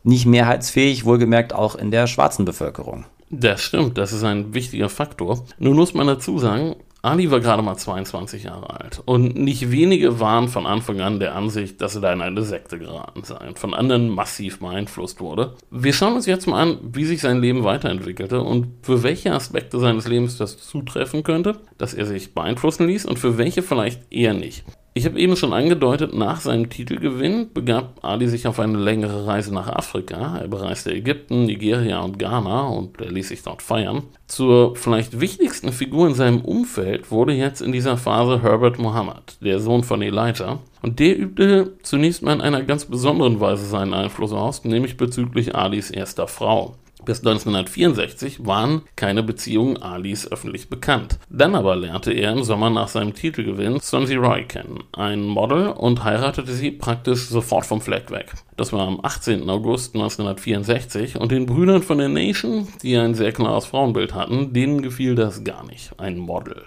nicht 0.05 0.27
mehrheitsfähig, 0.27 1.05
wohlgemerkt 1.05 1.55
auch 1.55 1.75
in 1.75 1.91
der 1.91 2.07
schwarzen 2.07 2.45
Bevölkerung. 2.45 3.05
Das 3.31 3.63
stimmt, 3.63 3.97
das 3.97 4.13
ist 4.13 4.25
ein 4.25 4.53
wichtiger 4.53 4.91
Faktor. 4.91 5.45
Nun 5.59 5.77
muss 5.77 5.95
man 5.95 6.07
dazu 6.07 6.39
sagen, 6.39 6.77
Ali 7.05 7.33
war 7.33 7.41
gerade 7.41 7.63
mal 7.63 7.77
22 7.77 8.45
Jahre 8.45 8.71
alt 8.71 9.03
und 9.05 9.37
nicht 9.37 9.73
wenige 9.73 10.21
waren 10.21 10.47
von 10.47 10.67
Anfang 10.67 11.01
an 11.01 11.19
der 11.19 11.35
Ansicht, 11.35 11.81
dass 11.81 11.97
er 11.97 12.01
da 12.01 12.13
in 12.13 12.21
eine 12.21 12.43
Sekte 12.43 12.79
geraten 12.79 13.25
sei 13.25 13.49
und 13.49 13.59
von 13.59 13.75
anderen 13.75 14.09
massiv 14.09 14.61
beeinflusst 14.61 15.21
wurde. 15.21 15.57
Wir 15.69 15.93
schauen 15.93 16.15
uns 16.15 16.27
jetzt 16.27 16.47
mal 16.47 16.63
an, 16.63 16.79
wie 16.83 17.05
sich 17.05 17.21
sein 17.21 17.41
Leben 17.41 17.65
weiterentwickelte 17.65 18.41
und 18.41 18.69
für 18.83 19.03
welche 19.03 19.33
Aspekte 19.33 19.81
seines 19.81 20.07
Lebens 20.07 20.39
das 20.39 20.59
zutreffen 20.59 21.25
könnte, 21.25 21.57
dass 21.77 21.93
er 21.93 22.07
sich 22.07 22.35
beeinflussen 22.35 22.87
ließ 22.87 23.05
und 23.07 23.19
für 23.19 23.37
welche 23.37 23.63
vielleicht 23.63 24.13
eher 24.13 24.35
nicht. 24.35 24.65
Ich 24.95 25.07
habe 25.07 25.19
eben 25.19 25.37
schon 25.37 25.55
angedeutet, 25.55 26.13
nach 26.13 26.43
seinem 26.43 26.69
Titelgewinn 26.69 27.51
begab 27.55 27.99
Ali 28.03 28.29
sich 28.29 28.47
auf 28.47 28.61
eine 28.61 28.77
längere 28.77 29.27
Reise 29.27 29.55
nach 29.55 29.69
Afrika. 29.69 30.37
Er 30.39 30.49
bereiste 30.49 30.93
Ägypten, 30.93 31.47
Nigeria 31.47 32.01
und 32.01 32.19
Ghana 32.19 32.69
und 32.69 33.01
er 33.01 33.11
ließ 33.11 33.29
sich 33.29 33.43
dort 33.43 33.63
feiern. 33.63 34.03
Zur 34.27 34.77
vielleicht 34.77 35.19
wichtigsten 35.19 35.73
Figur 35.73 36.09
in 36.09 36.15
seinem 36.15 36.43
Umfeld 36.43 37.11
wurde 37.11 37.33
jetzt 37.33 37.63
in 37.63 37.73
dieser 37.73 37.97
Phase 37.97 38.43
Herbert 38.43 38.79
Muhammad, 38.79 39.39
der 39.41 39.61
Sohn 39.61 39.83
von 39.83 40.03
Elijah. 40.03 40.59
Und 40.83 40.99
der 40.99 41.19
übte 41.19 41.73
zunächst 41.83 42.23
mal 42.23 42.35
in 42.35 42.41
einer 42.43 42.63
ganz 42.63 42.85
besonderen 42.85 43.41
Weise 43.41 43.65
seinen 43.65 43.95
Einfluss 43.95 44.33
aus, 44.33 44.63
nämlich 44.65 44.99
bezüglich 44.99 45.55
Alis 45.55 45.91
erster 45.91 46.29
Frau. 46.29 46.75
Bis 47.05 47.19
1964 47.19 48.47
waren 48.47 48.83
keine 48.95 49.23
Beziehungen 49.23 49.83
Alis 49.83 50.31
öffentlich 50.31 50.69
bekannt. 50.69 51.19
Dann 51.29 51.55
aber 51.55 51.75
lernte 51.75 52.13
er 52.13 52.33
im 52.33 52.45
Sommer 52.45 52.71
nach 52.71 52.89
seinem 52.89 53.15
Titelgewinn 53.15 53.81
Sonsi 53.81 54.15
Roy 54.15 54.45
kennen, 54.45 54.85
ein 54.93 55.23
Model, 55.23 55.69
und 55.69 56.05
heiratete 56.05 56.53
sie 56.53 56.71
praktisch 56.71 57.27
sofort 57.27 57.67
vom 57.67 57.81
Fleck 57.81 58.11
weg. 58.11 58.33
Das 58.57 58.73
war 58.73 58.87
am 58.87 59.01
18. 59.03 59.51
August 59.51 59.95
1964 59.95 61.17
und 61.17 61.33
den 61.33 61.47
Brüdern 61.47 61.83
von 61.83 61.99
der 61.99 62.09
Nation, 62.09 62.69
die 62.83 62.97
ein 62.97 63.15
sehr 63.15 63.33
klares 63.33 63.67
Frauenbild 63.67 64.15
hatten, 64.15 64.53
denen 64.53 64.83
gefiel 64.83 65.15
das 65.15 65.43
gar 65.43 65.65
nicht. 65.65 65.99
Ein 65.99 66.19
Model. 66.19 66.63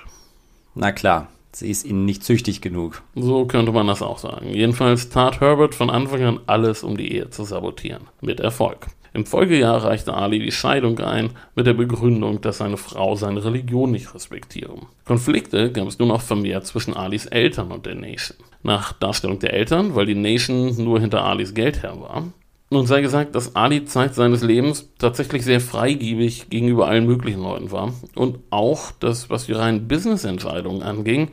Na 0.73 0.91
klar, 0.91 1.29
sie 1.53 1.69
ist 1.69 1.85
ihnen 1.85 2.03
nicht 2.03 2.23
züchtig 2.23 2.61
genug. 2.61 3.01
So 3.15 3.45
könnte 3.45 3.71
man 3.71 3.87
das 3.87 4.01
auch 4.01 4.17
sagen. 4.17 4.49
Jedenfalls 4.49 5.09
tat 5.09 5.39
Herbert 5.39 5.73
von 5.73 5.89
Anfang 5.89 6.23
an 6.23 6.39
alles, 6.47 6.83
um 6.83 6.97
die 6.97 7.13
Ehe 7.13 7.29
zu 7.29 7.45
sabotieren. 7.45 8.03
Mit 8.19 8.41
Erfolg. 8.41 8.87
Im 9.15 9.25
Folgejahr 9.25 9.81
reichte 9.81 10.13
Ali 10.13 10.39
die 10.39 10.51
Scheidung 10.51 10.99
ein, 10.99 11.29
mit 11.55 11.65
der 11.65 11.73
Begründung, 11.73 12.41
dass 12.41 12.57
seine 12.57 12.75
Frau 12.75 13.15
seine 13.15 13.45
Religion 13.45 13.91
nicht 13.91 14.13
respektiere. 14.13 14.75
Konflikte 15.05 15.71
gab 15.71 15.87
es 15.87 15.99
nun 15.99 16.11
auch 16.11 16.19
vermehrt 16.19 16.67
zwischen 16.67 16.93
Alis 16.93 17.25
Eltern 17.25 17.71
und 17.71 17.85
der 17.85 17.95
Nation. 17.95 18.35
Nach 18.61 18.91
Darstellung 18.91 19.39
der 19.39 19.53
Eltern, 19.53 19.95
weil 19.95 20.05
die 20.05 20.15
Nation 20.15 20.75
nur 20.83 20.99
hinter 20.99 21.23
Alis 21.23 21.53
Geldherr 21.53 21.97
war. 22.01 22.23
Nun 22.69 22.87
sei 22.87 22.99
gesagt, 22.99 23.35
dass 23.35 23.55
Ali 23.55 23.85
Zeit 23.85 24.15
seines 24.15 24.43
Lebens 24.43 24.89
tatsächlich 24.97 25.45
sehr 25.45 25.61
freigebig 25.61 26.49
gegenüber 26.49 26.87
allen 26.87 27.05
möglichen 27.05 27.41
Leuten 27.41 27.71
war 27.71 27.93
und 28.15 28.39
auch 28.49 28.91
das, 28.99 29.29
was 29.29 29.45
die 29.45 29.53
reinen 29.53 29.87
Business-Entscheidungen 29.87 30.83
anging, 30.83 31.29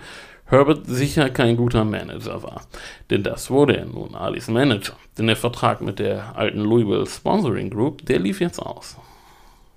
Herbert 0.53 0.87
sicher 0.87 1.31
kein 1.31 1.57
guter 1.57 1.83
Manager 1.83 2.43
war. 2.43 2.67
Denn 3.09 3.23
das 3.23 3.49
wurde 3.49 3.79
er 3.79 3.87
nun, 3.87 4.15
Alis 4.15 4.49
Manager. 4.49 4.93
Denn 5.17 5.27
der 5.27 5.37
Vertrag 5.37 5.81
mit 5.81 5.99
der 5.99 6.37
alten 6.37 6.61
Louisville 6.61 7.07
Sponsoring 7.07 7.71
Group, 7.71 8.05
der 8.05 8.19
lief 8.19 8.39
jetzt 8.39 8.59
aus. 8.59 8.99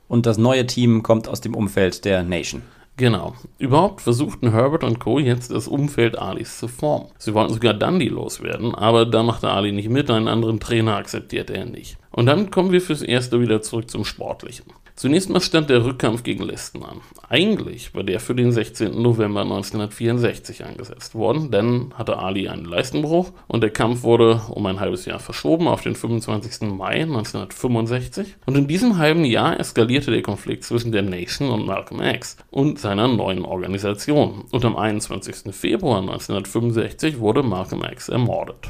Und 0.09 0.25
das 0.25 0.37
neue 0.37 0.67
Team 0.67 1.01
kommt 1.01 1.29
aus 1.29 1.39
dem 1.39 1.55
Umfeld 1.55 2.03
der 2.03 2.23
Nation. 2.23 2.61
Genau. 2.97 3.35
Überhaupt 3.57 4.01
versuchten 4.01 4.51
Herbert 4.51 4.83
und 4.83 4.99
Co. 4.99 5.17
jetzt 5.17 5.49
das 5.49 5.69
Umfeld 5.69 6.19
Alis 6.19 6.59
zu 6.59 6.67
formen. 6.67 7.07
Sie 7.19 7.33
wollten 7.33 7.53
sogar 7.53 7.73
Dundee 7.73 8.09
loswerden, 8.09 8.75
aber 8.75 9.05
da 9.05 9.23
machte 9.23 9.47
Ali 9.47 9.71
nicht 9.71 9.89
mit, 9.89 10.11
einen 10.11 10.27
anderen 10.27 10.59
Trainer 10.59 10.97
akzeptierte 10.97 11.53
er 11.53 11.65
nicht. 11.65 11.95
Und 12.11 12.25
dann 12.25 12.51
kommen 12.51 12.73
wir 12.73 12.81
fürs 12.81 13.01
Erste 13.01 13.39
wieder 13.39 13.61
zurück 13.61 13.89
zum 13.89 14.03
Sportlichen. 14.03 14.65
Zunächst 14.97 15.29
mal 15.29 15.41
stand 15.41 15.69
der 15.69 15.83
Rückkampf 15.83 16.23
gegen 16.23 16.45
Listen 16.45 16.81
an. 16.81 17.01
Eigentlich 17.27 17.93
war 17.93 18.03
der 18.03 18.21
für 18.21 18.33
den 18.33 18.53
16. 18.53 19.01
November 19.01 19.41
1964 19.41 20.63
angesetzt 20.63 21.15
worden, 21.15 21.51
denn 21.51 21.93
hatte 21.95 22.17
Ali 22.17 22.47
einen 22.47 22.63
Leistenbruch 22.63 23.33
und 23.47 23.59
der 23.59 23.71
Kampf 23.71 24.03
wurde 24.03 24.41
um 24.49 24.65
ein 24.67 24.79
halbes 24.79 25.03
Jahr 25.03 25.19
verschoben 25.19 25.67
auf 25.67 25.81
den 25.81 25.95
25. 25.95 26.69
Mai 26.69 27.01
1965. 27.01 28.37
Und 28.45 28.55
in 28.55 28.67
diesem 28.67 28.97
halben 28.97 29.25
Jahr 29.25 29.59
eskalierte 29.59 30.11
der 30.11 30.21
Konflikt 30.21 30.63
zwischen 30.63 30.93
der 30.93 31.01
Nation 31.01 31.49
und 31.49 31.65
Malcolm 31.65 32.01
X 32.01 32.37
und 32.49 32.79
seiner 32.79 33.09
neuen 33.09 33.43
Organisation. 33.43 34.45
Und 34.51 34.63
am 34.63 34.77
21. 34.77 35.53
Februar 35.53 35.99
1965 35.99 37.19
wurde 37.19 37.43
Malcolm 37.43 37.83
X 37.83 38.07
ermordet. 38.07 38.69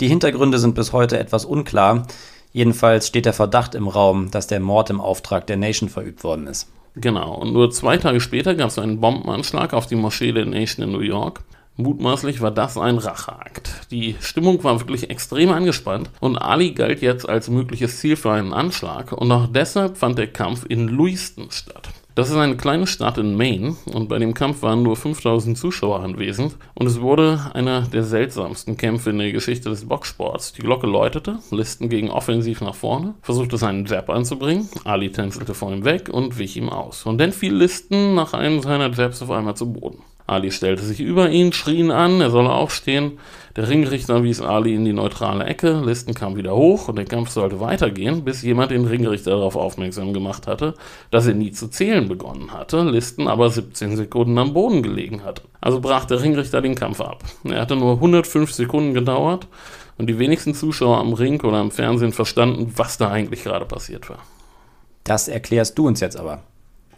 Die 0.00 0.08
Hintergründe 0.08 0.58
sind 0.58 0.74
bis 0.74 0.92
heute 0.92 1.16
etwas 1.16 1.44
unklar. 1.44 2.06
Jedenfalls 2.52 3.06
steht 3.06 3.26
der 3.26 3.32
Verdacht 3.32 3.74
im 3.74 3.88
Raum, 3.88 4.30
dass 4.30 4.46
der 4.46 4.60
Mord 4.60 4.90
im 4.90 5.00
Auftrag 5.00 5.46
der 5.46 5.56
Nation 5.56 5.88
verübt 5.88 6.24
worden 6.24 6.46
ist. 6.46 6.68
Genau, 6.96 7.34
und 7.34 7.52
nur 7.52 7.70
zwei 7.70 7.96
Tage 7.96 8.20
später 8.20 8.54
gab 8.54 8.68
es 8.68 8.78
einen 8.78 9.00
Bombenanschlag 9.00 9.72
auf 9.72 9.86
die 9.86 9.94
Moschee 9.94 10.32
der 10.32 10.46
Nation 10.46 10.84
in 10.84 10.92
New 10.92 11.00
York. 11.00 11.42
Mutmaßlich 11.76 12.40
war 12.40 12.50
das 12.50 12.76
ein 12.76 12.98
Racheakt. 12.98 13.90
Die 13.90 14.16
Stimmung 14.20 14.62
war 14.64 14.80
wirklich 14.80 15.08
extrem 15.08 15.50
angespannt 15.50 16.10
und 16.20 16.36
Ali 16.36 16.72
galt 16.72 17.00
jetzt 17.00 17.28
als 17.28 17.48
mögliches 17.48 18.00
Ziel 18.00 18.16
für 18.16 18.32
einen 18.32 18.52
Anschlag 18.52 19.12
und 19.12 19.30
auch 19.32 19.46
deshalb 19.46 19.96
fand 19.96 20.18
der 20.18 20.26
Kampf 20.26 20.66
in 20.68 20.88
Lewiston 20.88 21.50
statt. 21.50 21.88
Das 22.16 22.28
ist 22.28 22.36
eine 22.36 22.56
kleine 22.56 22.88
Stadt 22.88 23.18
in 23.18 23.36
Maine 23.36 23.76
und 23.92 24.08
bei 24.08 24.18
dem 24.18 24.34
Kampf 24.34 24.62
waren 24.62 24.82
nur 24.82 24.96
5000 24.96 25.56
Zuschauer 25.56 26.00
anwesend 26.00 26.56
und 26.74 26.86
es 26.86 27.00
wurde 27.00 27.52
einer 27.54 27.82
der 27.82 28.02
seltsamsten 28.02 28.76
Kämpfe 28.76 29.10
in 29.10 29.18
der 29.18 29.30
Geschichte 29.30 29.70
des 29.70 29.86
Boxsports. 29.86 30.52
Die 30.52 30.62
Glocke 30.62 30.88
läutete, 30.88 31.38
Listen 31.52 31.88
gegen 31.88 32.10
offensiv 32.10 32.62
nach 32.62 32.74
vorne, 32.74 33.14
versuchte 33.22 33.58
seinen 33.58 33.86
Jab 33.86 34.10
anzubringen, 34.10 34.68
Ali 34.84 35.12
tänzelte 35.12 35.54
vor 35.54 35.72
ihm 35.72 35.84
weg 35.84 36.08
und 36.08 36.36
wich 36.38 36.56
ihm 36.56 36.68
aus. 36.68 37.06
Und 37.06 37.18
dann 37.18 37.32
fiel 37.32 37.54
Listen 37.54 38.14
nach 38.16 38.34
einem 38.34 38.60
seiner 38.60 38.90
Jabs 38.90 39.22
auf 39.22 39.30
einmal 39.30 39.56
zu 39.56 39.72
Boden. 39.72 40.02
Ali 40.26 40.50
stellte 40.52 40.82
sich 40.82 41.00
über 41.00 41.30
ihn, 41.30 41.52
schrie 41.52 41.78
ihn 41.78 41.90
an, 41.90 42.20
er 42.20 42.30
solle 42.30 42.50
aufstehen. 42.50 43.18
Der 43.56 43.68
Ringrichter 43.68 44.22
wies 44.22 44.40
Ali 44.40 44.74
in 44.74 44.84
die 44.84 44.92
neutrale 44.92 45.44
Ecke, 45.44 45.80
Listen 45.84 46.14
kam 46.14 46.36
wieder 46.36 46.54
hoch 46.54 46.86
und 46.86 46.96
der 46.96 47.04
Kampf 47.04 47.30
sollte 47.30 47.58
weitergehen, 47.58 48.24
bis 48.24 48.42
jemand 48.42 48.70
den 48.70 48.86
Ringrichter 48.86 49.32
darauf 49.32 49.56
aufmerksam 49.56 50.12
gemacht 50.12 50.46
hatte, 50.46 50.74
dass 51.10 51.26
er 51.26 51.34
nie 51.34 51.50
zu 51.50 51.66
zählen 51.66 52.08
begonnen 52.08 52.52
hatte, 52.52 52.82
Listen 52.82 53.26
aber 53.26 53.50
17 53.50 53.96
Sekunden 53.96 54.38
am 54.38 54.52
Boden 54.52 54.84
gelegen 54.84 55.24
hatte. 55.24 55.42
Also 55.60 55.80
brach 55.80 56.04
der 56.04 56.22
Ringrichter 56.22 56.62
den 56.62 56.76
Kampf 56.76 57.00
ab. 57.00 57.24
Er 57.42 57.62
hatte 57.62 57.74
nur 57.74 57.94
105 57.94 58.52
Sekunden 58.52 58.94
gedauert 58.94 59.48
und 59.98 60.06
die 60.06 60.18
wenigsten 60.20 60.54
Zuschauer 60.54 60.98
am 60.98 61.12
Ring 61.12 61.40
oder 61.40 61.58
am 61.58 61.72
Fernsehen 61.72 62.12
verstanden, 62.12 62.72
was 62.76 62.98
da 62.98 63.10
eigentlich 63.10 63.42
gerade 63.42 63.66
passiert 63.66 64.08
war. 64.08 64.18
Das 65.02 65.26
erklärst 65.26 65.76
du 65.76 65.88
uns 65.88 65.98
jetzt 65.98 66.16
aber. 66.16 66.42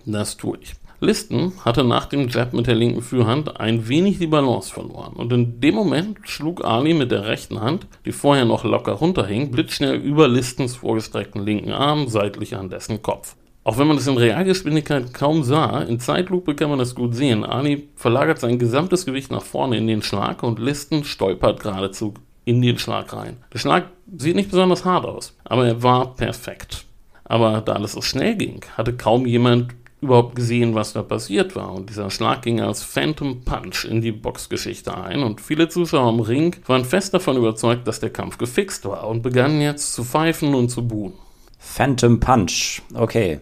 Das 0.04 0.36
tue 0.36 0.58
ich. 0.60 0.74
Listen 1.02 1.52
hatte 1.64 1.82
nach 1.82 2.06
dem 2.06 2.28
Jab 2.28 2.52
mit 2.52 2.68
der 2.68 2.76
linken 2.76 3.02
Führhand 3.02 3.58
ein 3.58 3.88
wenig 3.88 4.20
die 4.20 4.28
Balance 4.28 4.72
verloren 4.72 5.14
und 5.14 5.32
in 5.32 5.60
dem 5.60 5.74
Moment 5.74 6.18
schlug 6.22 6.64
Ali 6.64 6.94
mit 6.94 7.10
der 7.10 7.26
rechten 7.26 7.60
Hand, 7.60 7.88
die 8.06 8.12
vorher 8.12 8.44
noch 8.44 8.62
locker 8.62 8.92
runterhing, 8.92 9.50
blitzschnell 9.50 9.96
über 9.96 10.28
Listens 10.28 10.76
vorgestreckten 10.76 11.44
linken 11.44 11.72
Arm 11.72 12.06
seitlich 12.06 12.54
an 12.54 12.70
dessen 12.70 13.02
Kopf. 13.02 13.34
Auch 13.64 13.78
wenn 13.78 13.88
man 13.88 13.96
es 13.96 14.06
in 14.06 14.16
Realgeschwindigkeit 14.16 15.12
kaum 15.12 15.42
sah, 15.42 15.82
in 15.82 15.98
Zeitlupe 15.98 16.54
kann 16.54 16.70
man 16.70 16.78
das 16.78 16.94
gut 16.94 17.16
sehen. 17.16 17.44
Ali 17.44 17.88
verlagert 17.96 18.38
sein 18.38 18.60
gesamtes 18.60 19.04
Gewicht 19.04 19.32
nach 19.32 19.42
vorne 19.42 19.78
in 19.78 19.88
den 19.88 20.02
Schlag 20.02 20.44
und 20.44 20.60
Listen 20.60 21.02
stolpert 21.02 21.64
geradezu 21.64 22.14
in 22.44 22.62
den 22.62 22.78
Schlag 22.78 23.12
rein. 23.12 23.38
Der 23.52 23.58
Schlag 23.58 23.88
sieht 24.16 24.36
nicht 24.36 24.50
besonders 24.50 24.84
hart 24.84 25.04
aus, 25.04 25.36
aber 25.42 25.66
er 25.66 25.82
war 25.82 26.14
perfekt. 26.14 26.84
Aber 27.24 27.60
da 27.60 27.72
alles 27.72 27.92
so 27.92 28.02
schnell 28.02 28.36
ging, 28.36 28.60
hatte 28.76 28.92
kaum 28.92 29.26
jemand 29.26 29.81
überhaupt 30.02 30.34
gesehen, 30.34 30.74
was 30.74 30.92
da 30.92 31.02
passiert 31.02 31.56
war. 31.56 31.72
Und 31.72 31.88
dieser 31.88 32.10
Schlag 32.10 32.42
ging 32.42 32.60
als 32.60 32.82
Phantom 32.82 33.42
Punch 33.44 33.84
in 33.84 34.02
die 34.02 34.12
Boxgeschichte 34.12 34.96
ein 34.96 35.22
und 35.22 35.40
viele 35.40 35.68
Zuschauer 35.68 36.10
im 36.12 36.20
Ring 36.20 36.56
waren 36.66 36.84
fest 36.84 37.14
davon 37.14 37.36
überzeugt, 37.36 37.86
dass 37.86 38.00
der 38.00 38.10
Kampf 38.10 38.36
gefixt 38.36 38.84
war 38.84 39.06
und 39.06 39.22
begannen 39.22 39.60
jetzt 39.60 39.94
zu 39.94 40.04
pfeifen 40.04 40.54
und 40.54 40.68
zu 40.68 40.86
buhen. 40.86 41.14
Phantom 41.58 42.18
Punch, 42.18 42.82
okay. 42.94 43.38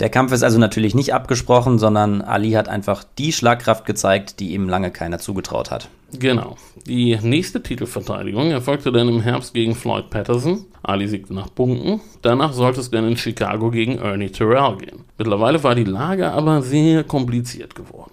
Der 0.00 0.10
Kampf 0.10 0.32
ist 0.32 0.44
also 0.44 0.58
natürlich 0.58 0.94
nicht 0.94 1.12
abgesprochen, 1.12 1.78
sondern 1.78 2.22
Ali 2.22 2.52
hat 2.52 2.68
einfach 2.68 3.02
die 3.18 3.32
Schlagkraft 3.32 3.84
gezeigt, 3.84 4.38
die 4.38 4.52
ihm 4.52 4.68
lange 4.68 4.92
keiner 4.92 5.18
zugetraut 5.18 5.72
hat. 5.72 5.88
Genau. 6.18 6.56
Die 6.86 7.18
nächste 7.20 7.62
Titelverteidigung 7.62 8.50
erfolgte 8.50 8.92
dann 8.92 9.08
im 9.08 9.20
Herbst 9.20 9.54
gegen 9.54 9.74
Floyd 9.74 10.08
Patterson. 10.08 10.64
Ali 10.82 11.08
siegte 11.08 11.34
nach 11.34 11.52
Punkten. 11.52 12.00
Danach 12.22 12.52
sollte 12.52 12.80
es 12.80 12.90
dann 12.90 13.08
in 13.08 13.16
Chicago 13.16 13.70
gegen 13.70 13.98
Ernie 13.98 14.30
Terrell 14.30 14.76
gehen. 14.78 15.04
Mittlerweile 15.18 15.62
war 15.64 15.74
die 15.74 15.84
Lage 15.84 16.30
aber 16.30 16.62
sehr 16.62 17.02
kompliziert 17.02 17.74
geworden. 17.74 18.12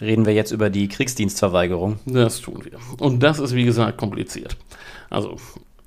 Reden 0.00 0.26
wir 0.26 0.34
jetzt 0.34 0.50
über 0.50 0.68
die 0.68 0.88
Kriegsdienstverweigerung? 0.88 2.00
Das 2.04 2.40
tun 2.40 2.62
wir. 2.64 2.78
Und 2.98 3.22
das 3.22 3.38
ist 3.38 3.54
wie 3.54 3.64
gesagt 3.64 3.96
kompliziert. 3.96 4.56
Also, 5.08 5.36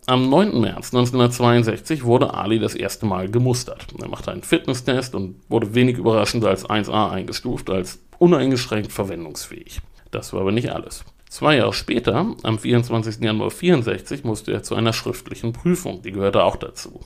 am 0.10 0.28
9. 0.28 0.60
März 0.60 0.94
1962 0.94 2.04
wurde 2.04 2.34
Ali 2.34 2.58
das 2.58 2.74
erste 2.74 3.06
Mal 3.06 3.30
gemustert. 3.30 3.86
Er 4.02 4.08
machte 4.08 4.32
einen 4.32 4.42
Fitnesstest 4.42 5.14
und 5.14 5.36
wurde 5.50 5.76
wenig 5.76 5.98
überraschend 5.98 6.44
als 6.46 6.68
1A 6.68 7.12
eingestuft, 7.12 7.70
als 7.70 8.00
uneingeschränkt 8.18 8.92
verwendungsfähig. 8.92 9.82
Das 10.10 10.34
war 10.34 10.42
aber 10.42 10.52
nicht 10.52 10.72
alles. 10.72 11.06
Zwei 11.30 11.58
Jahre 11.58 11.74
später, 11.74 12.34
am 12.42 12.58
24. 12.58 13.18
Januar 13.18 13.52
1964, 13.52 14.24
musste 14.24 14.52
er 14.52 14.64
zu 14.64 14.74
einer 14.74 14.94
schriftlichen 14.94 15.54
Prüfung, 15.54 16.02
die 16.02 16.12
gehörte 16.12 16.44
auch 16.44 16.56
dazu. 16.56 17.02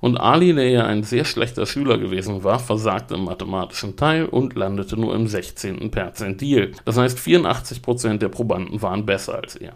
Und 0.00 0.18
Ali, 0.18 0.52
der 0.52 0.68
ja 0.68 0.84
ein 0.84 1.04
sehr 1.04 1.24
schlechter 1.24 1.64
Schüler 1.64 1.96
gewesen 1.96 2.44
war, 2.44 2.58
versagte 2.58 3.14
im 3.14 3.24
mathematischen 3.24 3.96
Teil 3.96 4.26
und 4.26 4.54
landete 4.56 4.98
nur 4.98 5.14
im 5.14 5.26
16. 5.26 5.90
Perzentil. 5.90 6.72
Das 6.84 6.98
heißt, 6.98 7.18
84% 7.18 8.18
der 8.18 8.28
Probanden 8.28 8.82
waren 8.82 9.06
besser 9.06 9.36
als 9.36 9.56
er. 9.56 9.72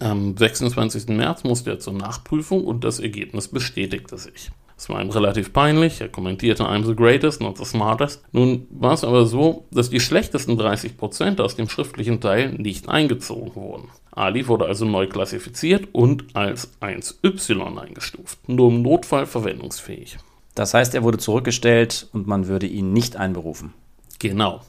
Am 0.00 0.36
26. 0.36 1.08
März 1.08 1.44
musste 1.44 1.70
er 1.70 1.78
zur 1.78 1.92
Nachprüfung 1.92 2.64
und 2.64 2.84
das 2.84 2.98
Ergebnis 2.98 3.48
bestätigte 3.48 4.18
sich. 4.18 4.50
Es 4.76 4.88
war 4.88 5.00
ihm 5.00 5.10
relativ 5.10 5.52
peinlich, 5.52 6.00
er 6.00 6.08
kommentierte 6.08 6.64
I'm 6.64 6.84
the 6.84 6.96
greatest, 6.96 7.40
not 7.40 7.56
the 7.56 7.64
smartest. 7.64 8.22
Nun 8.32 8.66
war 8.70 8.94
es 8.94 9.04
aber 9.04 9.26
so, 9.26 9.64
dass 9.70 9.90
die 9.90 10.00
schlechtesten 10.00 10.58
30% 10.58 11.40
aus 11.40 11.54
dem 11.54 11.68
schriftlichen 11.68 12.20
Teil 12.20 12.52
nicht 12.54 12.88
eingezogen 12.88 13.54
wurden. 13.54 13.90
Ali 14.10 14.48
wurde 14.48 14.66
also 14.66 14.84
neu 14.84 15.06
klassifiziert 15.06 15.88
und 15.92 16.34
als 16.34 16.72
1y 16.80 17.78
eingestuft, 17.78 18.48
nur 18.48 18.70
im 18.70 18.82
Notfall 18.82 19.26
verwendungsfähig. 19.26 20.18
Das 20.54 20.74
heißt, 20.74 20.94
er 20.94 21.02
wurde 21.02 21.18
zurückgestellt 21.18 22.08
und 22.12 22.26
man 22.26 22.48
würde 22.48 22.66
ihn 22.66 22.92
nicht 22.92 23.16
einberufen. 23.16 23.72
Genau. 24.18 24.62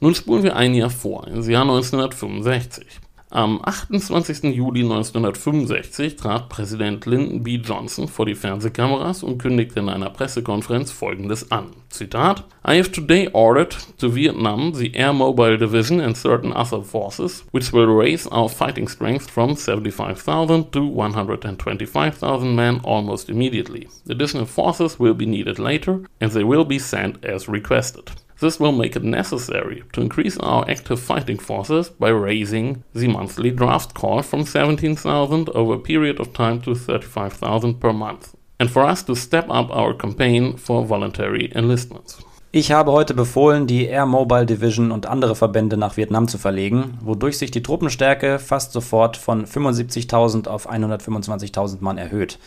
Nun 0.00 0.14
spulen 0.14 0.42
wir 0.42 0.56
ein 0.56 0.74
Jahr 0.74 0.90
vor, 0.90 1.26
ins 1.26 1.48
Jahr 1.48 1.62
1965. 1.62 3.00
Am 3.30 3.60
28. 3.64 4.54
Juli 4.54 4.82
1965 4.82 6.14
trat 6.14 6.48
Präsident 6.48 7.06
Lyndon 7.06 7.42
B. 7.42 7.56
Johnson 7.56 8.06
vor 8.06 8.24
die 8.24 8.36
Fernsehkameras 8.36 9.24
und 9.24 9.38
kündigte 9.38 9.80
in 9.80 9.88
einer 9.88 10.10
Pressekonferenz 10.10 10.92
Folgendes 10.92 11.50
an. 11.50 11.70
Zitat: 11.88 12.44
I 12.64 12.76
have 12.78 12.92
today 12.92 13.28
ordered 13.32 13.76
to 13.98 14.14
Vietnam 14.14 14.72
the 14.74 14.94
Air 14.94 15.12
Mobile 15.12 15.58
Division 15.58 16.00
and 16.00 16.16
certain 16.16 16.52
other 16.52 16.82
forces, 16.82 17.44
which 17.50 17.72
will 17.72 17.88
raise 17.88 18.30
our 18.30 18.48
fighting 18.48 18.88
strength 18.88 19.28
from 19.28 19.56
75,000 19.56 20.70
to 20.70 20.86
125,000 20.86 22.54
men 22.54 22.80
almost 22.84 23.28
immediately. 23.28 23.88
Additional 24.08 24.46
forces 24.46 25.00
will 25.00 25.14
be 25.14 25.26
needed 25.26 25.58
later, 25.58 26.02
and 26.20 26.30
they 26.30 26.44
will 26.44 26.64
be 26.64 26.78
sent 26.78 27.24
as 27.24 27.48
requested. 27.48 28.12
This 28.38 28.60
will 28.60 28.72
make 28.72 28.96
it 28.96 29.02
necessary 29.02 29.82
to 29.92 30.02
increase 30.02 30.36
our 30.40 30.68
active 30.68 31.00
fighting 31.00 31.38
forces 31.38 31.88
by 31.88 32.10
raising 32.10 32.84
the 32.94 33.08
monthly 33.08 33.50
draft 33.50 33.94
call 33.94 34.22
from 34.22 34.44
17,000 34.44 35.48
over 35.54 35.74
a 35.74 35.78
period 35.78 36.20
of 36.20 36.34
time 36.34 36.60
to 36.62 36.74
35,000 36.74 37.80
per 37.80 37.94
month, 37.94 38.34
and 38.58 38.70
for 38.70 38.84
us 38.84 39.02
to 39.04 39.14
step 39.14 39.46
up 39.48 39.70
our 39.70 39.94
campaign 39.94 40.58
for 40.58 40.86
voluntary 40.86 41.50
enlistments. 41.54 42.18
Ich 42.52 42.72
habe 42.72 42.92
heute 42.92 43.14
befohlen, 43.14 43.66
die 43.66 43.86
Air 43.86 44.04
Mobile 44.04 44.44
Division 44.44 44.90
und 44.90 45.06
andere 45.06 45.34
Verbände 45.34 45.78
nach 45.78 45.96
Vietnam 45.96 46.28
zu 46.28 46.36
verlegen, 46.36 46.98
wodurch 47.02 47.38
sich 47.38 47.50
die 47.50 47.62
Truppenstärke 47.62 48.38
fast 48.38 48.72
sofort 48.72 49.16
von 49.16 49.46
75.000 49.46 50.46
auf 50.46 50.70
125.000 50.70 51.78
Mann 51.80 51.96
erhöht. 51.96 52.38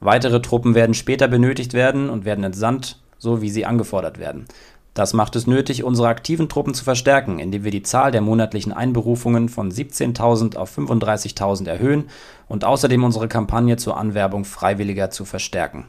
Weitere 0.00 0.40
Truppen 0.42 0.74
werden 0.74 0.94
später 0.94 1.28
benötigt 1.28 1.72
werden 1.72 2.10
und 2.10 2.26
werden 2.26 2.44
entsandt, 2.44 2.98
so 3.18 3.42
wie 3.42 3.50
sie 3.50 3.66
angefordert 3.66 4.18
werden. 4.18 4.46
Das 4.94 5.14
macht 5.14 5.36
es 5.36 5.46
nötig, 5.46 5.84
unsere 5.84 6.08
aktiven 6.08 6.48
Truppen 6.48 6.74
zu 6.74 6.82
verstärken, 6.82 7.38
indem 7.38 7.64
wir 7.64 7.70
die 7.70 7.82
Zahl 7.82 8.10
der 8.10 8.20
monatlichen 8.20 8.72
Einberufungen 8.72 9.48
von 9.48 9.70
17.000 9.70 10.56
auf 10.56 10.76
35.000 10.76 11.68
erhöhen 11.68 12.04
und 12.48 12.64
außerdem 12.64 13.04
unsere 13.04 13.28
Kampagne 13.28 13.76
zur 13.76 13.96
Anwerbung 13.96 14.44
Freiwilliger 14.44 15.10
zu 15.10 15.24
verstärken. 15.24 15.86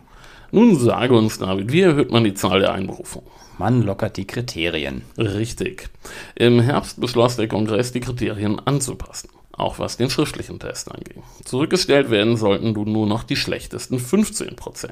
Nun 0.51 0.77
sage 0.77 1.15
uns, 1.15 1.39
David, 1.39 1.71
wie 1.71 1.81
erhöht 1.81 2.11
man 2.11 2.25
die 2.25 2.33
Zahl 2.33 2.59
der 2.59 2.73
Einberufungen? 2.73 3.27
Man 3.57 3.83
lockert 3.83 4.17
die 4.17 4.27
Kriterien. 4.27 5.03
Richtig. 5.17 5.89
Im 6.35 6.59
Herbst 6.59 6.99
beschloss 6.99 7.37
der 7.37 7.47
Kongress, 7.47 7.91
die 7.91 7.99
Kriterien 8.01 8.59
anzupassen. 8.65 9.29
Auch 9.53 9.79
was 9.79 9.97
den 9.97 10.09
schriftlichen 10.09 10.59
Test 10.59 10.91
anging. 10.91 11.23
Zurückgestellt 11.45 12.09
werden 12.09 12.37
sollten 12.37 12.71
nun 12.73 12.91
nur 12.91 13.07
noch 13.07 13.23
die 13.23 13.35
schlechtesten 13.35 13.97
15%. 13.97 14.89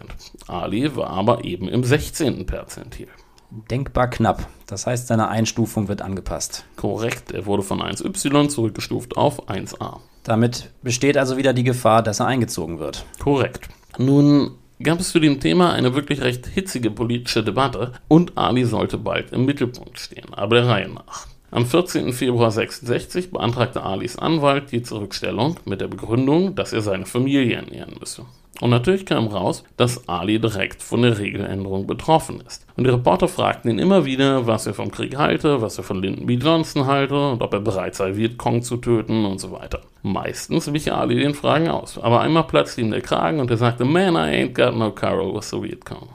Ali 0.48 0.96
war 0.96 1.10
aber 1.10 1.44
eben 1.44 1.68
im 1.68 1.84
16. 1.84 2.46
Perzentil. 2.46 3.08
Denkbar 3.52 4.10
knapp. 4.10 4.48
Das 4.68 4.86
heißt, 4.86 5.08
seine 5.08 5.28
Einstufung 5.28 5.88
wird 5.88 6.02
angepasst. 6.02 6.66
Korrekt, 6.76 7.32
er 7.32 7.46
wurde 7.46 7.64
von 7.64 7.82
1y 7.82 8.50
zurückgestuft 8.50 9.18
auf 9.18 9.50
1a. 9.50 10.00
Damit 10.24 10.72
besteht 10.84 11.18
also 11.18 11.38
wieder 11.38 11.54
die 11.54 11.64
Gefahr, 11.64 12.04
dass 12.04 12.20
er 12.20 12.28
eingezogen 12.28 12.80
wird. 12.80 13.06
Korrekt. 13.20 13.68
Nun 13.98 14.52
gab 14.82 15.00
es 15.00 15.12
zu 15.12 15.20
dem 15.20 15.40
Thema 15.40 15.74
eine 15.74 15.96
wirklich 15.96 16.22
recht 16.22 16.46
hitzige 16.46 16.92
politische 16.92 17.44
Debatte 17.44 17.94
und 18.08 18.38
Ali 18.38 18.66
sollte 18.66 18.98
bald 18.98 19.32
im 19.32 19.46
Mittelpunkt 19.46 20.00
stehen, 20.00 20.34
aber 20.34 20.58
der 20.58 20.68
Reihe 20.68 20.90
nach. 20.90 21.28
Am 21.52 21.66
14. 21.66 22.14
Februar 22.14 22.52
66 22.52 23.32
beantragte 23.32 23.82
Alis 23.82 24.20
Anwalt 24.20 24.72
die 24.72 24.84
Zurückstellung 24.84 25.56
mit 25.66 25.82
der 25.82 25.88
Begründung, 25.88 26.54
dass 26.54 26.74
er 26.74 26.82
seine 26.82 27.08
Familie 27.08 27.56
ernähren 27.56 27.96
müsse. 28.00 28.26
Und 28.62 28.70
natürlich 28.70 29.06
kam 29.08 29.28
raus, 29.28 29.64
dass 29.76 30.08
Ali 30.08 30.38
direkt 30.38 30.84
von 30.84 31.02
der 31.02 31.18
Regeländerung 31.18 31.88
betroffen 31.88 32.44
ist. 32.46 32.68
Und 32.76 32.84
die 32.84 32.92
Reporter 32.92 33.28
fragten 33.28 33.72
ihn 33.72 33.80
immer 33.80 34.06
wieder, 34.06 34.46
was 34.46 34.68
er 34.68 34.76
vom 34.76 34.92
Krieg 34.92 35.18
halte, 35.18 35.60
was 35.62 35.80
er 35.80 35.84
von 35.84 36.02
Lyndon 36.02 36.28
B. 36.28 36.36
Johnson 36.36 36.86
halte 36.86 37.32
und 37.32 37.42
ob 37.42 37.54
er 37.54 37.62
bereit 37.62 37.96
sei, 37.96 38.16
Vietcong 38.16 38.62
zu 38.62 38.78
töten 38.78 39.26
und 39.26 39.40
so 39.40 39.52
weiter. 39.52 39.82
Meistens 40.04 40.72
wich 40.72 40.92
Ali 40.94 41.16
den 41.16 41.34
Fragen 41.34 41.70
aus, 41.70 41.98
aber 41.98 42.22
einmal 42.22 42.44
platzte 42.44 42.82
ihm 42.82 42.92
der 42.92 43.02
Kragen 43.02 43.40
und 43.40 43.50
er 43.50 43.58
sagte, 43.58 43.86
Man, 43.86 44.14
I 44.14 44.44
ain't 44.44 44.54
got 44.54 44.78
no 44.78 44.92
quarrel 44.92 45.34
with 45.34 45.50
the 45.50 45.64
Vietcong. 45.64 46.10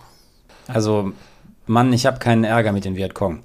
Also, 0.68 1.12
Mann, 1.66 1.93
ich 1.93 2.07
habe 2.07 2.18
keinen 2.18 2.45
Ärger 2.45 2.72
mit 2.72 2.85
den 2.85 2.95
Vietcong. 2.95 3.43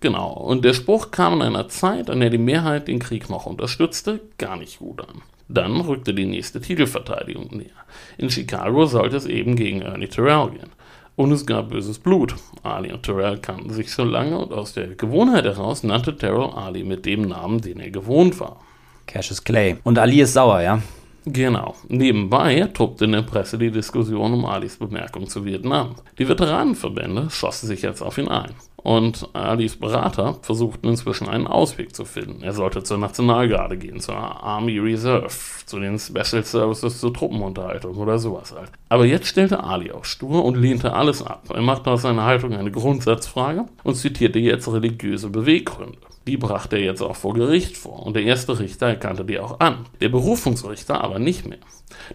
Genau, 0.00 0.32
und 0.32 0.64
der 0.64 0.74
Spruch 0.74 1.10
kam 1.10 1.34
in 1.34 1.42
einer 1.42 1.68
Zeit, 1.68 2.08
an 2.08 2.20
der 2.20 2.30
die 2.30 2.38
Mehrheit 2.38 2.86
den 2.86 3.00
Krieg 3.00 3.28
noch 3.28 3.46
unterstützte, 3.46 4.20
gar 4.38 4.56
nicht 4.56 4.78
gut 4.78 5.00
an. 5.00 5.22
Dann 5.48 5.80
rückte 5.80 6.14
die 6.14 6.26
nächste 6.26 6.60
Titelverteidigung 6.60 7.48
näher. 7.50 7.70
In 8.16 8.30
Chicago 8.30 8.86
sollte 8.86 9.16
es 9.16 9.26
eben 9.26 9.56
gegen 9.56 9.82
Ernie 9.82 10.08
Terrell 10.08 10.50
gehen. 10.50 10.70
Und 11.16 11.32
es 11.32 11.46
gab 11.46 11.70
böses 11.70 11.98
Blut. 11.98 12.36
Ali 12.62 12.92
und 12.92 13.02
Terrell 13.02 13.38
kannten 13.38 13.70
sich 13.70 13.90
schon 13.90 14.10
lange 14.10 14.38
und 14.38 14.52
aus 14.52 14.74
der 14.74 14.88
Gewohnheit 14.94 15.46
heraus 15.46 15.82
nannte 15.82 16.16
Terrell 16.16 16.50
Ali 16.54 16.84
mit 16.84 17.06
dem 17.06 17.22
Namen, 17.22 17.60
den 17.60 17.80
er 17.80 17.90
gewohnt 17.90 18.38
war. 18.38 18.60
Cassius 19.06 19.42
Clay. 19.42 19.78
Und 19.82 19.98
Ali 19.98 20.20
ist 20.20 20.34
sauer, 20.34 20.60
ja? 20.60 20.80
Genau. 21.24 21.74
Nebenbei 21.88 22.68
tobte 22.72 23.06
in 23.06 23.12
der 23.12 23.22
Presse 23.22 23.58
die 23.58 23.70
Diskussion 23.70 24.32
um 24.32 24.44
Alis 24.44 24.76
Bemerkung 24.76 25.26
zu 25.28 25.44
Vietnam. 25.44 25.96
Die 26.18 26.28
Veteranenverbände 26.28 27.28
schossen 27.30 27.66
sich 27.66 27.82
jetzt 27.82 28.02
auf 28.02 28.18
ihn 28.18 28.28
ein. 28.28 28.52
Und 28.88 29.28
Alis 29.34 29.76
Berater 29.76 30.38
versuchten 30.40 30.88
inzwischen 30.88 31.28
einen 31.28 31.46
Ausweg 31.46 31.94
zu 31.94 32.06
finden. 32.06 32.42
Er 32.42 32.54
sollte 32.54 32.82
zur 32.82 32.96
Nationalgarde 32.96 33.76
gehen, 33.76 34.00
zur 34.00 34.16
Army 34.16 34.78
Reserve, 34.78 35.28
zu 35.66 35.78
den 35.78 35.98
Special 35.98 36.42
Services 36.42 36.98
zur 36.98 37.12
Truppenunterhaltung 37.12 37.94
oder 37.98 38.18
sowas 38.18 38.54
halt. 38.56 38.70
Aber 38.88 39.04
jetzt 39.04 39.26
stellte 39.26 39.62
Ali 39.62 39.92
auf 39.92 40.06
stur 40.06 40.42
und 40.42 40.56
lehnte 40.56 40.94
alles 40.94 41.22
ab. 41.22 41.42
Er 41.52 41.60
machte 41.60 41.90
aus 41.90 42.00
seiner 42.00 42.24
Haltung 42.24 42.54
eine 42.54 42.70
Grundsatzfrage 42.70 43.66
und 43.84 43.94
zitierte 43.96 44.38
jetzt 44.38 44.72
religiöse 44.72 45.28
Beweggründe. 45.28 45.98
Die 46.26 46.38
brachte 46.38 46.76
er 46.76 46.84
jetzt 46.84 47.02
auch 47.02 47.16
vor 47.16 47.34
Gericht 47.34 47.76
vor 47.76 48.06
und 48.06 48.16
der 48.16 48.22
erste 48.22 48.58
Richter 48.58 48.86
erkannte 48.86 49.26
die 49.26 49.38
auch 49.38 49.60
an. 49.60 49.84
Der 50.00 50.08
Berufungsrichter 50.08 51.04
aber 51.04 51.18
nicht 51.18 51.46
mehr. 51.46 51.58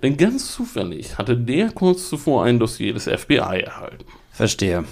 Denn 0.02 0.18
ganz 0.18 0.52
zufällig 0.52 1.20
hatte 1.20 1.38
der 1.38 1.70
kurz 1.70 2.10
zuvor 2.10 2.46
ein 2.46 2.58
Dossier 2.58 2.96
des 2.96 3.04
FBI 3.04 3.62
erhalten. 3.62 4.06
Verstehe. 4.32 4.86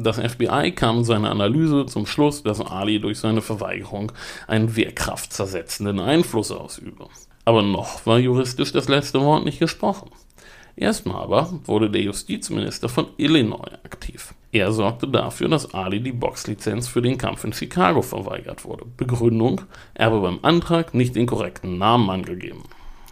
Das 0.00 0.16
FBI 0.16 0.70
kam 0.76 0.98
in 0.98 1.04
seiner 1.04 1.32
Analyse 1.32 1.86
zum 1.86 2.06
Schluss, 2.06 2.44
dass 2.44 2.60
Ali 2.60 3.00
durch 3.00 3.18
seine 3.18 3.42
Verweigerung 3.42 4.12
einen 4.46 4.76
wehrkraftzersetzenden 4.76 5.98
Einfluss 5.98 6.52
ausübe. 6.52 7.08
Aber 7.44 7.62
noch 7.62 8.06
war 8.06 8.20
juristisch 8.20 8.70
das 8.70 8.86
letzte 8.86 9.20
Wort 9.20 9.44
nicht 9.44 9.58
gesprochen. 9.58 10.12
Erstmal 10.76 11.20
aber 11.24 11.52
wurde 11.64 11.90
der 11.90 12.02
Justizminister 12.02 12.88
von 12.88 13.08
Illinois 13.16 13.72
aktiv. 13.82 14.34
Er 14.52 14.70
sorgte 14.70 15.08
dafür, 15.08 15.48
dass 15.48 15.74
Ali 15.74 16.00
die 16.00 16.12
Boxlizenz 16.12 16.86
für 16.86 17.02
den 17.02 17.18
Kampf 17.18 17.42
in 17.42 17.52
Chicago 17.52 18.00
verweigert 18.00 18.64
wurde. 18.64 18.84
Begründung, 18.96 19.62
er 19.94 20.06
habe 20.06 20.20
beim 20.20 20.38
Antrag 20.42 20.94
nicht 20.94 21.16
den 21.16 21.26
korrekten 21.26 21.76
Namen 21.76 22.08
angegeben. 22.08 22.62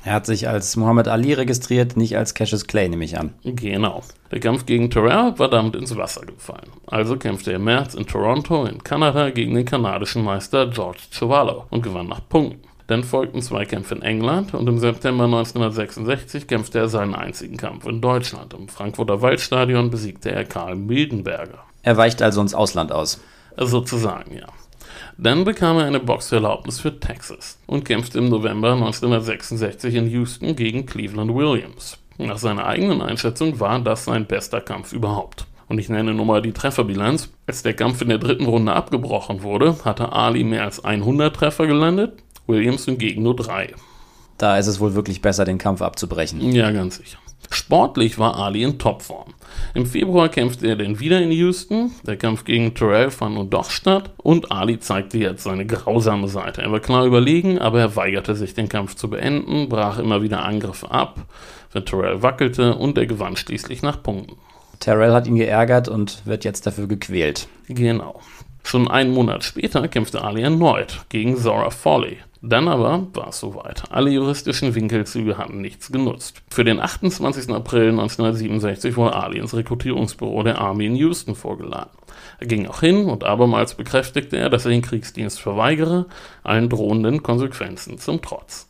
Er 0.06 0.12
hat 0.12 0.24
sich 0.24 0.48
als 0.48 0.76
Muhammad 0.76 1.08
Ali 1.08 1.32
registriert, 1.32 1.96
nicht 1.96 2.16
als 2.16 2.32
Cassius 2.32 2.68
Clay, 2.68 2.88
nehme 2.88 3.04
ich 3.04 3.18
an. 3.18 3.34
Genau. 3.42 4.04
Der 4.30 4.38
Kampf 4.38 4.64
gegen 4.64 4.88
Terrell 4.88 5.36
war 5.36 5.50
damit 5.50 5.74
ins 5.74 5.96
Wasser 5.96 6.24
gefallen. 6.24 6.70
Also 6.86 7.16
kämpfte 7.16 7.50
er 7.50 7.56
im 7.56 7.64
März 7.64 7.94
in 7.94 8.06
Toronto 8.06 8.66
in 8.66 8.84
Kanada 8.84 9.30
gegen 9.30 9.56
den 9.56 9.64
kanadischen 9.64 10.22
Meister 10.22 10.68
George 10.68 11.00
Chovallo 11.10 11.64
und 11.70 11.82
gewann 11.82 12.06
nach 12.06 12.20
Punkten. 12.28 12.68
Dann 12.86 13.02
folgten 13.02 13.42
zwei 13.42 13.64
Kämpfe 13.64 13.96
in 13.96 14.02
England 14.02 14.54
und 14.54 14.68
im 14.68 14.78
September 14.78 15.24
1966 15.24 16.46
kämpfte 16.46 16.78
er 16.78 16.88
seinen 16.88 17.16
einzigen 17.16 17.56
Kampf 17.56 17.84
in 17.84 18.00
Deutschland. 18.00 18.54
Im 18.54 18.68
Frankfurter 18.68 19.22
Waldstadion 19.22 19.90
besiegte 19.90 20.30
er 20.30 20.44
Karl 20.44 20.76
Mildenberger. 20.76 21.64
Er 21.82 21.96
weicht 21.96 22.22
also 22.22 22.40
ins 22.40 22.54
Ausland 22.54 22.92
aus. 22.92 23.20
Sozusagen, 23.56 24.36
ja. 24.36 24.46
Dann 25.18 25.44
bekam 25.44 25.78
er 25.78 25.86
eine 25.86 26.00
Boxerlaubnis 26.00 26.80
für 26.80 27.00
Texas 27.00 27.58
und 27.66 27.84
kämpfte 27.84 28.18
im 28.18 28.28
November 28.28 28.72
1966 28.72 29.94
in 29.94 30.10
Houston 30.10 30.54
gegen 30.54 30.84
Cleveland 30.84 31.34
Williams. 31.34 31.98
Nach 32.18 32.36
seiner 32.36 32.66
eigenen 32.66 33.00
Einschätzung 33.00 33.58
war 33.58 33.78
das 33.80 34.04
sein 34.04 34.26
bester 34.26 34.60
Kampf 34.60 34.92
überhaupt. 34.92 35.46
Und 35.68 35.78
ich 35.78 35.88
nenne 35.88 36.12
nur 36.12 36.26
mal 36.26 36.42
die 36.42 36.52
Trefferbilanz. 36.52 37.30
Als 37.46 37.62
der 37.62 37.74
Kampf 37.74 38.02
in 38.02 38.08
der 38.08 38.18
dritten 38.18 38.44
Runde 38.44 38.74
abgebrochen 38.74 39.42
wurde, 39.42 39.84
hatte 39.84 40.12
Ali 40.12 40.44
mehr 40.44 40.64
als 40.64 40.84
100 40.84 41.34
Treffer 41.34 41.66
gelandet, 41.66 42.22
Williams 42.46 42.84
hingegen 42.84 43.22
nur 43.22 43.34
drei. 43.34 43.72
Da 44.38 44.58
ist 44.58 44.66
es 44.66 44.80
wohl 44.80 44.94
wirklich 44.94 45.22
besser, 45.22 45.46
den 45.46 45.58
Kampf 45.58 45.80
abzubrechen. 45.80 46.40
Ja, 46.52 46.70
ganz 46.70 46.98
sicher. 46.98 47.18
Sportlich 47.50 48.18
war 48.18 48.36
Ali 48.36 48.62
in 48.62 48.78
Topform. 48.78 49.34
Im 49.74 49.86
Februar 49.86 50.28
kämpfte 50.28 50.66
er 50.66 50.76
dann 50.76 51.00
wieder 51.00 51.20
in 51.20 51.30
Houston. 51.30 51.92
Der 52.06 52.16
Kampf 52.16 52.44
gegen 52.44 52.74
Terrell 52.74 53.10
fand 53.10 53.34
nun 53.34 53.50
doch 53.50 53.70
statt 53.70 54.10
und 54.16 54.50
Ali 54.50 54.80
zeigte 54.80 55.18
jetzt 55.18 55.44
seine 55.44 55.66
grausame 55.66 56.28
Seite. 56.28 56.62
Er 56.62 56.72
war 56.72 56.80
klar 56.80 57.04
überlegen, 57.04 57.58
aber 57.58 57.80
er 57.80 57.96
weigerte 57.96 58.34
sich, 58.34 58.54
den 58.54 58.68
Kampf 58.68 58.94
zu 58.96 59.10
beenden, 59.10 59.68
brach 59.68 59.98
immer 59.98 60.22
wieder 60.22 60.44
Angriffe 60.44 60.90
ab, 60.90 61.26
wenn 61.72 61.84
Terrell 61.84 62.22
wackelte 62.22 62.74
und 62.74 62.98
er 62.98 63.06
gewann 63.06 63.36
schließlich 63.36 63.82
nach 63.82 64.02
Punkten. 64.02 64.36
Terrell 64.80 65.12
hat 65.12 65.26
ihn 65.26 65.36
geärgert 65.36 65.88
und 65.88 66.26
wird 66.26 66.44
jetzt 66.44 66.66
dafür 66.66 66.86
gequält. 66.86 67.48
Genau. 67.68 68.20
Schon 68.66 68.90
einen 68.90 69.12
Monat 69.12 69.44
später 69.44 69.86
kämpfte 69.86 70.22
Ali 70.22 70.42
erneut 70.42 71.02
gegen 71.08 71.36
Zora 71.36 71.70
Foley. 71.70 72.18
Dann 72.42 72.66
aber 72.66 73.06
war 73.14 73.28
es 73.28 73.38
soweit. 73.38 73.84
Alle 73.92 74.10
juristischen 74.10 74.74
Winkelzüge 74.74 75.38
hatten 75.38 75.60
nichts 75.60 75.92
genutzt. 75.92 76.42
Für 76.50 76.64
den 76.64 76.80
28. 76.80 77.50
April 77.50 77.90
1967 77.90 78.96
wurde 78.96 79.14
Ali 79.14 79.38
ins 79.38 79.54
Rekrutierungsbüro 79.54 80.42
der 80.42 80.60
Army 80.60 80.86
in 80.86 80.96
Houston 80.96 81.36
vorgeladen. 81.36 81.92
Er 82.40 82.48
ging 82.48 82.66
auch 82.66 82.80
hin 82.80 83.04
und 83.06 83.22
abermals 83.22 83.74
bekräftigte 83.74 84.36
er, 84.36 84.50
dass 84.50 84.64
er 84.64 84.72
den 84.72 84.82
Kriegsdienst 84.82 85.40
verweigere, 85.40 86.06
allen 86.42 86.68
drohenden 86.68 87.22
Konsequenzen 87.22 87.98
zum 87.98 88.20
Trotz. 88.20 88.68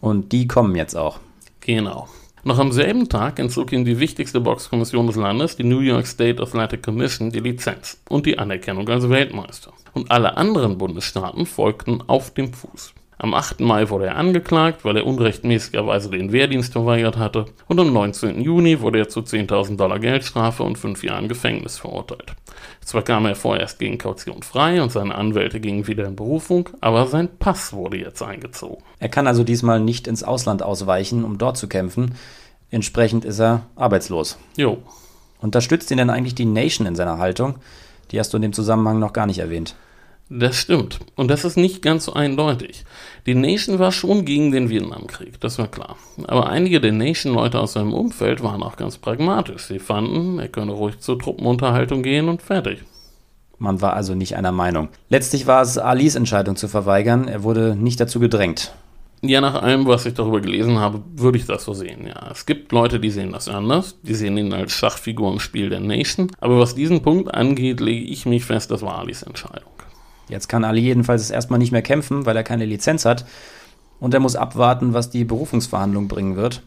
Und 0.00 0.32
die 0.32 0.48
kommen 0.48 0.74
jetzt 0.74 0.96
auch. 0.96 1.20
Genau. 1.60 2.08
Noch 2.48 2.58
am 2.58 2.72
selben 2.72 3.10
Tag 3.10 3.38
entzog 3.38 3.72
ihm 3.72 3.84
die 3.84 4.00
wichtigste 4.00 4.40
Boxkommission 4.40 5.06
des 5.06 5.16
Landes, 5.16 5.56
die 5.56 5.64
New 5.64 5.80
York 5.80 6.06
State 6.06 6.42
Athletic 6.42 6.82
Commission, 6.82 7.30
die 7.30 7.40
Lizenz 7.40 8.00
und 8.08 8.24
die 8.24 8.38
Anerkennung 8.38 8.88
als 8.88 9.06
Weltmeister. 9.06 9.74
Und 9.92 10.10
alle 10.10 10.38
anderen 10.38 10.78
Bundesstaaten 10.78 11.44
folgten 11.44 12.02
auf 12.06 12.32
dem 12.32 12.54
Fuß. 12.54 12.94
Am 13.18 13.34
8. 13.34 13.60
Mai 13.60 13.90
wurde 13.90 14.06
er 14.06 14.16
angeklagt, 14.16 14.84
weil 14.84 14.96
er 14.96 15.06
unrechtmäßigerweise 15.06 16.08
den 16.08 16.30
Wehrdienst 16.32 16.72
verweigert 16.72 17.18
hatte, 17.18 17.46
und 17.66 17.80
am 17.80 17.92
19. 17.92 18.40
Juni 18.40 18.80
wurde 18.80 19.00
er 19.00 19.08
zu 19.08 19.20
10.000 19.20 19.76
Dollar 19.76 19.98
Geldstrafe 19.98 20.62
und 20.62 20.78
fünf 20.78 21.02
Jahren 21.02 21.28
Gefängnis 21.28 21.76
verurteilt. 21.78 22.34
Zwar 22.80 23.02
kam 23.02 23.26
er 23.26 23.34
vorerst 23.34 23.80
gegen 23.80 23.98
Kaution 23.98 24.42
frei 24.42 24.80
und 24.80 24.92
seine 24.92 25.16
Anwälte 25.16 25.58
gingen 25.58 25.88
wieder 25.88 26.06
in 26.06 26.14
Berufung, 26.14 26.70
aber 26.80 27.08
sein 27.08 27.28
Pass 27.40 27.72
wurde 27.72 27.98
jetzt 27.98 28.22
eingezogen. 28.22 28.84
Er 29.00 29.08
kann 29.08 29.26
also 29.26 29.42
diesmal 29.42 29.80
nicht 29.80 30.06
ins 30.06 30.22
Ausland 30.22 30.62
ausweichen, 30.62 31.24
um 31.24 31.38
dort 31.38 31.56
zu 31.56 31.68
kämpfen. 31.68 32.14
Entsprechend 32.70 33.24
ist 33.24 33.40
er 33.40 33.62
arbeitslos. 33.76 34.38
Jo. 34.56 34.78
Unterstützt 35.40 35.90
ihn 35.90 35.98
denn 35.98 36.10
eigentlich 36.10 36.34
die 36.34 36.44
Nation 36.44 36.86
in 36.86 36.96
seiner 36.96 37.18
Haltung? 37.18 37.56
Die 38.10 38.18
hast 38.18 38.32
du 38.32 38.36
in 38.38 38.42
dem 38.42 38.52
Zusammenhang 38.52 38.98
noch 38.98 39.12
gar 39.12 39.26
nicht 39.26 39.38
erwähnt. 39.38 39.74
Das 40.30 40.56
stimmt. 40.56 41.00
Und 41.14 41.28
das 41.28 41.46
ist 41.46 41.56
nicht 41.56 41.80
ganz 41.80 42.04
so 42.04 42.12
eindeutig. 42.12 42.84
Die 43.24 43.34
Nation 43.34 43.78
war 43.78 43.92
schon 43.92 44.26
gegen 44.26 44.52
den 44.52 44.68
Vietnamkrieg, 44.68 45.40
das 45.40 45.58
war 45.58 45.68
klar. 45.68 45.96
Aber 46.26 46.50
einige 46.50 46.82
der 46.82 46.92
Nation-Leute 46.92 47.58
aus 47.58 47.72
seinem 47.72 47.94
Umfeld 47.94 48.42
waren 48.42 48.62
auch 48.62 48.76
ganz 48.76 48.98
pragmatisch. 48.98 49.64
Sie 49.64 49.78
fanden, 49.78 50.38
er 50.38 50.48
könne 50.48 50.72
ruhig 50.72 50.98
zur 50.98 51.18
Truppenunterhaltung 51.18 52.02
gehen 52.02 52.28
und 52.28 52.42
fertig. 52.42 52.80
Man 53.58 53.80
war 53.80 53.94
also 53.94 54.14
nicht 54.14 54.36
einer 54.36 54.52
Meinung. 54.52 54.88
Letztlich 55.08 55.46
war 55.46 55.62
es 55.62 55.78
Alis 55.78 56.14
Entscheidung 56.14 56.56
zu 56.56 56.68
verweigern. 56.68 57.26
Er 57.26 57.42
wurde 57.42 57.74
nicht 57.74 57.98
dazu 57.98 58.20
gedrängt. 58.20 58.72
Ja, 59.20 59.40
nach 59.40 59.62
allem, 59.62 59.86
was 59.86 60.06
ich 60.06 60.14
darüber 60.14 60.40
gelesen 60.40 60.78
habe, 60.78 61.02
würde 61.16 61.38
ich 61.38 61.46
das 61.46 61.64
so 61.64 61.74
sehen, 61.74 62.06
ja. 62.06 62.30
Es 62.30 62.46
gibt 62.46 62.70
Leute, 62.70 63.00
die 63.00 63.10
sehen 63.10 63.32
das 63.32 63.48
anders, 63.48 63.96
die 64.02 64.14
sehen 64.14 64.38
ihn 64.38 64.52
als 64.52 64.72
Schachfigur 64.72 65.32
im 65.32 65.40
Spiel 65.40 65.70
der 65.70 65.80
Nation, 65.80 66.30
aber 66.40 66.60
was 66.60 66.76
diesen 66.76 67.02
Punkt 67.02 67.34
angeht, 67.34 67.80
lege 67.80 68.04
ich 68.04 68.26
mich 68.26 68.44
fest, 68.44 68.70
das 68.70 68.82
war 68.82 68.98
Alis 68.98 69.22
Entscheidung. 69.22 69.72
Jetzt 70.28 70.48
kann 70.48 70.64
Ali 70.64 70.82
jedenfalls 70.82 71.30
erstmal 71.30 71.58
nicht 71.58 71.72
mehr 71.72 71.82
kämpfen, 71.82 72.26
weil 72.26 72.36
er 72.36 72.44
keine 72.44 72.66
Lizenz 72.66 73.04
hat. 73.04 73.24
Und 73.98 74.14
er 74.14 74.20
muss 74.20 74.36
abwarten, 74.36 74.92
was 74.92 75.10
die 75.10 75.24
Berufungsverhandlung 75.24 76.06
bringen 76.06 76.36
wird. 76.36 76.62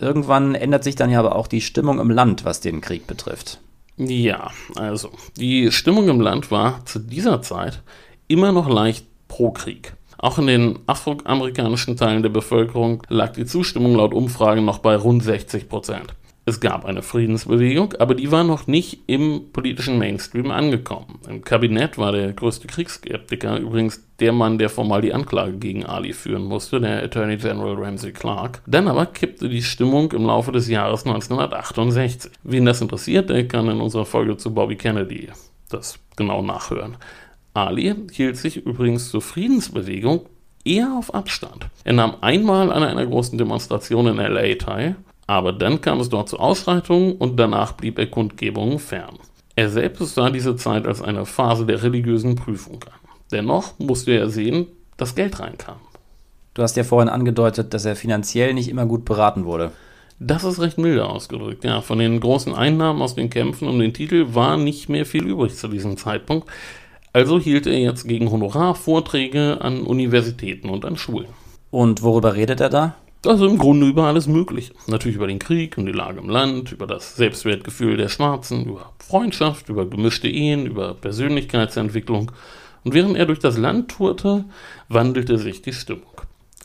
Irgendwann 0.00 0.54
ändert 0.54 0.82
sich 0.82 0.96
dann 0.96 1.10
ja 1.10 1.20
aber 1.20 1.36
auch 1.36 1.46
die 1.46 1.60
Stimmung 1.60 2.00
im 2.00 2.10
Land, 2.10 2.44
was 2.44 2.60
den 2.60 2.80
Krieg 2.80 3.06
betrifft. 3.06 3.60
Ja, 3.98 4.50
also, 4.74 5.10
die 5.36 5.70
Stimmung 5.70 6.08
im 6.08 6.20
Land 6.20 6.50
war 6.50 6.84
zu 6.86 6.98
dieser 6.98 7.42
Zeit 7.42 7.82
immer 8.26 8.50
noch 8.50 8.68
leicht 8.68 9.06
pro 9.28 9.52
Krieg. 9.52 9.94
Auch 10.22 10.38
in 10.38 10.46
den 10.46 10.78
afroamerikanischen 10.86 11.96
Teilen 11.96 12.22
der 12.22 12.30
Bevölkerung 12.30 13.02
lag 13.08 13.32
die 13.32 13.44
Zustimmung 13.44 13.96
laut 13.96 14.14
Umfragen 14.14 14.64
noch 14.64 14.78
bei 14.78 14.94
rund 14.94 15.24
60 15.24 15.68
Prozent. 15.68 16.14
Es 16.44 16.60
gab 16.60 16.84
eine 16.84 17.02
Friedensbewegung, 17.02 17.94
aber 17.98 18.14
die 18.14 18.30
war 18.30 18.44
noch 18.44 18.68
nicht 18.68 19.00
im 19.08 19.50
politischen 19.52 19.98
Mainstream 19.98 20.52
angekommen. 20.52 21.18
Im 21.28 21.42
Kabinett 21.42 21.98
war 21.98 22.12
der 22.12 22.32
größte 22.32 22.68
Kriegsskeptiker 22.68 23.58
übrigens 23.58 24.06
der 24.20 24.32
Mann, 24.32 24.58
der 24.58 24.68
formal 24.68 25.02
die 25.02 25.12
Anklage 25.12 25.54
gegen 25.54 25.84
Ali 25.86 26.12
führen 26.12 26.44
musste, 26.44 26.80
der 26.80 27.02
Attorney 27.02 27.36
General 27.36 27.74
Ramsey 27.74 28.12
Clark. 28.12 28.62
Dann 28.68 28.86
aber 28.86 29.06
kippte 29.06 29.48
die 29.48 29.62
Stimmung 29.62 30.12
im 30.12 30.26
Laufe 30.26 30.52
des 30.52 30.68
Jahres 30.68 31.04
1968. 31.04 32.30
Wen 32.44 32.64
das 32.64 32.80
interessiert, 32.80 33.28
der 33.28 33.48
kann 33.48 33.68
in 33.68 33.80
unserer 33.80 34.06
Folge 34.06 34.36
zu 34.36 34.54
Bobby 34.54 34.76
Kennedy 34.76 35.30
das 35.68 35.98
genau 36.16 36.42
nachhören. 36.42 36.96
Ali 37.54 37.94
hielt 38.12 38.36
sich 38.36 38.56
übrigens 38.56 39.10
zur 39.10 39.22
Friedensbewegung 39.22 40.26
eher 40.64 40.94
auf 40.96 41.14
Abstand. 41.14 41.66
Er 41.84 41.92
nahm 41.92 42.16
einmal 42.20 42.72
an 42.72 42.82
einer 42.82 43.06
großen 43.06 43.36
Demonstration 43.36 44.06
in 44.06 44.16
LA 44.16 44.54
teil 44.54 44.96
aber 45.26 45.52
dann 45.52 45.80
kam 45.80 46.00
es 46.00 46.08
dort 46.08 46.28
zu 46.28 46.38
Ausschreitungen 46.38 47.16
und 47.16 47.38
danach 47.38 47.72
blieb 47.72 47.98
er 47.98 48.06
Kundgebungen 48.06 48.78
fern. 48.78 49.18
Er 49.54 49.70
selbst 49.70 50.14
sah 50.14 50.30
diese 50.30 50.56
Zeit 50.56 50.86
als 50.86 51.02
eine 51.02 51.26
Phase 51.26 51.66
der 51.66 51.82
religiösen 51.82 52.36
Prüfung 52.36 52.82
an. 52.84 53.08
Dennoch 53.30 53.78
musste 53.78 54.12
er 54.12 54.28
sehen, 54.28 54.66
dass 54.96 55.14
Geld 55.14 55.40
reinkam. 55.40 55.76
Du 56.54 56.62
hast 56.62 56.76
ja 56.76 56.84
vorhin 56.84 57.08
angedeutet, 57.08 57.72
dass 57.72 57.84
er 57.84 57.96
finanziell 57.96 58.52
nicht 58.52 58.68
immer 58.68 58.84
gut 58.84 59.06
beraten 59.06 59.44
wurde. 59.44 59.72
Das 60.18 60.44
ist 60.44 60.60
recht 60.60 60.78
milde 60.78 61.06
ausgedrückt. 61.06 61.64
Ja, 61.64 61.80
von 61.80 61.98
den 61.98 62.20
großen 62.20 62.54
Einnahmen 62.54 63.00
aus 63.00 63.14
den 63.14 63.30
Kämpfen 63.30 63.68
um 63.68 63.78
den 63.78 63.94
Titel 63.94 64.34
war 64.34 64.56
nicht 64.56 64.88
mehr 64.88 65.06
viel 65.06 65.26
übrig 65.26 65.56
zu 65.56 65.68
diesem 65.68 65.96
Zeitpunkt. 65.96 66.46
Also 67.14 67.38
hielt 67.38 67.66
er 67.66 67.78
jetzt 67.78 68.08
gegen 68.08 68.30
Honorar 68.30 68.74
Vorträge 68.74 69.58
an 69.60 69.82
Universitäten 69.82 70.70
und 70.70 70.84
an 70.86 70.96
Schulen. 70.96 71.28
Und 71.70 72.02
worüber 72.02 72.34
redet 72.34 72.60
er 72.60 72.70
da? 72.70 72.94
Also 73.26 73.46
im 73.46 73.58
Grunde 73.58 73.86
über 73.86 74.04
alles 74.04 74.26
Mögliche. 74.26 74.72
Natürlich 74.86 75.16
über 75.16 75.26
den 75.26 75.38
Krieg 75.38 75.76
und 75.78 75.86
die 75.86 75.92
Lage 75.92 76.20
im 76.20 76.28
Land, 76.28 76.72
über 76.72 76.86
das 76.86 77.14
Selbstwertgefühl 77.16 77.96
der 77.96 78.08
Schwarzen, 78.08 78.64
über 78.64 78.92
Freundschaft, 78.98 79.68
über 79.68 79.86
gemischte 79.86 80.26
Ehen, 80.26 80.66
über 80.66 80.94
Persönlichkeitsentwicklung. 80.94 82.32
Und 82.82 82.94
während 82.94 83.16
er 83.16 83.26
durch 83.26 83.38
das 83.38 83.58
Land 83.58 83.90
tourte, 83.90 84.44
wandelte 84.88 85.38
sich 85.38 85.62
die 85.62 85.72
Stimmung. 85.72 86.11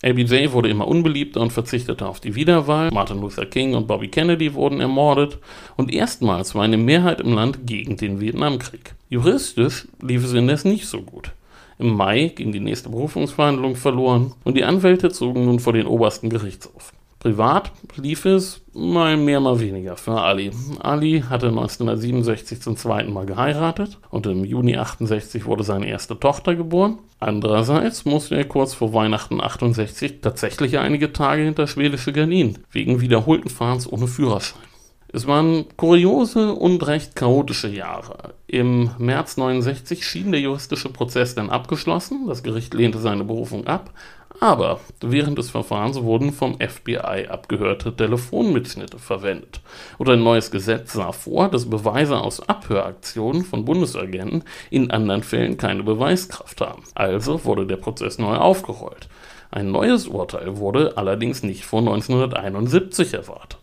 LBJ 0.03 0.51
wurde 0.51 0.69
immer 0.69 0.87
unbeliebter 0.87 1.41
und 1.41 1.51
verzichtete 1.51 2.07
auf 2.07 2.19
die 2.19 2.35
Wiederwahl. 2.35 2.91
Martin 2.91 3.19
Luther 3.19 3.45
King 3.45 3.73
und 3.73 3.87
Bobby 3.87 4.09
Kennedy 4.09 4.53
wurden 4.53 4.79
ermordet. 4.79 5.39
Und 5.75 5.91
erstmals 5.91 6.53
war 6.53 6.63
eine 6.63 6.77
Mehrheit 6.77 7.21
im 7.21 7.33
Land 7.33 7.65
gegen 7.65 7.97
den 7.97 8.19
Vietnamkrieg. 8.19 8.93
Juristisch 9.09 9.87
lief 10.01 10.23
es 10.23 10.33
indes 10.33 10.65
nicht 10.65 10.87
so 10.87 11.01
gut. 11.01 11.31
Im 11.79 11.95
Mai 11.95 12.31
ging 12.35 12.51
die 12.51 12.59
nächste 12.59 12.89
Berufungsverhandlung 12.89 13.75
verloren 13.75 14.33
und 14.43 14.57
die 14.57 14.63
Anwälte 14.63 15.09
zogen 15.09 15.45
nun 15.45 15.59
vor 15.59 15.73
den 15.73 15.85
obersten 15.85 16.29
Gerichtshof. 16.29 16.91
Privat 17.27 17.73
lief 17.97 18.23
es 18.23 18.61
mal 18.73 19.17
mehr, 19.17 19.41
mal 19.41 19.59
weniger 19.59 19.97
für 19.97 20.13
Ali. 20.13 20.49
Ali 20.79 21.25
hatte 21.29 21.47
1967 21.47 22.61
zum 22.61 22.77
zweiten 22.77 23.11
Mal 23.11 23.25
geheiratet 23.25 23.97
und 24.09 24.25
im 24.27 24.45
Juni 24.45 24.77
68 24.77 25.45
wurde 25.45 25.65
seine 25.65 25.89
erste 25.89 26.17
Tochter 26.17 26.55
geboren. 26.55 26.99
Andererseits 27.19 28.05
musste 28.05 28.37
er 28.37 28.45
kurz 28.45 28.73
vor 28.73 28.93
Weihnachten 28.93 29.41
68 29.41 30.21
tatsächlich 30.21 30.77
einige 30.77 31.11
Tage 31.11 31.41
hinter 31.41 31.67
schwedische 31.67 32.13
Gardinen, 32.13 32.59
wegen 32.71 33.01
wiederholten 33.01 33.49
Fahrens 33.49 33.91
ohne 33.91 34.07
Führerschein. 34.07 34.61
Es 35.09 35.27
waren 35.27 35.65
kuriose 35.77 36.53
und 36.53 36.85
recht 36.85 37.15
chaotische 37.15 37.69
Jahre. 37.69 38.35
Im 38.45 38.91
März 38.99 39.35
69 39.35 40.05
schien 40.05 40.31
der 40.31 40.41
juristische 40.41 40.89
Prozess 40.89 41.35
dann 41.35 41.49
abgeschlossen, 41.49 42.25
das 42.27 42.43
Gericht 42.43 42.73
lehnte 42.73 42.99
seine 42.99 43.23
Berufung 43.23 43.67
ab, 43.67 43.91
aber 44.39 44.79
während 45.01 45.37
des 45.37 45.49
Verfahrens 45.49 46.01
wurden 46.01 46.31
vom 46.31 46.57
FBI 46.59 47.27
abgehörte 47.29 47.95
Telefonmitschnitte 47.95 48.99
verwendet. 48.99 49.61
Und 49.97 50.09
ein 50.09 50.23
neues 50.23 50.51
Gesetz 50.51 50.93
sah 50.93 51.11
vor, 51.11 51.49
dass 51.49 51.69
Beweise 51.69 52.19
aus 52.19 52.47
Abhöraktionen 52.47 53.43
von 53.43 53.65
Bundesagenten 53.65 54.43
in 54.69 54.91
anderen 54.91 55.23
Fällen 55.23 55.57
keine 55.57 55.83
Beweiskraft 55.83 56.61
haben. 56.61 56.83
Also 56.93 57.45
wurde 57.45 57.65
der 57.65 57.77
Prozess 57.77 58.19
neu 58.19 58.35
aufgerollt. 58.35 59.07
Ein 59.49 59.71
neues 59.71 60.07
Urteil 60.07 60.57
wurde 60.57 60.97
allerdings 60.97 61.41
nicht 61.41 61.65
vor 61.65 61.79
1971 61.79 63.13
erwartet. 63.13 63.59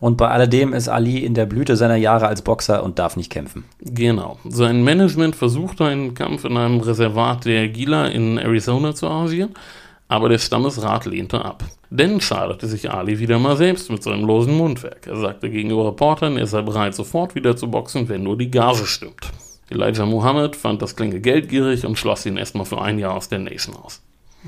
Und 0.00 0.16
bei 0.16 0.28
alledem 0.28 0.74
ist 0.74 0.88
Ali 0.88 1.18
in 1.18 1.34
der 1.34 1.46
Blüte 1.46 1.76
seiner 1.76 1.96
Jahre 1.96 2.28
als 2.28 2.42
Boxer 2.42 2.84
und 2.84 2.98
darf 2.98 3.16
nicht 3.16 3.30
kämpfen. 3.30 3.64
Genau. 3.80 4.38
Sein 4.48 4.84
Management 4.84 5.34
versuchte 5.34 5.84
einen 5.84 6.14
Kampf 6.14 6.44
in 6.44 6.56
einem 6.56 6.80
Reservat 6.80 7.44
der 7.44 7.68
Gila 7.68 8.06
in 8.06 8.38
Arizona 8.38 8.94
zu 8.94 9.08
arrangieren, 9.08 9.54
aber 10.08 10.28
der 10.28 10.38
Stammesrat 10.38 11.04
lehnte 11.06 11.44
ab. 11.44 11.64
Denn 11.90 12.20
schadete 12.20 12.66
sich 12.66 12.90
Ali 12.90 13.18
wieder 13.18 13.38
mal 13.38 13.56
selbst 13.56 13.90
mit 13.90 14.02
seinem 14.02 14.24
losen 14.24 14.56
Mundwerk. 14.56 15.06
Er 15.06 15.16
sagte 15.16 15.50
gegenüber 15.50 15.86
Reportern, 15.86 16.36
er 16.36 16.46
sei 16.46 16.62
bereit, 16.62 16.94
sofort 16.94 17.34
wieder 17.34 17.56
zu 17.56 17.70
boxen, 17.70 18.08
wenn 18.08 18.22
nur 18.22 18.36
die 18.36 18.50
Gage 18.50 18.86
stimmt. 18.86 19.30
Elijah 19.70 20.06
Muhammad 20.06 20.56
fand 20.56 20.80
das 20.80 20.96
klinge 20.96 21.20
geldgierig 21.20 21.84
und 21.84 21.98
schloss 21.98 22.24
ihn 22.26 22.38
erstmal 22.38 22.64
für 22.64 22.80
ein 22.80 22.98
Jahr 22.98 23.14
aus 23.14 23.28
der 23.28 23.38
Nation 23.38 23.76
aus. 23.76 24.00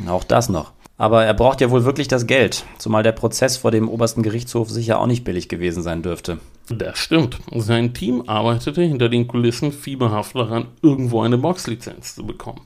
Auch 0.07 0.25
das 0.25 0.49
noch. 0.49 0.73
Aber 0.97 1.25
er 1.25 1.33
braucht 1.35 1.63
ja 1.63 1.71
wohl 1.71 1.85
wirklich 1.85 2.09
das 2.09 2.27
Geld, 2.27 2.65
zumal 2.77 3.03
der 3.03 3.13
Prozess 3.13 3.57
vor 3.57 3.71
dem 3.71 3.89
obersten 3.89 4.23
Gerichtshof 4.23 4.69
sicher 4.69 5.01
auch 5.01 5.07
nicht 5.07 5.25
billig 5.25 5.49
gewesen 5.49 5.83
sein 5.83 6.03
dürfte. 6.03 6.39
Das 6.69 6.99
stimmt. 6.99 7.39
Sein 7.55 7.95
Team 7.95 8.25
arbeitete 8.27 8.83
hinter 8.83 9.09
den 9.09 9.27
Kulissen 9.27 9.73
fieberhaft 9.73 10.37
daran, 10.37 10.67
irgendwo 10.83 11.23
eine 11.23 11.39
Boxlizenz 11.39 12.15
zu 12.15 12.27
bekommen. 12.27 12.61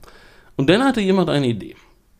Und 0.57 0.69
dann 0.69 0.83
hatte 0.83 0.99
jemand 0.99 1.29
eine 1.29 1.47
Idee. 1.47 1.75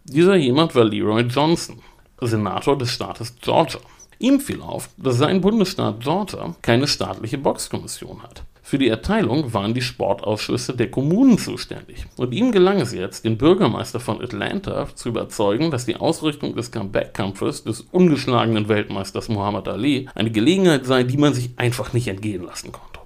Dieser 0.08 0.36
jemand 0.36 0.76
war 0.76 0.84
Leroy 0.84 1.24
Johnson, 1.24 1.80
Senator 2.22 2.78
des 2.78 2.92
Staates 2.92 3.36
Georgia. 3.42 3.80
Ihm 4.20 4.40
fiel 4.40 4.62
auf, 4.62 4.90
dass 4.98 5.18
sein 5.18 5.42
Bundesstaat 5.42 6.00
Georgia 6.02 6.56
keine 6.62 6.88
staatliche 6.88 7.40
Boxkommission 7.40 8.22
hat. 8.22 8.44
Für 8.62 8.78
die 8.78 8.88
Erteilung 8.88 9.52
waren 9.54 9.74
die 9.74 9.82
Sportausschüsse 9.82 10.76
der 10.76 10.92
Kommunen 10.92 11.40
zuständig. 11.40 12.06
Und 12.18 12.34
ihm 12.34 12.52
gelang 12.52 12.82
es 12.82 12.94
jetzt, 12.94 13.26
den 13.26 13.40
Bürgermeister 13.40 14.00
von 14.00 14.22
Atlanta 14.22 14.88
zu 14.94 15.10
überzeugen, 15.10 15.72
dass 15.72 15.88
die 15.88 15.96
Ausrichtung 15.96 16.56
des 16.56 16.72
Comeback-Kampfes 16.72 17.64
des 17.64 17.82
ungeschlagenen 17.92 18.70
Weltmeisters 18.70 19.28
Muhammad 19.28 19.68
Ali 19.68 20.08
eine 20.14 20.30
Gelegenheit 20.30 20.86
sei, 20.86 21.04
die 21.04 21.18
man 21.18 21.34
sich 21.34 21.50
einfach 21.58 21.94
nicht 21.94 22.08
entgehen 22.08 22.44
lassen 22.44 22.72
konnte. 22.72 23.00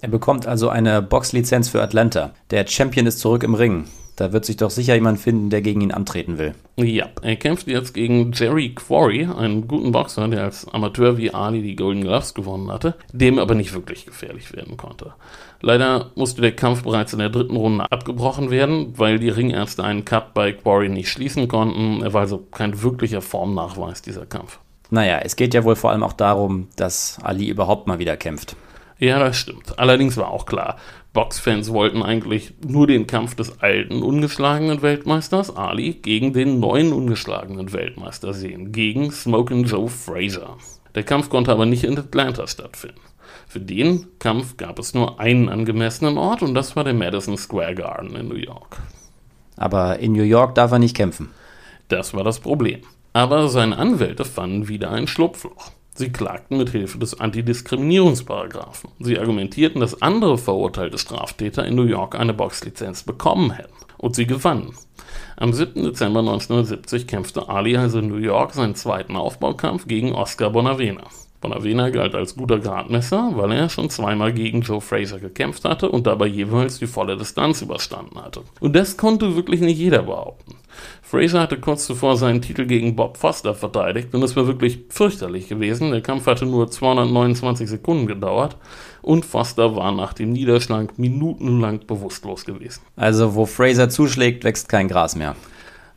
Er 0.00 0.08
bekommt 0.08 0.46
also 0.46 0.70
eine 0.70 1.02
Boxlizenz 1.02 1.68
für 1.68 1.82
Atlanta. 1.82 2.32
Der 2.50 2.66
Champion 2.66 3.06
ist 3.06 3.18
zurück 3.18 3.42
im 3.42 3.54
Ring. 3.54 3.84
Da 4.16 4.32
wird 4.32 4.44
sich 4.44 4.58
doch 4.58 4.70
sicher 4.70 4.94
jemand 4.94 5.18
finden, 5.18 5.48
der 5.48 5.62
gegen 5.62 5.80
ihn 5.80 5.92
antreten 5.92 6.36
will. 6.36 6.54
Ja, 6.76 7.06
er 7.22 7.36
kämpft 7.36 7.66
jetzt 7.66 7.94
gegen 7.94 8.32
Jerry 8.32 8.74
Quarry, 8.74 9.26
einen 9.26 9.66
guten 9.66 9.92
Boxer, 9.92 10.28
der 10.28 10.44
als 10.44 10.68
Amateur 10.68 11.16
wie 11.16 11.32
Ali 11.32 11.62
die 11.62 11.76
Golden 11.76 12.02
Gloves 12.02 12.34
gewonnen 12.34 12.70
hatte, 12.70 12.94
dem 13.12 13.38
aber 13.38 13.54
nicht 13.54 13.72
wirklich 13.72 14.04
gefährlich 14.04 14.52
werden 14.52 14.76
konnte. 14.76 15.14
Leider 15.62 16.10
musste 16.14 16.42
der 16.42 16.54
Kampf 16.54 16.82
bereits 16.82 17.12
in 17.12 17.20
der 17.20 17.30
dritten 17.30 17.56
Runde 17.56 17.90
abgebrochen 17.90 18.50
werden, 18.50 18.92
weil 18.96 19.18
die 19.18 19.30
Ringärzte 19.30 19.82
einen 19.82 20.04
Cut 20.04 20.34
bei 20.34 20.52
Quarry 20.52 20.88
nicht 20.88 21.08
schließen 21.08 21.48
konnten. 21.48 22.02
Er 22.02 22.12
war 22.12 22.22
also 22.22 22.38
kein 22.38 22.82
wirklicher 22.82 23.22
Formnachweis, 23.22 24.02
dieser 24.02 24.26
Kampf. 24.26 24.58
Naja, 24.90 25.20
es 25.22 25.36
geht 25.36 25.54
ja 25.54 25.64
wohl 25.64 25.76
vor 25.76 25.90
allem 25.90 26.02
auch 26.02 26.12
darum, 26.12 26.68
dass 26.76 27.18
Ali 27.22 27.48
überhaupt 27.48 27.86
mal 27.86 27.98
wieder 27.98 28.16
kämpft. 28.18 28.56
Ja, 28.98 29.18
das 29.18 29.36
stimmt. 29.36 29.78
Allerdings 29.78 30.16
war 30.16 30.28
auch 30.28 30.46
klar, 30.46 30.76
Boxfans 31.12 31.70
wollten 31.70 32.02
eigentlich 32.02 32.54
nur 32.66 32.86
den 32.86 33.06
Kampf 33.06 33.34
des 33.34 33.60
alten 33.60 34.02
ungeschlagenen 34.02 34.80
Weltmeisters 34.80 35.54
Ali 35.54 35.92
gegen 35.92 36.32
den 36.32 36.58
neuen 36.58 36.92
ungeschlagenen 36.92 37.72
Weltmeister 37.74 38.32
sehen, 38.32 38.72
gegen 38.72 39.12
Smokin' 39.12 39.64
Joe 39.64 39.88
Fraser. 39.88 40.56
Der 40.94 41.02
Kampf 41.02 41.28
konnte 41.28 41.52
aber 41.52 41.66
nicht 41.66 41.84
in 41.84 41.98
Atlanta 41.98 42.46
stattfinden. 42.46 43.00
Für 43.46 43.60
den 43.60 44.06
Kampf 44.18 44.56
gab 44.56 44.78
es 44.78 44.94
nur 44.94 45.20
einen 45.20 45.50
angemessenen 45.50 46.16
Ort 46.16 46.42
und 46.42 46.54
das 46.54 46.76
war 46.76 46.84
der 46.84 46.94
Madison 46.94 47.36
Square 47.36 47.74
Garden 47.74 48.16
in 48.16 48.28
New 48.28 48.36
York. 48.36 48.78
Aber 49.56 49.98
in 49.98 50.12
New 50.12 50.22
York 50.22 50.54
darf 50.54 50.72
er 50.72 50.78
nicht 50.78 50.96
kämpfen. 50.96 51.28
Das 51.88 52.14
war 52.14 52.24
das 52.24 52.40
Problem. 52.40 52.80
Aber 53.12 53.48
seine 53.48 53.76
Anwälte 53.76 54.24
fanden 54.24 54.68
wieder 54.68 54.90
ein 54.90 55.06
Schlupfloch. 55.06 55.72
Sie 55.94 56.10
klagten 56.10 56.56
mit 56.56 56.70
Hilfe 56.70 56.98
des 56.98 57.20
Antidiskriminierungsparagraphen. 57.20 58.90
Sie 58.98 59.18
argumentierten, 59.18 59.80
dass 59.80 60.00
andere 60.00 60.38
verurteilte 60.38 60.96
Straftäter 60.96 61.66
in 61.66 61.74
New 61.74 61.84
York 61.84 62.18
eine 62.18 62.32
Boxlizenz 62.32 63.02
bekommen 63.02 63.50
hätten. 63.50 63.74
Und 63.98 64.16
sie 64.16 64.26
gewannen. 64.26 64.74
Am 65.36 65.52
7. 65.52 65.82
Dezember 65.82 66.20
1970 66.20 67.06
kämpfte 67.06 67.48
Ali 67.48 67.76
also 67.76 67.98
in 67.98 68.08
New 68.08 68.16
York 68.16 68.54
seinen 68.54 68.74
zweiten 68.74 69.16
Aufbaukampf 69.16 69.86
gegen 69.86 70.12
Oscar 70.12 70.50
Bonavena. 70.50 71.04
Bonavena 71.42 71.90
galt 71.90 72.14
als 72.14 72.36
guter 72.36 72.58
Gradmesser, 72.58 73.32
weil 73.34 73.52
er 73.52 73.68
schon 73.68 73.90
zweimal 73.90 74.32
gegen 74.32 74.62
Joe 74.62 74.80
Fraser 74.80 75.18
gekämpft 75.18 75.64
hatte 75.64 75.90
und 75.90 76.06
dabei 76.06 76.26
jeweils 76.26 76.78
die 76.78 76.86
volle 76.86 77.16
Distanz 77.16 77.60
überstanden 77.60 78.22
hatte. 78.22 78.42
Und 78.60 78.74
das 78.74 78.96
konnte 78.96 79.36
wirklich 79.36 79.60
nicht 79.60 79.78
jeder 79.78 80.04
behaupten. 80.04 80.54
Fraser 81.02 81.40
hatte 81.40 81.58
kurz 81.58 81.86
zuvor 81.86 82.16
seinen 82.16 82.40
Titel 82.40 82.66
gegen 82.66 82.96
Bob 82.96 83.16
Foster 83.16 83.54
verteidigt 83.54 84.14
und 84.14 84.22
es 84.22 84.34
war 84.36 84.46
wirklich 84.46 84.80
fürchterlich 84.88 85.48
gewesen. 85.48 85.90
Der 85.90 86.00
Kampf 86.00 86.26
hatte 86.26 86.46
nur 86.46 86.70
229 86.70 87.68
Sekunden 87.68 88.06
gedauert 88.06 88.56
und 89.02 89.24
Foster 89.24 89.76
war 89.76 89.92
nach 89.92 90.12
dem 90.12 90.32
Niederschlag 90.32 90.98
minutenlang 90.98 91.86
bewusstlos 91.86 92.44
gewesen. 92.44 92.82
Also, 92.96 93.34
wo 93.34 93.46
Fraser 93.46 93.88
zuschlägt, 93.88 94.44
wächst 94.44 94.68
kein 94.68 94.88
Gras 94.88 95.16
mehr. 95.16 95.36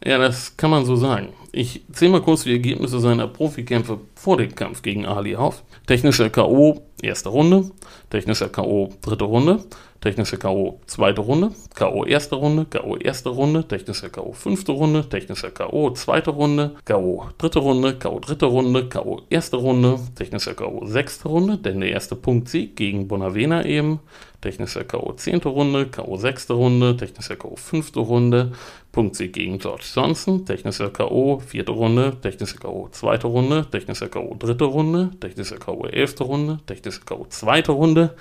Ja, 0.04 0.18
das 0.18 0.56
kann 0.58 0.70
man 0.70 0.86
so 0.86 0.96
sagen. 0.96 1.30
Ich 1.52 1.84
zähle 1.92 2.12
mal 2.12 2.22
kurz 2.22 2.44
die 2.44 2.52
Ergebnisse 2.52 3.00
seiner 3.00 3.28
Profikämpfe 3.28 4.00
vor 4.14 4.38
dem 4.38 4.54
Kampf 4.54 4.82
gegen 4.82 5.06
Ali 5.06 5.36
auf. 5.36 5.64
Technischer 5.88 6.30
K.O. 6.30 6.82
erste 7.06 7.30
Runde, 7.30 7.72
technischer 8.10 8.50
K.O. 8.50 8.90
dritte 9.02 9.24
Runde, 9.24 9.60
technische 10.06 10.38
K.O. 10.38 10.80
zweite 10.86 11.22
Runde, 11.22 11.52
K.O. 11.74 12.06
erste 12.06 12.36
Runde, 12.36 12.66
K.O. 12.70 12.96
erste 12.98 13.30
Runde, 13.30 13.68
technische 13.68 14.10
K.O. 14.10 14.34
fünfte 14.34 14.72
Runde, 14.72 15.08
technische 15.10 15.50
K.O. 15.50 15.92
zweite 15.92 16.30
Runde, 16.30 16.76
K.O. 16.86 17.26
dritte 17.38 17.60
Runde, 17.60 17.96
K.O. 17.98 18.20
dritte 18.20 18.46
Runde, 18.46 18.88
K.O. 18.88 19.22
erste 19.30 19.58
Runde, 19.58 20.00
technische 20.16 20.54
K.O. 20.54 20.86
sechste 20.86 21.28
Runde, 21.28 21.58
denn 21.58 21.80
der 21.80 21.90
erste 21.90 22.16
Punktsieg 22.16 22.76
gegen 22.76 23.08
Bonavena 23.08 23.66
eben, 23.66 24.00
technischer 24.42 24.84
K.O. 24.84 25.14
zehnte 25.14 25.50
Runde, 25.50 25.88
K.O. 25.88 26.18
sechste 26.18 26.54
Runde, 26.54 26.96
technischer 26.98 27.36
K.O. 27.36 27.56
fünfte 27.56 28.00
Runde, 28.00 28.52
Punktsieg 28.92 29.34
gegen 29.34 29.58
George 29.58 29.84
Johnson, 29.94 30.46
technischer 30.46 30.90
K.O. 30.90 31.40
vierte 31.40 31.72
Runde, 31.72 32.16
technischer 32.22 32.60
K.O. 32.60 32.90
zweite 32.92 33.28
Runde, 33.28 33.66
technischer 33.72 34.08
K.O. 34.08 34.36
dritte 34.38 34.66
Runde, 34.66 35.10
technischer 35.20 35.58
K.O. 35.58 35.86
elfte 35.88 36.24
Runde, 36.24 36.60
technischer 36.68 36.95
K.O. 37.04 37.26
zweite 37.30 37.72
Runde, 37.72 38.16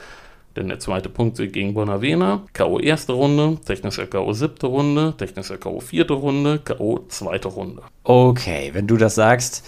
denn 0.57 0.68
der 0.68 0.79
zweite 0.79 1.09
Punktsieg 1.09 1.53
gegen 1.53 1.75
Bonavena, 1.75 2.43
K.O. 2.53 2.79
erste 2.79 3.12
Runde, 3.12 3.59
technischer 3.64 4.07
K.O. 4.07 4.33
siebte 4.33 4.66
Runde, 4.66 5.14
technischer 5.16 5.59
K.O. 5.59 5.81
vierte 5.81 6.14
Runde, 6.14 6.61
K.O. 6.64 7.01
zweite 7.09 7.49
Runde. 7.49 7.83
Okay, 8.05 8.70
wenn 8.72 8.87
du 8.87 8.97
das 8.97 9.14
sagst, 9.14 9.64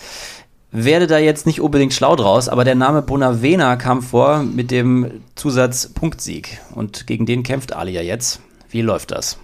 werde 0.70 1.06
da 1.06 1.18
jetzt 1.18 1.46
nicht 1.46 1.60
unbedingt 1.60 1.94
schlau 1.94 2.16
draus, 2.16 2.48
aber 2.48 2.64
der 2.64 2.74
Name 2.74 3.02
Bonavena 3.02 3.76
kam 3.76 4.02
vor 4.02 4.42
mit 4.42 4.70
dem 4.70 5.22
Zusatz 5.34 5.88
Punktsieg. 5.92 6.60
Und 6.74 7.06
gegen 7.06 7.26
den 7.26 7.42
kämpft 7.42 7.74
Ali 7.74 7.92
ja 7.92 8.02
jetzt. 8.02 8.40
Wie 8.68 8.82
läuft 8.82 9.10
das? 9.10 9.38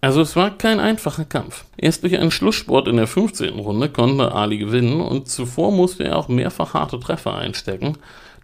Also 0.00 0.20
es 0.20 0.36
war 0.36 0.56
kein 0.56 0.78
einfacher 0.78 1.24
Kampf. 1.24 1.64
Erst 1.76 2.02
durch 2.02 2.16
einen 2.18 2.30
Schlusssport 2.30 2.86
in 2.88 2.96
der 2.96 3.06
15. 3.06 3.58
Runde 3.58 3.88
konnte 3.88 4.32
Ali 4.32 4.58
gewinnen 4.58 5.00
und 5.00 5.28
zuvor 5.28 5.72
musste 5.72 6.04
er 6.04 6.16
auch 6.16 6.28
mehrfach 6.28 6.74
harte 6.74 7.00
Treffer 7.00 7.34
einstecken. 7.34 7.96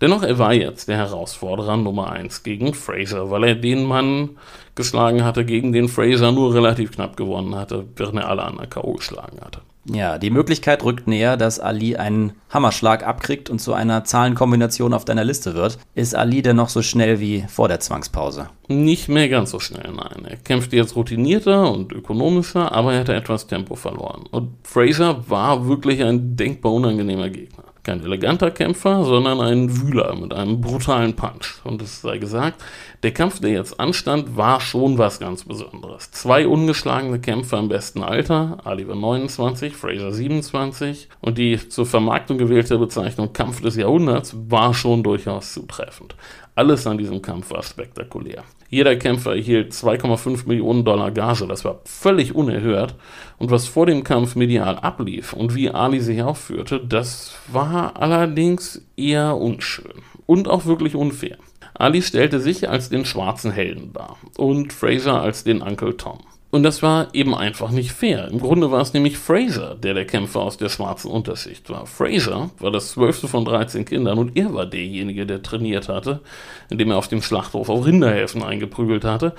Dennoch, 0.02 0.24
er 0.24 0.36
war 0.36 0.52
jetzt 0.52 0.88
der 0.88 0.96
Herausforderer 0.96 1.76
Nummer 1.76 2.10
1 2.10 2.42
gegen 2.42 2.74
Fraser, 2.74 3.30
weil 3.30 3.44
er 3.44 3.54
den 3.54 3.84
Mann 3.84 4.30
geschlagen 4.74 5.22
hatte, 5.22 5.44
gegen 5.44 5.72
den 5.72 5.88
Fraser 5.88 6.32
nur 6.32 6.52
relativ 6.54 6.90
knapp 6.90 7.16
gewonnen 7.16 7.54
hatte, 7.54 7.84
während 7.94 8.18
er 8.18 8.28
alle 8.28 8.42
anderen 8.42 8.68
K.O. 8.68 8.94
geschlagen 8.94 9.38
hatte. 9.40 9.60
Ja, 9.84 10.18
die 10.18 10.30
Möglichkeit 10.30 10.82
rückt 10.82 11.06
näher, 11.06 11.36
dass 11.36 11.60
Ali 11.60 11.94
einen 11.96 12.32
Hammerschlag 12.50 13.06
abkriegt 13.06 13.48
und 13.48 13.60
zu 13.60 13.74
einer 13.74 14.02
Zahlenkombination 14.02 14.92
auf 14.92 15.04
deiner 15.04 15.22
Liste 15.22 15.54
wird. 15.54 15.78
Ist 15.94 16.16
Ali 16.16 16.42
denn 16.42 16.56
noch 16.56 16.68
so 16.68 16.82
schnell 16.82 17.20
wie 17.20 17.44
vor 17.48 17.68
der 17.68 17.78
Zwangspause? 17.78 18.48
Nicht 18.66 19.08
mehr 19.08 19.28
ganz 19.28 19.52
so 19.52 19.60
schnell, 19.60 19.92
nein. 19.94 20.24
Er 20.24 20.36
kämpfte 20.36 20.74
jetzt 20.74 20.96
routinierter 20.96 21.70
und 21.70 21.92
ökonomischer, 21.92 22.72
aber 22.72 22.92
er 22.94 23.00
hatte 23.00 23.14
etwas 23.14 23.46
Tempo 23.46 23.76
verloren. 23.76 24.24
Und 24.32 24.50
Fraser 24.64 25.28
war 25.28 25.68
wirklich 25.68 26.02
ein 26.02 26.34
denkbar 26.34 26.72
unangenehmer 26.72 27.30
Gegner. 27.30 27.71
Kein 27.84 28.04
eleganter 28.04 28.52
Kämpfer, 28.52 29.04
sondern 29.04 29.40
ein 29.40 29.80
Wühler 29.80 30.14
mit 30.14 30.32
einem 30.32 30.60
brutalen 30.60 31.16
Punch. 31.16 31.60
Und 31.64 31.82
es 31.82 32.00
sei 32.00 32.18
gesagt, 32.18 32.62
der 33.02 33.12
Kampf, 33.12 33.40
der 33.40 33.50
jetzt 33.50 33.80
anstand, 33.80 34.36
war 34.36 34.60
schon 34.60 34.98
was 34.98 35.18
ganz 35.18 35.42
Besonderes. 35.44 36.12
Zwei 36.12 36.46
ungeschlagene 36.46 37.18
Kämpfer 37.18 37.58
im 37.58 37.68
besten 37.68 38.04
Alter, 38.04 38.58
Ali 38.62 38.86
war 38.86 38.94
29, 38.94 39.74
Fraser 39.74 40.12
27 40.12 41.08
und 41.20 41.38
die 41.38 41.68
zur 41.68 41.84
Vermarktung 41.84 42.38
gewählte 42.38 42.78
Bezeichnung 42.78 43.32
Kampf 43.32 43.60
des 43.60 43.74
Jahrhunderts 43.74 44.36
war 44.48 44.74
schon 44.74 45.02
durchaus 45.02 45.52
zutreffend. 45.52 46.14
Alles 46.54 46.86
an 46.86 46.98
diesem 46.98 47.20
Kampf 47.20 47.50
war 47.50 47.64
spektakulär. 47.64 48.44
Jeder 48.72 48.96
Kämpfer 48.96 49.36
erhielt 49.36 49.74
2,5 49.74 50.48
Millionen 50.48 50.82
Dollar 50.82 51.10
Gage, 51.10 51.46
das 51.46 51.62
war 51.62 51.82
völlig 51.84 52.34
unerhört. 52.34 52.94
Und 53.36 53.50
was 53.50 53.66
vor 53.66 53.84
dem 53.84 54.02
Kampf 54.02 54.34
medial 54.34 54.78
ablief 54.78 55.34
und 55.34 55.54
wie 55.54 55.68
Ali 55.68 56.00
sich 56.00 56.22
aufführte, 56.22 56.80
das 56.80 57.34
war 57.52 58.00
allerdings 58.00 58.80
eher 58.96 59.36
unschön 59.36 59.92
und 60.24 60.48
auch 60.48 60.64
wirklich 60.64 60.96
unfair. 60.96 61.36
Ali 61.74 62.00
stellte 62.00 62.40
sich 62.40 62.70
als 62.70 62.88
den 62.88 63.04
schwarzen 63.04 63.52
Helden 63.52 63.92
dar 63.92 64.16
und 64.38 64.72
Fraser 64.72 65.20
als 65.20 65.44
den 65.44 65.60
Uncle 65.60 65.98
Tom. 65.98 66.20
Und 66.54 66.64
das 66.64 66.82
war 66.82 67.08
eben 67.14 67.34
einfach 67.34 67.70
nicht 67.70 67.92
fair. 67.92 68.28
Im 68.28 68.38
Grunde 68.38 68.70
war 68.70 68.82
es 68.82 68.92
nämlich 68.92 69.16
Fraser, 69.16 69.74
der 69.74 69.94
der 69.94 70.04
Kämpfer 70.04 70.40
aus 70.40 70.58
der 70.58 70.68
schwarzen 70.68 71.10
Unterschicht 71.10 71.70
war. 71.70 71.86
Fraser 71.86 72.50
war 72.58 72.70
das 72.70 72.90
zwölfte 72.90 73.26
von 73.26 73.46
13 73.46 73.86
Kindern 73.86 74.18
und 74.18 74.36
er 74.36 74.52
war 74.52 74.66
derjenige, 74.66 75.24
der 75.24 75.42
trainiert 75.42 75.88
hatte, 75.88 76.20
indem 76.68 76.90
er 76.90 76.98
auf 76.98 77.08
dem 77.08 77.22
Schlachthof 77.22 77.70
auf 77.70 77.86
Rinderhäfen 77.86 78.42
eingeprügelt 78.42 79.02
hatte. 79.02 79.34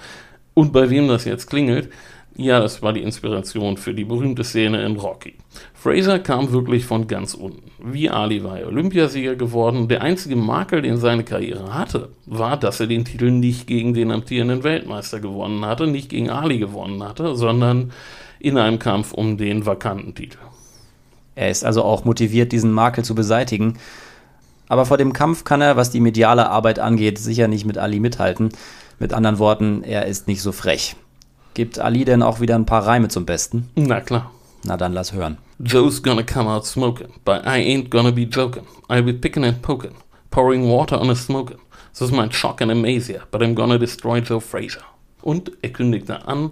Und 0.56 0.74
bei 0.74 0.90
wem 0.90 1.08
das 1.08 1.26
jetzt 1.26 1.52
klingelt, 1.52 1.92
ja, 2.36 2.60
das 2.60 2.82
war 2.82 2.94
die 2.94 3.04
Inspiration 3.04 3.78
für 3.78 3.94
die 3.94 4.06
berühmte 4.06 4.44
Szene 4.44 4.84
in 4.84 4.96
Rocky. 4.98 5.36
Fraser 5.84 6.18
kam 6.18 6.54
wirklich 6.54 6.86
von 6.86 7.08
ganz 7.08 7.34
unten. 7.34 7.70
Wie 7.84 8.10
Ali 8.10 8.42
war 8.42 8.58
er 8.58 8.68
Olympiasieger 8.68 9.36
geworden. 9.36 9.90
Der 9.90 10.02
einzige 10.02 10.38
Makel, 10.38 10.82
den 10.82 10.96
seine 10.96 11.26
Karriere 11.26 11.74
hatte, 11.74 12.08
war, 12.26 12.56
dass 12.56 12.80
er 12.80 12.88
den 12.88 13.04
Titel 13.04 13.32
nicht 13.32 13.68
gegen 13.68 13.94
den 13.94 14.10
amtierenden 14.10 14.64
Weltmeister 14.64 15.20
gewonnen 15.20 15.66
hatte, 15.66 15.86
nicht 15.86 16.08
gegen 16.08 16.30
Ali 16.30 16.58
gewonnen 16.58 17.04
hatte, 17.04 17.36
sondern 17.36 17.92
in 18.40 18.58
einem 18.58 18.80
Kampf 18.80 19.12
um 19.12 19.38
den 19.38 19.66
vakanten 19.66 20.16
Titel. 20.16 20.38
Er 21.36 21.50
ist 21.50 21.66
also 21.66 21.84
auch 21.84 22.06
motiviert, 22.06 22.54
diesen 22.54 22.72
Makel 22.72 23.04
zu 23.04 23.14
beseitigen. 23.14 23.78
Aber 24.70 24.86
vor 24.86 24.98
dem 24.98 25.12
Kampf 25.12 25.44
kann 25.44 25.60
er, 25.60 25.76
was 25.76 25.92
die 25.92 26.00
mediale 26.00 26.50
Arbeit 26.50 26.80
angeht, 26.80 27.18
sicher 27.18 27.50
nicht 27.50 27.66
mit 27.66 27.78
Ali 27.78 28.00
mithalten. 28.00 28.54
Mit 29.00 29.12
anderen 29.12 29.38
Worten, 29.38 29.84
er 29.84 30.06
ist 30.06 30.30
nicht 30.30 30.44
so 30.44 30.54
frech. 30.54 30.96
Gibt 31.56 31.78
Ali 31.78 32.06
denn 32.06 32.24
auch 32.24 32.40
wieder 32.40 32.56
ein 32.56 32.66
paar 32.66 32.88
Reime 32.88 33.10
zum 33.10 33.26
Besten? 33.26 33.68
Na 33.76 34.00
klar. 34.00 34.32
Na 34.64 34.78
dann 34.78 34.94
lass 34.94 35.12
hören. 35.12 35.38
Joe's 35.64 36.00
gonna 36.00 36.24
come 36.24 36.46
out 36.46 36.66
smoking, 36.66 37.22
but 37.24 37.48
I 37.48 37.60
ain't 37.60 37.90
gonna 37.90 38.12
be 38.12 38.26
joking. 38.26 38.68
I'll 38.90 39.02
be 39.02 39.14
picking 39.14 39.46
and 39.46 39.62
poking, 39.62 39.96
pouring 40.30 40.68
water 40.68 40.98
on 40.98 41.10
a 41.10 41.16
smoking. 41.16 41.62
This 41.94 42.02
is 42.02 42.12
my 42.12 42.28
shock 42.30 42.60
and 42.60 42.70
amazia, 42.70 43.24
but 43.32 43.42
I'm 43.42 43.54
gonna 43.54 43.80
destroy 43.80 44.20
Joe 44.20 44.42
Fraser. 44.42 44.84
Und 45.22 45.54
er 45.62 45.70
kündigte 45.70 46.28
an, 46.28 46.52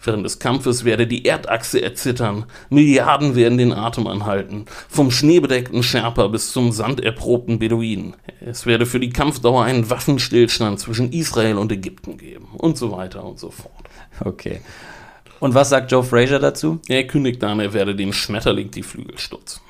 während 0.00 0.24
des 0.24 0.38
Kampfes 0.38 0.84
werde 0.84 1.08
die 1.08 1.24
Erdachse 1.24 1.82
erzittern, 1.82 2.44
Milliarden 2.70 3.34
werden 3.34 3.58
den 3.58 3.72
Atem 3.72 4.06
anhalten, 4.06 4.66
vom 4.88 5.10
schneebedeckten 5.10 5.82
Sherpa 5.82 6.28
bis 6.28 6.52
zum 6.52 6.70
sanderprobten 6.70 7.58
Beduinen. 7.58 8.14
Es 8.40 8.64
werde 8.64 8.86
für 8.86 9.00
die 9.00 9.10
Kampfdauer 9.10 9.64
einen 9.64 9.90
Waffenstillstand 9.90 10.78
zwischen 10.78 11.12
Israel 11.12 11.58
und 11.58 11.72
Ägypten 11.72 12.16
geben 12.16 12.46
und 12.58 12.78
so 12.78 12.92
weiter 12.92 13.24
und 13.24 13.40
so 13.40 13.50
fort. 13.50 13.88
Okay. 14.24 14.60
Und 15.42 15.54
was 15.54 15.70
sagt 15.70 15.90
Joe 15.90 16.04
Fraser 16.04 16.38
dazu? 16.38 16.78
Er 16.86 17.04
kündigt 17.04 17.42
an, 17.42 17.58
er 17.58 17.72
werde 17.72 17.96
dem 17.96 18.12
Schmetterling 18.12 18.70
die 18.70 18.84
Flügel 18.84 19.18
stutzen. 19.18 19.60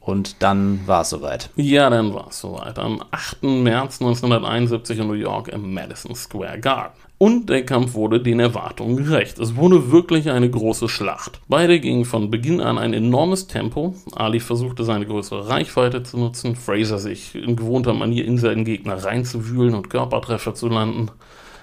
Und 0.00 0.42
dann 0.42 0.86
war 0.86 1.00
es 1.00 1.08
soweit. 1.08 1.48
Ja, 1.56 1.88
dann 1.88 2.12
war 2.12 2.26
es 2.28 2.40
soweit. 2.40 2.78
Am 2.78 3.02
8. 3.10 3.42
März 3.42 4.02
1971 4.02 4.98
in 4.98 5.06
New 5.06 5.14
York 5.14 5.48
im 5.48 5.72
Madison 5.72 6.14
Square 6.14 6.60
Garden. 6.60 6.92
Und 7.16 7.48
der 7.48 7.64
Kampf 7.64 7.94
wurde 7.94 8.20
den 8.20 8.38
Erwartungen 8.38 8.98
gerecht. 8.98 9.38
Es 9.38 9.56
wurde 9.56 9.90
wirklich 9.90 10.28
eine 10.28 10.50
große 10.50 10.90
Schlacht. 10.90 11.40
Beide 11.48 11.80
gingen 11.80 12.04
von 12.04 12.30
Beginn 12.30 12.60
an 12.60 12.76
ein 12.76 12.92
enormes 12.92 13.46
Tempo. 13.46 13.94
Ali 14.14 14.40
versuchte 14.40 14.84
seine 14.84 15.06
größere 15.06 15.48
Reichweite 15.48 16.02
zu 16.02 16.18
nutzen, 16.18 16.54
Fraser 16.54 16.98
sich 16.98 17.34
in 17.34 17.56
gewohnter 17.56 17.94
Manier 17.94 18.26
in 18.26 18.36
seinen 18.36 18.66
Gegner 18.66 19.02
reinzuwühlen 19.02 19.74
und 19.74 19.88
Körpertreffer 19.88 20.54
zu 20.54 20.68
landen. 20.68 21.10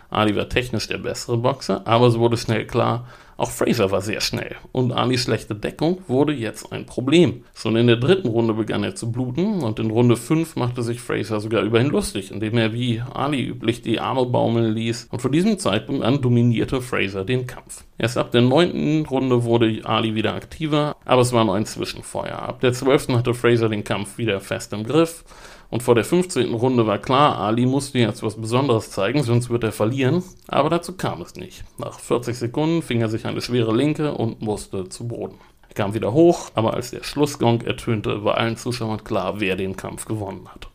Ali 0.09 0.35
war 0.35 0.49
technisch 0.49 0.87
der 0.87 0.97
bessere 0.97 1.37
Boxer, 1.37 1.85
aber 1.85 2.07
es 2.07 2.17
wurde 2.17 2.37
schnell 2.37 2.65
klar, 2.65 3.05
auch 3.39 3.51
Fraser 3.51 3.89
war 3.89 4.01
sehr 4.01 4.19
schnell 4.19 4.57
und 4.73 4.91
Alis 4.91 5.23
schlechte 5.23 5.55
Deckung 5.55 5.99
wurde 6.09 6.33
jetzt 6.33 6.73
ein 6.73 6.85
Problem. 6.85 7.45
Schon 7.53 7.77
in 7.77 7.87
der 7.87 7.95
dritten 7.95 8.27
Runde 8.27 8.53
begann 8.53 8.83
er 8.83 8.95
zu 8.95 9.13
bluten 9.13 9.61
und 9.61 9.79
in 9.79 9.91
Runde 9.91 10.17
5 10.17 10.57
machte 10.57 10.83
sich 10.83 10.99
Fraser 10.99 11.39
sogar 11.39 11.61
über 11.61 11.79
ihn 11.79 11.87
lustig, 11.87 12.31
indem 12.31 12.57
er 12.57 12.73
wie 12.73 13.01
Ali 13.13 13.45
üblich 13.45 13.81
die 13.81 14.01
Arme 14.01 14.25
baumeln 14.25 14.73
ließ 14.73 15.07
und 15.09 15.21
von 15.21 15.31
diesem 15.31 15.57
Zeitpunkt 15.57 16.03
an 16.03 16.21
dominierte 16.21 16.81
Fraser 16.81 17.23
den 17.23 17.47
Kampf. 17.47 17.85
Erst 17.97 18.17
ab 18.17 18.31
der 18.31 18.41
neunten 18.41 19.05
Runde 19.05 19.45
wurde 19.45 19.79
Ali 19.85 20.15
wieder 20.15 20.33
aktiver, 20.33 20.97
aber 21.05 21.21
es 21.21 21.31
war 21.31 21.45
nur 21.45 21.55
ein 21.55 21.65
Zwischenfeuer. 21.65 22.39
Ab 22.39 22.59
der 22.59 22.73
zwölften 22.73 23.15
hatte 23.15 23.33
Fraser 23.33 23.69
den 23.69 23.85
Kampf 23.85 24.17
wieder 24.17 24.41
fest 24.41 24.73
im 24.73 24.83
Griff 24.83 25.23
und 25.69 25.83
vor 25.83 25.93
der 25.93 26.03
15. 26.03 26.53
Runde 26.53 26.87
war 26.87 26.97
klar, 26.97 27.37
Ali 27.37 27.65
musste 27.65 27.99
jetzt 27.99 28.23
was 28.23 28.35
Besonderes 28.35 28.89
zeigen, 28.89 29.21
sonst 29.21 29.49
wird 29.49 29.63
er 29.63 29.71
verlieren. 29.71 30.23
Aber 30.47 30.69
dazu 30.69 30.93
kam 30.93 31.21
es 31.21 31.35
nicht. 31.35 31.63
Nach 31.77 31.99
40 31.99 32.37
Sekunden 32.37 32.81
fing 32.81 33.01
er 33.01 33.09
sich 33.09 33.27
eine 33.27 33.41
schwere 33.41 33.75
Linke 33.75 34.13
und 34.13 34.41
musste 34.41 34.89
zu 34.89 35.07
Boden. 35.07 35.35
Er 35.67 35.75
kam 35.75 35.93
wieder 35.93 36.13
hoch, 36.13 36.49
aber 36.55 36.73
als 36.73 36.89
der 36.89 37.03
Schlussgong 37.03 37.61
ertönte, 37.61 38.23
war 38.23 38.37
allen 38.37 38.57
Zuschauern 38.57 39.03
klar, 39.03 39.39
wer 39.39 39.55
den 39.55 39.75
Kampf 39.75 40.05
gewonnen 40.05 40.47
hat. 40.51 40.67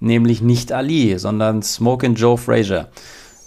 Nämlich 0.00 0.42
nicht 0.42 0.70
Ali, 0.72 1.18
sondern 1.18 1.62
Smokin' 1.62 2.16
Joe 2.16 2.36
Frazier. 2.36 2.88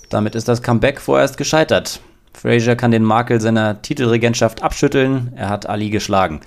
Damit 0.09 0.33
ist 0.33 0.47
das 0.47 0.63
Comeback 0.63 0.99
vorerst 0.99 1.37
gescheitert. 1.37 1.99
Frazier 2.33 2.75
kann 2.75 2.91
den 2.91 3.03
Makel 3.03 3.39
seiner 3.39 3.81
Titelregentschaft 3.81 4.63
abschütteln, 4.63 5.33
er 5.35 5.49
hat 5.49 5.69
Ali 5.69 5.91
geschlagen. 5.91 6.41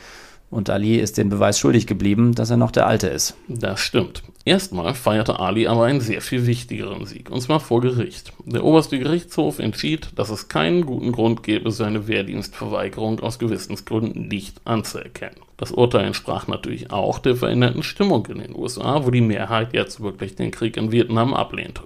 Und 0.50 0.70
Ali 0.70 0.96
ist 0.96 1.18
den 1.18 1.28
Beweis 1.28 1.58
schuldig 1.58 1.86
geblieben, 1.86 2.34
dass 2.34 2.48
er 2.48 2.56
noch 2.56 2.70
der 2.70 2.86
Alte 2.86 3.08
ist. 3.08 3.34
Das 3.48 3.80
stimmt. 3.80 4.22
Erstmal 4.46 4.94
feierte 4.94 5.40
Ali 5.40 5.66
aber 5.66 5.84
einen 5.84 6.00
sehr 6.00 6.22
viel 6.22 6.46
wichtigeren 6.46 7.04
Sieg, 7.04 7.30
und 7.30 7.42
zwar 7.42 7.60
vor 7.60 7.82
Gericht. 7.82 8.32
Der 8.46 8.64
oberste 8.64 8.98
Gerichtshof 8.98 9.58
entschied, 9.58 10.08
dass 10.16 10.30
es 10.30 10.48
keinen 10.48 10.86
guten 10.86 11.12
Grund 11.12 11.42
gäbe, 11.42 11.70
seine 11.70 12.08
Wehrdienstverweigerung 12.08 13.20
aus 13.20 13.38
Gewissensgründen 13.38 14.28
nicht 14.28 14.62
anzuerkennen. 14.64 15.36
Das 15.58 15.70
Urteil 15.70 16.06
entsprach 16.06 16.46
natürlich 16.46 16.90
auch 16.90 17.18
der 17.18 17.36
veränderten 17.36 17.82
Stimmung 17.82 18.24
in 18.26 18.38
den 18.38 18.56
USA, 18.56 19.04
wo 19.04 19.10
die 19.10 19.20
Mehrheit 19.20 19.74
jetzt 19.74 20.00
wirklich 20.00 20.34
den 20.34 20.50
Krieg 20.50 20.78
in 20.78 20.92
Vietnam 20.92 21.34
ablehnte. 21.34 21.82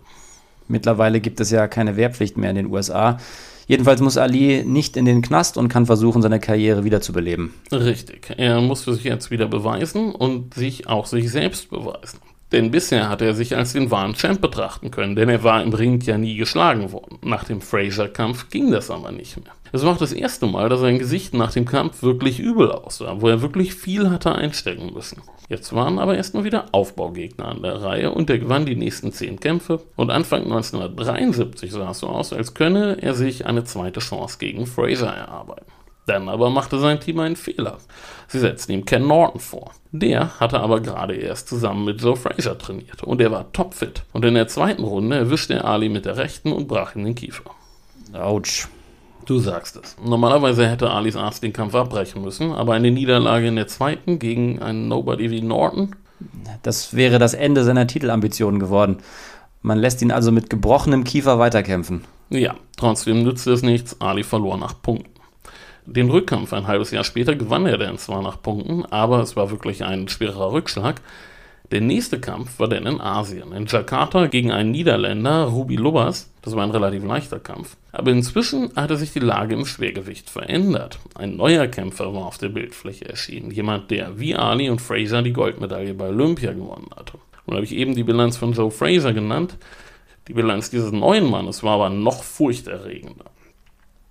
Mittlerweile 0.68 1.20
gibt 1.20 1.40
es 1.40 1.50
ja 1.50 1.66
keine 1.66 1.96
Wehrpflicht 1.96 2.36
mehr 2.36 2.50
in 2.50 2.56
den 2.56 2.66
USA. 2.66 3.18
Jedenfalls 3.72 4.02
muss 4.02 4.18
Ali 4.18 4.64
nicht 4.66 4.98
in 4.98 5.06
den 5.06 5.22
Knast 5.22 5.56
und 5.56 5.68
kann 5.68 5.86
versuchen, 5.86 6.20
seine 6.20 6.38
Karriere 6.38 6.84
wiederzubeleben. 6.84 7.54
Richtig. 7.72 8.34
Er 8.36 8.60
muss 8.60 8.84
sich 8.84 9.02
jetzt 9.02 9.30
wieder 9.30 9.46
beweisen 9.46 10.14
und 10.14 10.52
sich 10.52 10.88
auch 10.88 11.06
sich 11.06 11.30
selbst 11.30 11.70
beweisen. 11.70 12.18
Denn 12.52 12.70
bisher 12.70 13.08
hat 13.08 13.22
er 13.22 13.32
sich 13.32 13.56
als 13.56 13.72
den 13.72 13.90
wahren 13.90 14.12
Champ 14.12 14.42
betrachten 14.42 14.90
können, 14.90 15.16
denn 15.16 15.30
er 15.30 15.42
war 15.42 15.62
im 15.62 15.72
Ring 15.72 15.98
ja 16.02 16.18
nie 16.18 16.36
geschlagen 16.36 16.92
worden. 16.92 17.16
Nach 17.22 17.44
dem 17.44 17.62
Fraser-Kampf 17.62 18.50
ging 18.50 18.70
das 18.70 18.90
aber 18.90 19.10
nicht 19.10 19.42
mehr. 19.42 19.54
Es 19.74 19.82
war 19.84 19.92
auch 19.92 19.98
das 19.98 20.12
erste 20.12 20.46
Mal, 20.46 20.68
dass 20.68 20.80
sein 20.80 20.98
Gesicht 20.98 21.32
nach 21.32 21.50
dem 21.50 21.64
Kampf 21.64 22.02
wirklich 22.02 22.38
übel 22.38 22.70
aussah, 22.70 23.22
wo 23.22 23.28
er 23.28 23.40
wirklich 23.40 23.74
viel 23.74 24.10
hatte 24.10 24.34
einstecken 24.34 24.92
müssen. 24.92 25.22
Jetzt 25.48 25.72
waren 25.72 25.98
aber 25.98 26.14
erstmal 26.14 26.44
wieder 26.44 26.66
Aufbaugegner 26.72 27.48
an 27.48 27.62
der 27.62 27.80
Reihe 27.80 28.10
und 28.10 28.28
er 28.28 28.38
gewann 28.38 28.66
die 28.66 28.76
nächsten 28.76 29.12
zehn 29.12 29.40
Kämpfe 29.40 29.80
und 29.96 30.10
Anfang 30.10 30.42
1973 30.42 31.72
sah 31.72 31.90
es 31.90 32.00
so 32.00 32.08
aus, 32.08 32.34
als 32.34 32.52
könne 32.52 32.98
er 33.00 33.14
sich 33.14 33.46
eine 33.46 33.64
zweite 33.64 34.00
Chance 34.00 34.36
gegen 34.38 34.66
Fraser 34.66 35.08
erarbeiten. 35.08 35.72
Dann 36.06 36.28
aber 36.28 36.50
machte 36.50 36.78
sein 36.78 37.00
Team 37.00 37.20
einen 37.20 37.36
Fehler. 37.36 37.78
Sie 38.28 38.40
setzten 38.40 38.72
ihm 38.72 38.84
Ken 38.84 39.06
Norton 39.06 39.40
vor. 39.40 39.70
Der 39.90 40.38
hatte 40.38 40.60
aber 40.60 40.80
gerade 40.80 41.14
erst 41.14 41.48
zusammen 41.48 41.86
mit 41.86 42.02
Joe 42.02 42.16
Fraser 42.16 42.58
trainiert 42.58 43.04
und 43.04 43.22
er 43.22 43.30
war 43.30 43.50
topfit. 43.52 44.02
Und 44.12 44.24
in 44.26 44.34
der 44.34 44.48
zweiten 44.48 44.84
Runde 44.84 45.16
erwischte 45.16 45.54
er 45.54 45.64
Ali 45.64 45.88
mit 45.88 46.04
der 46.04 46.18
rechten 46.18 46.52
und 46.52 46.68
brach 46.68 46.94
ihm 46.94 47.04
den 47.04 47.14
Kiefer. 47.14 47.50
Autsch. 48.12 48.68
Du 49.24 49.38
sagst 49.38 49.76
es. 49.76 49.96
Normalerweise 50.04 50.68
hätte 50.68 50.90
Alis 50.90 51.16
Arzt 51.16 51.42
den 51.42 51.52
Kampf 51.52 51.74
abbrechen 51.74 52.22
müssen, 52.22 52.52
aber 52.52 52.74
eine 52.74 52.90
Niederlage 52.90 53.46
in 53.46 53.56
der 53.56 53.68
zweiten 53.68 54.18
gegen 54.18 54.60
einen 54.60 54.88
Nobody 54.88 55.30
wie 55.30 55.42
Norton. 55.42 55.94
Das 56.62 56.94
wäre 56.94 57.18
das 57.18 57.34
Ende 57.34 57.64
seiner 57.64 57.86
Titelambitionen 57.86 58.60
geworden. 58.60 58.98
Man 59.62 59.78
lässt 59.78 60.02
ihn 60.02 60.10
also 60.10 60.32
mit 60.32 60.50
gebrochenem 60.50 61.04
Kiefer 61.04 61.38
weiterkämpfen. 61.38 62.04
Ja, 62.30 62.54
trotzdem 62.76 63.22
nützte 63.22 63.52
es 63.52 63.62
nichts. 63.62 64.00
Ali 64.00 64.24
verlor 64.24 64.56
nach 64.58 64.80
Punkten. 64.82 65.10
Den 65.86 66.10
Rückkampf 66.10 66.52
ein 66.52 66.66
halbes 66.66 66.90
Jahr 66.92 67.04
später 67.04 67.34
gewann 67.34 67.66
er 67.66 67.78
dann 67.78 67.98
zwar 67.98 68.22
nach 68.22 68.40
Punkten, 68.40 68.84
aber 68.86 69.20
es 69.20 69.36
war 69.36 69.50
wirklich 69.50 69.84
ein 69.84 70.08
schwerer 70.08 70.52
Rückschlag. 70.52 71.00
Der 71.72 71.80
nächste 71.80 72.20
Kampf 72.20 72.58
war 72.58 72.68
dann 72.68 72.84
in 72.84 73.00
Asien, 73.00 73.50
in 73.52 73.64
Jakarta 73.64 74.26
gegen 74.26 74.52
einen 74.52 74.72
Niederländer, 74.72 75.44
Ruby 75.44 75.76
Lubbers. 75.76 76.30
Das 76.42 76.54
war 76.54 76.64
ein 76.64 76.70
relativ 76.70 77.02
leichter 77.02 77.40
Kampf. 77.40 77.78
Aber 77.92 78.10
inzwischen 78.10 78.76
hatte 78.76 78.98
sich 78.98 79.14
die 79.14 79.20
Lage 79.20 79.54
im 79.54 79.64
Schwergewicht 79.64 80.28
verändert. 80.28 80.98
Ein 81.14 81.38
neuer 81.38 81.66
Kämpfer 81.68 82.12
war 82.12 82.26
auf 82.26 82.36
der 82.36 82.50
Bildfläche 82.50 83.08
erschienen. 83.08 83.50
Jemand, 83.50 83.90
der 83.90 84.20
wie 84.20 84.34
Ali 84.34 84.68
und 84.68 84.82
Fraser 84.82 85.22
die 85.22 85.32
Goldmedaille 85.32 85.94
bei 85.94 86.08
Olympia 86.08 86.52
gewonnen 86.52 86.90
hatte. 86.94 87.16
Nun 87.46 87.56
habe 87.56 87.64
ich 87.64 87.74
eben 87.74 87.94
die 87.94 88.04
Bilanz 88.04 88.36
von 88.36 88.52
Joe 88.52 88.70
Fraser 88.70 89.14
genannt. 89.14 89.56
Die 90.28 90.34
Bilanz 90.34 90.68
dieses 90.68 90.92
neuen 90.92 91.24
Mannes 91.24 91.62
war 91.62 91.76
aber 91.76 91.88
noch 91.88 92.22
furchterregender. 92.22 93.30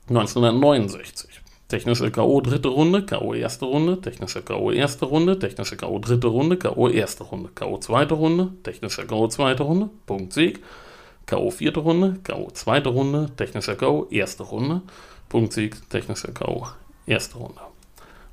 1969. 0.10 1.31
Technische 1.72 2.12
K.O. 2.12 2.42
dritte 2.42 2.68
Runde, 2.68 3.06
K.O. 3.06 3.34
erste 3.34 3.64
Runde, 3.64 4.02
technische 4.02 4.42
K.O. 4.42 4.74
erste 4.74 5.06
Runde, 5.06 5.40
technische 5.40 5.78
K.O. 5.78 6.00
dritte 6.00 6.28
Runde, 6.28 6.58
K.O. 6.58 6.90
erste 6.90 7.24
Runde, 7.24 7.50
K.O. 7.56 7.78
zweite 7.78 8.14
Runde, 8.14 8.52
technische 8.62 9.08
K.O. 9.08 9.30
zweite 9.30 9.64
Runde, 9.64 9.90
Punkt 10.06 10.34
Sieg, 10.34 10.60
K.O. 11.26 11.50
vierte 11.50 11.80
Runde, 11.80 12.20
K.O. 12.26 12.50
zweite 12.52 12.90
Runde, 12.90 13.30
technische 13.38 13.78
K.O. 13.78 14.06
erste 14.12 14.44
Runde, 14.44 14.82
Punkt 15.30 15.54
Sieg, 15.54 15.78
technische 15.90 16.34
K.O. 16.34 16.68
erste 17.06 17.38
Runde. 17.38 17.62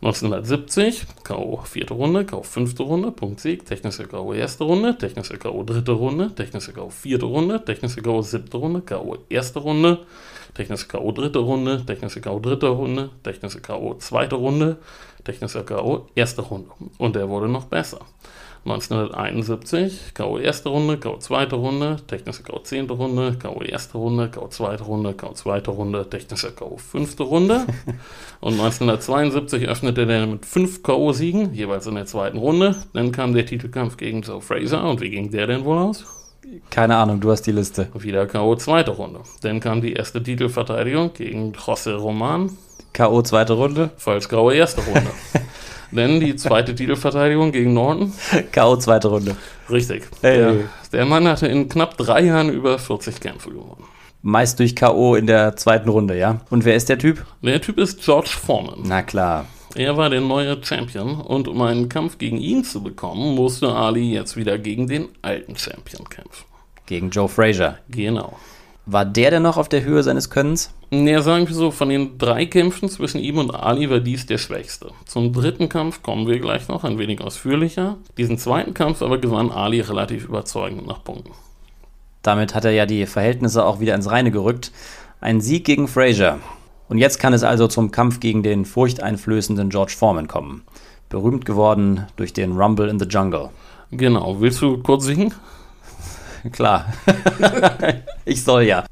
1970, 0.01 1.07
K.O. 1.25 1.57
vierte 1.65 1.93
Runde, 1.93 2.25
K.O. 2.25 2.45
fünfte 2.45 2.85
Runde, 2.85 3.11
Punkt 3.11 3.41
Sieg, 3.41 3.67
technische 3.67 4.07
K.O. 4.07 4.33
erste 4.33 4.63
Runde, 4.63 4.97
technische 4.97 5.37
K.O. 5.39 5.65
dritte 5.65 5.91
Runde, 5.91 6.33
technische 6.33 6.73
K.O. 6.73 6.89
vierte 6.89 7.27
Runde, 7.27 7.65
technische 7.65 8.01
K.O. 8.01 8.23
siebte 8.23 8.59
Runde, 8.59 8.81
K.O. 8.83 9.17
erste 9.29 9.59
Runde, 9.59 10.07
technische 10.55 10.87
K.O. 10.87 11.11
dritte 11.11 11.41
Runde, 11.41 11.85
technische 11.85 12.21
K.O. 12.21 12.39
dritte 12.39 12.69
Runde, 12.69 13.11
technische 13.25 13.61
K.O. 13.61 13.95
zweite 13.95 14.37
Runde, 14.37 14.77
technische 15.25 15.65
K.O. 15.65 16.07
erste 16.15 16.43
Runde. 16.43 16.71
Und 16.99 17.17
der 17.17 17.29
wurde 17.29 17.49
noch 17.49 17.65
besser. 17.65 17.99
1971, 18.71 20.14
K.O. 20.14 20.39
erste 20.39 20.69
Runde, 20.69 20.99
K.O. 20.99 21.19
zweite 21.19 21.57
Runde, 21.57 21.97
technische 22.07 22.43
K.O. 22.43 22.59
zehnte 22.61 22.95
Runde, 22.95 23.37
K.O. 23.39 23.62
erste 23.62 23.99
Runde, 23.99 24.29
K.O. 24.29 24.49
zweite 24.49 24.85
Runde, 24.85 25.14
K.O. 25.14 25.33
zweite 25.33 25.71
Runde, 25.71 26.09
technische 26.09 26.53
K.O. 26.53 26.77
fünfte 26.77 27.23
Runde. 27.23 27.66
Und 28.41 28.53
1972 28.53 29.69
öffnete 29.69 30.03
er 30.03 30.27
mit 30.27 30.47
fünf 30.47 30.83
K.O.-Siegen, 30.83 31.53
jeweils 31.53 31.87
in 31.87 31.95
der 31.95 32.07
zweiten 32.07 32.39
Runde. 32.39 32.77
Dann 32.93 33.12
kam 33.12 33.35
der 33.35 33.47
Titelkampf 33.47 33.97
gegen 33.97 34.23
Joe 34.23 34.41
Fraser. 34.41 34.89
Und 34.89 35.01
wie 35.01 35.11
ging 35.11 35.31
der 35.31 35.47
denn 35.47 35.64
wohl 35.64 35.79
aus? 35.79 36.05
Keine 36.71 36.97
Ahnung, 36.97 37.21
du 37.21 37.31
hast 37.31 37.43
die 37.43 37.53
Liste. 37.53 37.89
Wieder 37.95 38.27
K.O. 38.27 38.57
zweite 38.57 38.93
Runde. 38.93 39.21
Dann 39.43 39.61
kam 39.61 39.83
die 39.83 39.93
erste 39.93 40.23
Titelverteidigung 40.23 41.12
gegen 41.12 41.53
José 41.53 41.95
Roman. 41.95 42.57
K.O. 42.93 43.23
zweite 43.23 43.55
Runde. 43.55 43.91
Falls 43.97 44.29
K.O. 44.29 44.51
erste 44.51 44.83
Runde. 44.83 45.11
Denn 45.91 46.20
die 46.20 46.36
zweite 46.36 46.74
Titelverteidigung 46.74 47.53
gegen 47.53 47.72
Norton? 47.72 48.12
K.O. 48.53 48.76
zweite 48.76 49.09
Runde. 49.09 49.36
Richtig. 49.70 50.05
Hey. 50.20 50.39
Der, 50.39 50.55
der 50.93 51.05
Mann 51.07 51.26
hatte 51.26 51.47
in 51.47 51.68
knapp 51.68 51.97
drei 51.97 52.24
Jahren 52.24 52.51
über 52.51 52.78
40 52.78 53.20
Kämpfe 53.20 53.51
gewonnen. 53.51 53.84
Meist 54.22 54.59
durch 54.59 54.74
K.O. 54.74 55.14
in 55.14 55.26
der 55.26 55.57
zweiten 55.57 55.89
Runde, 55.89 56.18
ja? 56.18 56.41
Und 56.51 56.64
wer 56.64 56.74
ist 56.74 56.89
der 56.89 56.99
Typ? 56.99 57.24
Der 57.43 57.61
Typ 57.61 57.78
ist 57.78 58.03
George 58.03 58.30
Foreman. 58.30 58.80
Na 58.84 59.03
klar. 59.03 59.47
Er 59.74 59.97
war 59.97 60.11
der 60.11 60.20
neue 60.20 60.62
Champion 60.62 61.20
und 61.20 61.47
um 61.47 61.62
einen 61.62 61.89
Kampf 61.89 62.18
gegen 62.18 62.39
ihn 62.39 62.64
zu 62.64 62.82
bekommen, 62.82 63.34
musste 63.34 63.68
Ali 63.68 64.12
jetzt 64.12 64.36
wieder 64.36 64.59
gegen 64.59 64.89
den 64.89 65.09
alten 65.22 65.57
Champion 65.57 66.09
kämpfen. 66.09 66.45
Gegen 66.86 67.11
Joe 67.11 67.28
Frazier. 67.28 67.78
Genau. 67.89 68.36
War 68.91 69.05
der 69.05 69.30
denn 69.30 69.43
noch 69.43 69.59
auf 69.59 69.68
der 69.68 69.84
Höhe 69.84 70.03
seines 70.03 70.30
Könnens? 70.30 70.72
Ja, 70.91 71.20
sagen 71.20 71.47
wir 71.47 71.55
so, 71.55 71.70
von 71.70 71.91
den 71.91 72.16
drei 72.16 72.47
Kämpfen 72.47 72.89
zwischen 72.89 73.18
ihm 73.18 73.36
und 73.36 73.51
Ali 73.51 73.91
war 73.91 74.01
dies 74.01 74.24
der 74.24 74.39
schwächste. 74.39 74.93
Zum 75.05 75.34
dritten 75.34 75.68
Kampf 75.68 76.03
kommen 76.03 76.26
wir 76.26 76.39
gleich 76.39 76.68
noch 76.68 76.84
ein 76.84 76.97
wenig 76.97 77.20
ausführlicher. 77.20 77.99
Diesen 78.16 78.39
zweiten 78.39 78.72
Kampf 78.72 79.03
aber 79.03 79.18
gewann 79.18 79.51
Ali 79.51 79.82
relativ 79.82 80.24
überzeugend 80.24 80.86
nach 80.86 81.05
Punkten. 81.05 81.32
Damit 82.22 82.55
hat 82.55 82.64
er 82.64 82.70
ja 82.70 82.86
die 82.86 83.05
Verhältnisse 83.05 83.62
auch 83.62 83.78
wieder 83.78 83.95
ins 83.95 84.11
Reine 84.11 84.30
gerückt. 84.30 84.72
Ein 85.20 85.43
Sieg 85.43 85.66
gegen 85.66 85.86
Frazier. 85.86 86.39
Und 86.89 86.97
jetzt 86.97 87.20
kann 87.20 87.34
es 87.34 87.43
also 87.43 87.68
zum 87.68 87.91
Kampf 87.91 88.20
gegen 88.20 88.43
den 88.43 88.64
furchteinflößenden 88.64 89.68
George 89.68 89.97
Foreman 89.99 90.28
kommen. 90.28 90.62
Berühmt 91.11 91.45
geworden 91.45 92.07
durch 92.16 92.32
den 92.32 92.57
Rumble 92.57 92.89
in 92.89 92.99
the 92.99 93.05
Jungle. 93.07 93.51
Genau, 93.91 94.41
willst 94.41 94.62
du 94.62 94.78
kurz 94.78 95.05
singen? 95.05 95.34
Klar. 96.53 96.93
ich 98.24 98.43
soll 98.43 98.62
ja. 98.62 98.84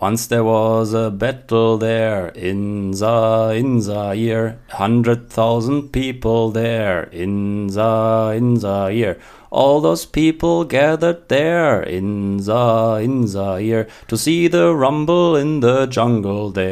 Once 0.00 0.28
there 0.28 0.44
was 0.44 0.94
a 0.94 1.10
battle 1.10 1.76
there 1.76 2.28
in 2.28 2.92
the 2.92 3.52
in 3.56 3.80
Zaire, 3.82 4.58
hundred 4.68 5.28
thousand 5.28 5.90
people 5.90 6.52
there 6.52 7.08
in 7.10 7.66
the 7.66 8.32
in 8.36 8.56
Zaire. 8.58 9.16
All 9.50 9.80
those 9.80 10.06
people 10.06 10.64
gathered 10.64 11.28
there 11.28 11.82
in 11.82 12.36
the 12.36 13.00
in 13.02 13.26
Zaire 13.26 13.88
to 14.06 14.16
see 14.16 14.46
the 14.46 14.72
rumble 14.72 15.34
in 15.34 15.58
the 15.60 15.86
jungle 15.86 16.50
there 16.52 16.68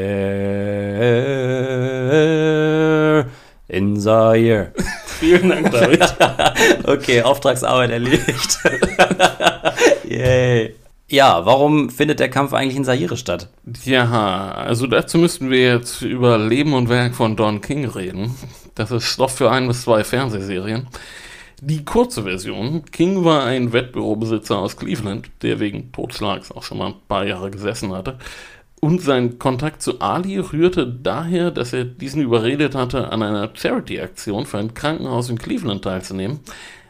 in 3.68 4.00
Zaire. 4.00 4.72
Vielen 5.18 5.48
Dank, 5.48 5.70
David. 5.72 6.02
okay, 6.86 7.22
Auftragsarbeit 7.22 7.90
erledigt. 7.90 8.60
Yay. 10.08 10.74
Ja, 11.08 11.46
warum 11.46 11.88
findet 11.88 12.18
der 12.18 12.28
Kampf 12.28 12.52
eigentlich 12.52 12.76
in 12.76 12.84
Zaire 12.84 13.16
statt? 13.16 13.48
Ja, 13.84 14.50
also 14.52 14.88
dazu 14.88 15.18
müssten 15.18 15.50
wir 15.50 15.74
jetzt 15.74 16.02
über 16.02 16.36
Leben 16.36 16.74
und 16.74 16.88
Werk 16.88 17.14
von 17.14 17.36
Don 17.36 17.60
King 17.60 17.84
reden. 17.84 18.34
Das 18.74 18.90
ist 18.90 19.04
Stoff 19.04 19.36
für 19.36 19.50
ein 19.50 19.68
bis 19.68 19.82
zwei 19.82 20.02
Fernsehserien. 20.02 20.88
Die 21.62 21.84
kurze 21.84 22.24
Version. 22.24 22.84
King 22.90 23.24
war 23.24 23.44
ein 23.44 23.72
Wettbürobesitzer 23.72 24.58
aus 24.58 24.76
Cleveland, 24.76 25.30
der 25.42 25.60
wegen 25.60 25.92
Totschlags 25.92 26.50
auch 26.50 26.64
schon 26.64 26.78
mal 26.78 26.88
ein 26.88 26.94
paar 27.08 27.24
Jahre 27.24 27.50
gesessen 27.50 27.92
hatte. 27.92 28.18
Und 28.80 29.00
sein 29.00 29.38
Kontakt 29.38 29.82
zu 29.82 30.00
Ali 30.00 30.38
rührte 30.38 30.86
daher, 30.86 31.50
dass 31.50 31.72
er 31.72 31.84
diesen 31.84 32.20
überredet 32.20 32.74
hatte, 32.74 33.10
an 33.10 33.22
einer 33.22 33.50
Charity-Aktion 33.54 34.44
für 34.44 34.58
ein 34.58 34.74
Krankenhaus 34.74 35.30
in 35.30 35.38
Cleveland 35.38 35.82
teilzunehmen. 35.82 36.40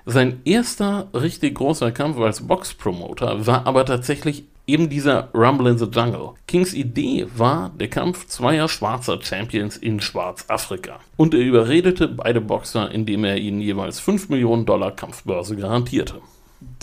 Sein 0.09 0.41
erster 0.45 1.09
richtig 1.13 1.57
großer 1.57 1.91
Kampf 1.91 2.19
als 2.21 2.47
Box-Promoter 2.47 3.45
war 3.45 3.67
aber 3.67 3.85
tatsächlich 3.85 4.45
eben 4.69 4.89
dieser 4.89 5.31
Rumble 5.35 5.67
in 5.67 5.79
the 5.79 5.87
Jungle. 5.87 6.31
Kings 6.47 6.75
Idee 6.75 7.27
war 7.37 7.73
der 7.81 7.89
Kampf 7.89 8.29
zweier 8.29 8.69
schwarzer 8.69 9.19
Champions 9.21 9.77
in 9.77 10.01
Schwarzafrika. 10.01 11.01
Und 11.17 11.35
er 11.35 11.41
überredete 11.41 12.07
beide 12.07 12.41
Boxer, 12.41 12.89
indem 12.93 13.25
er 13.25 13.39
ihnen 13.39 13.61
jeweils 13.61 13.99
5 13.99 14.29
Millionen 14.29 14.65
Dollar 14.65 14.93
Kampfbörse 14.93 15.57
garantierte. 15.57 16.21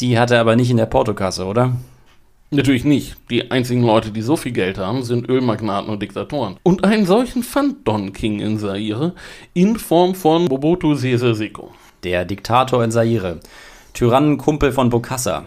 Die 0.01 0.19
hatte 0.19 0.35
er 0.35 0.41
aber 0.41 0.57
nicht 0.57 0.69
in 0.69 0.77
der 0.77 0.85
Portokasse, 0.85 1.45
oder? 1.45 1.77
Natürlich 2.51 2.83
nicht. 2.83 3.15
Die 3.29 3.51
einzigen 3.51 3.83
Leute, 3.83 4.11
die 4.11 4.21
so 4.21 4.35
viel 4.35 4.51
Geld 4.51 4.77
haben, 4.77 5.01
sind 5.01 5.29
Ölmagnaten 5.29 5.89
und 5.89 6.01
Diktatoren. 6.01 6.57
Und 6.63 6.83
einen 6.83 7.05
solchen 7.05 7.41
fand 7.41 7.87
Don 7.87 8.11
King 8.11 8.41
in 8.41 8.59
Zaire 8.59 9.13
in 9.53 9.77
Form 9.77 10.13
von 10.13 10.43
Mobutu 10.49 10.95
Sese 10.95 11.33
Seko 11.35 11.71
der 12.03 12.25
Diktator 12.25 12.83
in 12.83 12.91
Zaire, 12.91 13.39
Tyrannenkumpel 13.93 14.71
von 14.71 14.89
Bokassa. 14.89 15.45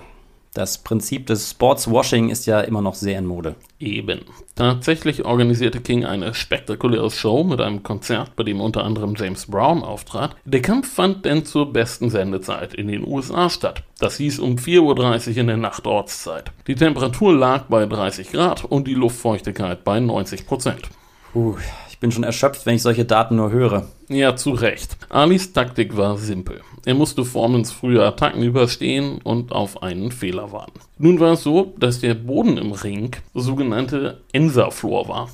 Das 0.57 0.79
Prinzip 0.79 1.27
des 1.27 1.51
Sportswashing 1.51 2.31
ist 2.31 2.47
ja 2.47 2.61
immer 2.61 2.81
noch 2.81 2.95
sehr 2.95 3.19
in 3.19 3.27
Mode. 3.27 3.57
Eben. 3.79 4.21
Tatsächlich 4.55 5.27
organisierte 5.27 5.81
King 5.81 6.07
eine 6.07 6.33
spektakuläre 6.33 7.11
Show 7.11 7.45
mit 7.45 7.61
einem 7.61 7.83
Konzert, 7.83 8.35
bei 8.37 8.43
dem 8.43 8.63
unter 8.63 8.83
anderem 8.83 9.15
James 9.19 9.45
Brown 9.45 9.83
auftrat. 9.83 10.35
Der 10.47 10.63
Kampf 10.63 10.91
fand 10.91 11.27
denn 11.27 11.45
zur 11.45 11.75
besten 11.75 12.09
Sendezeit 12.09 12.73
in 12.73 12.89
den 12.89 13.07
USA 13.07 13.51
statt. 13.51 13.83
Das 13.99 14.17
hieß 14.17 14.39
um 14.39 14.57
4.30 14.57 15.33
Uhr 15.33 15.37
in 15.37 15.47
der 15.49 15.59
Nachtortszeit. 15.59 16.53
Die 16.67 16.75
Temperatur 16.75 17.35
lag 17.35 17.65
bei 17.65 17.85
30 17.85 18.33
Grad 18.33 18.65
und 18.65 18.89
die 18.89 18.95
Luftfeuchtigkeit 18.95 19.85
bei 19.85 20.01
90 20.01 20.47
Prozent. 20.47 20.89
Puh, 21.35 21.59
ich 21.97 22.01
bin 22.01 22.13
schon 22.13 22.25
erschöpft, 22.25 22.67
wenn 22.67 22.75
ich 22.75 22.83
solche 22.83 23.07
Daten 23.07 23.37
nur 23.37 23.51
höre. 23.51 23.87
Ja, 24.11 24.37
zu 24.37 24.51
Recht. 24.51 24.99
Alis 25.09 25.55
Taktik 25.55 25.97
war 25.97 26.19
simpel. 26.19 26.61
Er 26.85 26.93
musste 26.93 27.25
Formans 27.25 27.73
frühe 27.73 28.05
Attacken 28.05 28.43
überstehen 28.43 29.19
und 29.25 29.51
auf 29.51 29.83
einen 29.83 30.13
Fehler 30.13 30.53
warten. 30.53 30.79
Nun 30.99 31.21
war 31.21 31.33
es 31.33 31.43
so, 31.43 31.73
dass 31.79 32.01
der 32.01 32.13
Boden 32.13 32.59
im 32.59 32.73
Ring 32.73 33.17
sogenannte 33.33 34.21
Ensa-Floor 34.31 35.09
war. 35.09 35.31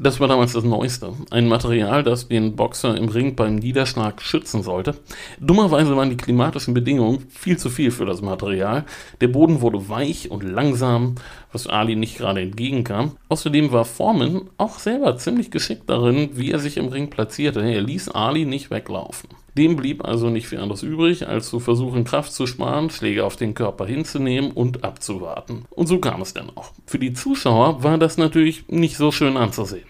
Das 0.00 0.20
war 0.20 0.28
damals 0.28 0.52
das 0.52 0.62
Neueste. 0.62 1.12
Ein 1.30 1.48
Material, 1.48 2.04
das 2.04 2.28
den 2.28 2.54
Boxer 2.54 2.96
im 2.96 3.08
Ring 3.08 3.34
beim 3.34 3.56
Niederschlag 3.56 4.22
schützen 4.22 4.62
sollte. 4.62 4.94
Dummerweise 5.40 5.96
waren 5.96 6.08
die 6.08 6.16
klimatischen 6.16 6.72
Bedingungen 6.72 7.26
viel 7.28 7.58
zu 7.58 7.68
viel 7.68 7.90
für 7.90 8.06
das 8.06 8.22
Material. 8.22 8.84
Der 9.20 9.26
Boden 9.26 9.60
wurde 9.60 9.88
weich 9.88 10.30
und 10.30 10.44
langsam, 10.44 11.16
was 11.52 11.66
Ali 11.66 11.96
nicht 11.96 12.18
gerade 12.18 12.40
entgegenkam. 12.42 13.16
Außerdem 13.28 13.72
war 13.72 13.84
Foreman 13.84 14.50
auch 14.58 14.78
selber 14.78 15.16
ziemlich 15.16 15.50
geschickt 15.50 15.84
darin, 15.86 16.30
wie 16.34 16.50
er 16.50 16.58
sich 16.58 16.76
im 16.76 16.88
Ring 16.88 17.10
platzierte. 17.10 17.60
Er 17.60 17.80
ließ 17.80 18.10
Ali 18.10 18.44
nicht 18.44 18.70
weglaufen. 18.70 19.30
Dem 19.56 19.76
blieb 19.76 20.04
also 20.04 20.30
nicht 20.30 20.46
viel 20.46 20.60
anderes 20.60 20.82
übrig, 20.82 21.26
als 21.26 21.48
zu 21.48 21.58
versuchen, 21.58 22.04
Kraft 22.04 22.32
zu 22.32 22.46
sparen, 22.46 22.90
Schläge 22.90 23.24
auf 23.24 23.36
den 23.36 23.54
Körper 23.54 23.86
hinzunehmen 23.86 24.52
und 24.52 24.84
abzuwarten. 24.84 25.64
Und 25.70 25.88
so 25.88 25.98
kam 25.98 26.22
es 26.22 26.34
dann 26.34 26.50
auch. 26.54 26.70
Für 26.86 26.98
die 26.98 27.12
Zuschauer 27.12 27.82
war 27.82 27.98
das 27.98 28.18
natürlich 28.18 28.68
nicht 28.68 28.96
so 28.96 29.10
schön 29.10 29.36
anzusehen. 29.36 29.86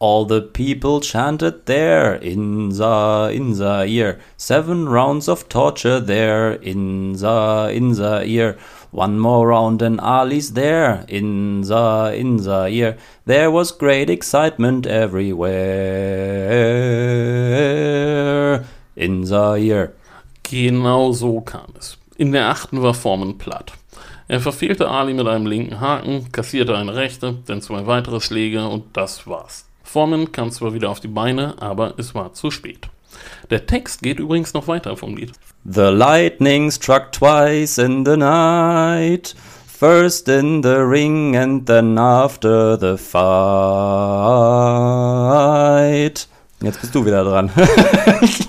All 0.00 0.24
the 0.24 0.40
people 0.40 1.00
chanted 1.00 1.66
there 1.66 2.14
in 2.14 2.70
the 2.70 3.34
in 3.34 3.54
the 3.54 3.84
ear. 3.84 4.20
Seven 4.36 4.86
rounds 4.86 5.28
of 5.28 5.48
torture 5.48 6.00
there 6.00 6.54
in 6.54 7.16
the 7.16 7.74
in 7.74 7.94
the 7.94 8.22
ear. 8.24 8.56
One 8.90 9.18
more 9.18 9.48
round 9.48 9.82
and 9.82 10.00
Ali's 10.00 10.54
there 10.54 11.04
in 11.08 11.62
the 11.62 12.14
in 12.16 12.38
the 12.38 12.68
ear. 12.68 12.96
There 13.26 13.50
was 13.52 13.76
great 13.76 14.08
excitement 14.08 14.86
everywhere 14.86 15.54
in 18.96 19.26
Zaire. 19.26 19.92
Genau 20.42 21.12
so 21.12 21.42
kam 21.42 21.74
es. 21.78 21.98
In 22.16 22.32
der 22.32 22.48
achten 22.48 22.80
war 22.82 22.94
Foreman 22.94 23.36
platt. 23.36 23.72
Er 24.26 24.40
verfehlte 24.40 24.88
Ali 24.88 25.12
mit 25.14 25.26
einem 25.26 25.46
linken 25.46 25.80
Haken, 25.80 26.32
kassierte 26.32 26.76
eine 26.76 26.94
rechte, 26.94 27.36
dann 27.46 27.62
zwei 27.62 27.86
weitere 27.86 28.20
Schläge 28.20 28.66
und 28.66 28.96
das 28.96 29.26
war's. 29.26 29.66
Foreman 29.82 30.32
kam 30.32 30.50
zwar 30.50 30.74
wieder 30.74 30.90
auf 30.90 31.00
die 31.00 31.08
Beine, 31.08 31.60
aber 31.60 31.94
es 31.98 32.14
war 32.14 32.32
zu 32.32 32.50
spät. 32.50 32.88
Der 33.50 33.66
Text 33.66 34.02
geht 34.02 34.18
übrigens 34.18 34.52
noch 34.54 34.68
weiter 34.68 34.96
vom 34.96 35.16
Lied. 35.16 35.32
The 35.70 35.90
lightning 35.90 36.70
struck 36.70 37.12
twice 37.12 37.76
in 37.76 38.06
the 38.06 38.16
night. 38.16 39.34
First 39.66 40.26
in 40.26 40.62
the 40.62 40.82
ring 40.86 41.36
and 41.36 41.66
then 41.66 41.98
after 41.98 42.78
the 42.78 42.96
fight. 42.96 43.18
Jetzt 46.62 46.80
bist 46.80 46.94
du 46.94 47.04
wieder 47.04 47.22
dran. 47.22 47.50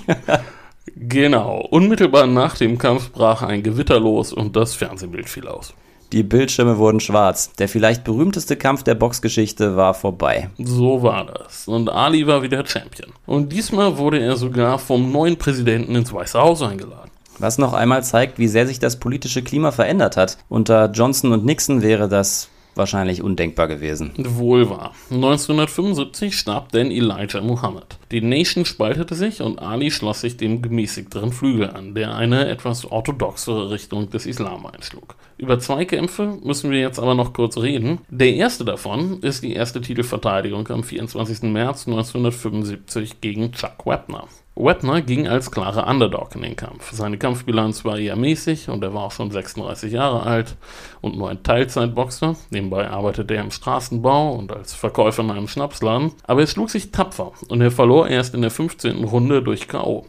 genau. 0.96 1.58
Unmittelbar 1.70 2.26
nach 2.26 2.56
dem 2.56 2.78
Kampf 2.78 3.12
brach 3.12 3.42
ein 3.42 3.62
Gewitter 3.62 4.00
los 4.00 4.32
und 4.32 4.56
das 4.56 4.74
Fernsehbild 4.74 5.28
fiel 5.28 5.46
aus. 5.46 5.74
Die 6.12 6.22
Bildschirme 6.22 6.78
wurden 6.78 7.00
schwarz. 7.00 7.52
Der 7.52 7.68
vielleicht 7.68 8.02
berühmteste 8.02 8.56
Kampf 8.56 8.82
der 8.82 8.94
Boxgeschichte 8.94 9.76
war 9.76 9.92
vorbei. 9.92 10.48
So 10.56 11.02
war 11.02 11.26
das. 11.26 11.68
Und 11.68 11.90
Ali 11.90 12.26
war 12.26 12.42
wieder 12.42 12.64
Champion. 12.66 13.12
Und 13.26 13.52
diesmal 13.52 13.98
wurde 13.98 14.20
er 14.20 14.36
sogar 14.36 14.78
vom 14.78 15.12
neuen 15.12 15.36
Präsidenten 15.36 15.94
ins 15.94 16.14
Weiße 16.14 16.40
Haus 16.40 16.62
eingeladen. 16.62 17.09
Was 17.40 17.56
noch 17.56 17.72
einmal 17.72 18.04
zeigt, 18.04 18.38
wie 18.38 18.48
sehr 18.48 18.66
sich 18.66 18.78
das 18.78 19.00
politische 19.00 19.42
Klima 19.42 19.72
verändert 19.72 20.18
hat. 20.18 20.36
Unter 20.50 20.90
Johnson 20.92 21.32
und 21.32 21.46
Nixon 21.46 21.80
wäre 21.80 22.06
das 22.06 22.50
wahrscheinlich 22.74 23.22
undenkbar 23.22 23.66
gewesen. 23.66 24.12
Wohl 24.16 24.68
wahr. 24.68 24.92
1975 25.10 26.36
starb 26.36 26.70
denn 26.72 26.90
Elijah 26.90 27.40
Muhammad. 27.40 27.98
Die 28.10 28.20
Nation 28.20 28.64
spaltete 28.64 29.14
sich 29.14 29.40
und 29.42 29.60
Ali 29.60 29.90
schloss 29.90 30.20
sich 30.20 30.36
dem 30.36 30.62
gemäßigteren 30.62 31.32
Flügel 31.32 31.70
an, 31.70 31.94
der 31.94 32.14
eine 32.14 32.48
etwas 32.48 32.84
orthodoxere 32.84 33.70
Richtung 33.70 34.10
des 34.10 34.26
Islam 34.26 34.66
einschlug. 34.66 35.16
Über 35.38 35.58
zwei 35.58 35.84
Kämpfe 35.84 36.38
müssen 36.42 36.70
wir 36.70 36.80
jetzt 36.80 36.98
aber 36.98 37.14
noch 37.14 37.32
kurz 37.32 37.56
reden. 37.56 38.00
Der 38.10 38.34
erste 38.34 38.64
davon 38.64 39.20
ist 39.20 39.42
die 39.42 39.54
erste 39.54 39.80
Titelverteidigung 39.80 40.68
am 40.68 40.84
24. 40.84 41.42
März 41.44 41.86
1975 41.86 43.20
gegen 43.20 43.52
Chuck 43.52 43.86
Webner. 43.86 44.28
Webner 44.56 45.00
ging 45.00 45.28
als 45.28 45.50
klarer 45.50 45.86
Underdog 45.86 46.34
in 46.34 46.42
den 46.42 46.56
Kampf. 46.56 46.92
Seine 46.92 47.18
Kampfbilanz 47.18 47.84
war 47.84 47.98
eher 47.98 48.16
mäßig 48.16 48.68
und 48.68 48.82
er 48.82 48.92
war 48.92 49.04
auch 49.04 49.12
schon 49.12 49.30
36 49.30 49.92
Jahre 49.92 50.24
alt 50.24 50.56
und 51.00 51.16
nur 51.16 51.30
ein 51.30 51.42
Teilzeitboxer. 51.42 52.36
Nebenbei 52.50 52.88
arbeitete 52.90 53.34
er 53.34 53.42
im 53.42 53.50
Straßenbau 53.50 54.32
und 54.34 54.52
als 54.52 54.74
Verkäufer 54.74 55.22
in 55.22 55.30
einem 55.30 55.48
Schnapsladen. 55.48 56.12
Aber 56.24 56.40
er 56.40 56.46
schlug 56.46 56.70
sich 56.70 56.90
tapfer 56.90 57.32
und 57.48 57.60
er 57.60 57.70
verlor 57.70 58.08
erst 58.08 58.34
in 58.34 58.42
der 58.42 58.50
15. 58.50 59.04
Runde 59.04 59.42
durch 59.42 59.68
K.O. 59.68 60.06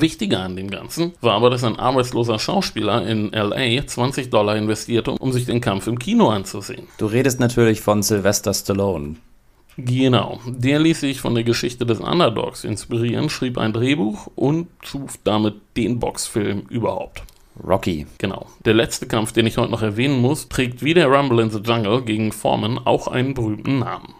Wichtiger 0.00 0.40
an 0.40 0.56
dem 0.56 0.70
Ganzen 0.70 1.12
war 1.20 1.34
aber, 1.34 1.50
dass 1.50 1.64
ein 1.64 1.78
arbeitsloser 1.78 2.38
Schauspieler 2.38 3.06
in 3.06 3.30
LA 3.30 3.86
20 3.86 4.30
Dollar 4.30 4.56
investierte, 4.56 5.10
um 5.12 5.32
sich 5.32 5.44
den 5.44 5.60
Kampf 5.60 5.86
im 5.86 5.98
Kino 5.98 6.30
anzusehen. 6.30 6.86
Du 6.96 7.04
redest 7.04 7.40
natürlich 7.40 7.82
von 7.82 8.02
Sylvester 8.02 8.54
Stallone. 8.54 9.16
Genau, 9.78 10.40
der 10.46 10.78
ließ 10.78 11.00
sich 11.00 11.20
von 11.20 11.34
der 11.34 11.44
Geschichte 11.44 11.86
des 11.86 12.00
Underdogs 12.00 12.64
inspirieren, 12.64 13.30
schrieb 13.30 13.56
ein 13.56 13.72
Drehbuch 13.72 14.28
und 14.34 14.68
schuf 14.82 15.18
damit 15.24 15.54
den 15.76 15.98
Boxfilm 15.98 16.66
überhaupt. 16.68 17.22
Rocky. 17.62 18.06
Genau. 18.18 18.46
Der 18.64 18.74
letzte 18.74 19.06
Kampf, 19.06 19.32
den 19.32 19.46
ich 19.46 19.58
heute 19.58 19.70
noch 19.70 19.82
erwähnen 19.82 20.20
muss, 20.20 20.48
trägt 20.48 20.82
wie 20.82 20.94
der 20.94 21.08
Rumble 21.08 21.40
in 21.40 21.50
the 21.50 21.60
Jungle 21.60 22.02
gegen 22.02 22.32
Foreman 22.32 22.78
auch 22.78 23.08
einen 23.08 23.34
berühmten 23.34 23.78
Namen. 23.78 24.14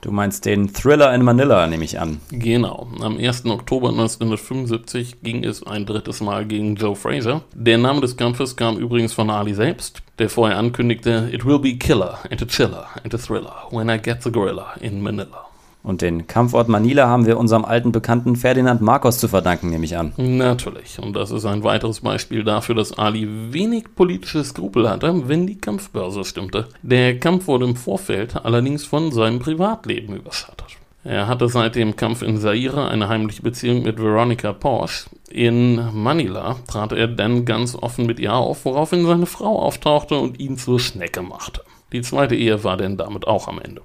Du 0.00 0.12
meinst 0.12 0.44
den 0.44 0.72
Thriller 0.72 1.12
in 1.12 1.24
Manila, 1.24 1.66
nehme 1.66 1.84
ich 1.84 1.98
an. 1.98 2.20
Genau. 2.30 2.86
Am 3.00 3.18
1. 3.18 3.46
Oktober 3.46 3.88
1975 3.88 5.22
ging 5.22 5.42
es 5.42 5.64
ein 5.66 5.86
drittes 5.86 6.20
Mal 6.20 6.46
gegen 6.46 6.76
Joe 6.76 6.94
Fraser. 6.94 7.42
Der 7.52 7.78
Name 7.78 8.00
des 8.00 8.16
Kampfes 8.16 8.54
kam 8.54 8.78
übrigens 8.78 9.12
von 9.12 9.28
Ali 9.28 9.54
selbst, 9.54 10.02
der 10.20 10.30
vorher 10.30 10.56
ankündigte, 10.56 11.28
It 11.32 11.44
will 11.44 11.58
be 11.58 11.74
killer 11.74 12.20
and 12.30 12.40
a 12.40 12.46
chiller 12.46 12.86
and 13.02 13.12
a 13.12 13.18
thriller 13.18 13.54
when 13.70 13.88
I 13.88 13.98
get 13.98 14.22
the 14.22 14.30
gorilla 14.30 14.74
in 14.80 15.02
Manila. 15.02 15.47
Und 15.88 16.02
den 16.02 16.26
Kampfort 16.26 16.68
Manila 16.68 17.08
haben 17.08 17.24
wir 17.24 17.38
unserem 17.38 17.64
alten 17.64 17.92
Bekannten 17.92 18.36
Ferdinand 18.36 18.82
Marcos 18.82 19.16
zu 19.16 19.26
verdanken, 19.26 19.70
nehme 19.70 19.86
ich 19.86 19.96
an. 19.96 20.12
Natürlich. 20.18 20.98
Und 20.98 21.14
das 21.16 21.30
ist 21.30 21.46
ein 21.46 21.64
weiteres 21.64 22.00
Beispiel 22.00 22.44
dafür, 22.44 22.74
dass 22.74 22.98
Ali 22.98 23.26
wenig 23.54 23.94
politische 23.96 24.44
Skrupel 24.44 24.86
hatte, 24.90 25.26
wenn 25.28 25.46
die 25.46 25.56
Kampfbörse 25.56 26.26
stimmte. 26.26 26.66
Der 26.82 27.18
Kampf 27.18 27.46
wurde 27.46 27.64
im 27.64 27.74
Vorfeld 27.74 28.36
allerdings 28.36 28.84
von 28.84 29.12
seinem 29.12 29.38
Privatleben 29.38 30.14
überschattet. 30.14 30.76
Er 31.04 31.26
hatte 31.26 31.48
seit 31.48 31.74
dem 31.74 31.96
Kampf 31.96 32.20
in 32.20 32.36
Zaire 32.36 32.90
eine 32.90 33.08
heimliche 33.08 33.40
Beziehung 33.40 33.82
mit 33.82 33.98
Veronica 33.98 34.52
Porsche. 34.52 35.08
In 35.30 35.80
Manila 35.94 36.56
trat 36.70 36.92
er 36.92 37.08
dann 37.08 37.46
ganz 37.46 37.74
offen 37.74 38.04
mit 38.04 38.20
ihr 38.20 38.34
auf, 38.34 38.66
woraufhin 38.66 39.06
seine 39.06 39.24
Frau 39.24 39.58
auftauchte 39.62 40.18
und 40.18 40.38
ihn 40.38 40.58
zur 40.58 40.80
Schnecke 40.80 41.22
machte. 41.22 41.62
Die 41.92 42.02
zweite 42.02 42.34
Ehe 42.34 42.62
war 42.62 42.76
denn 42.76 42.98
damit 42.98 43.26
auch 43.26 43.48
am 43.48 43.58
Ende. 43.58 43.80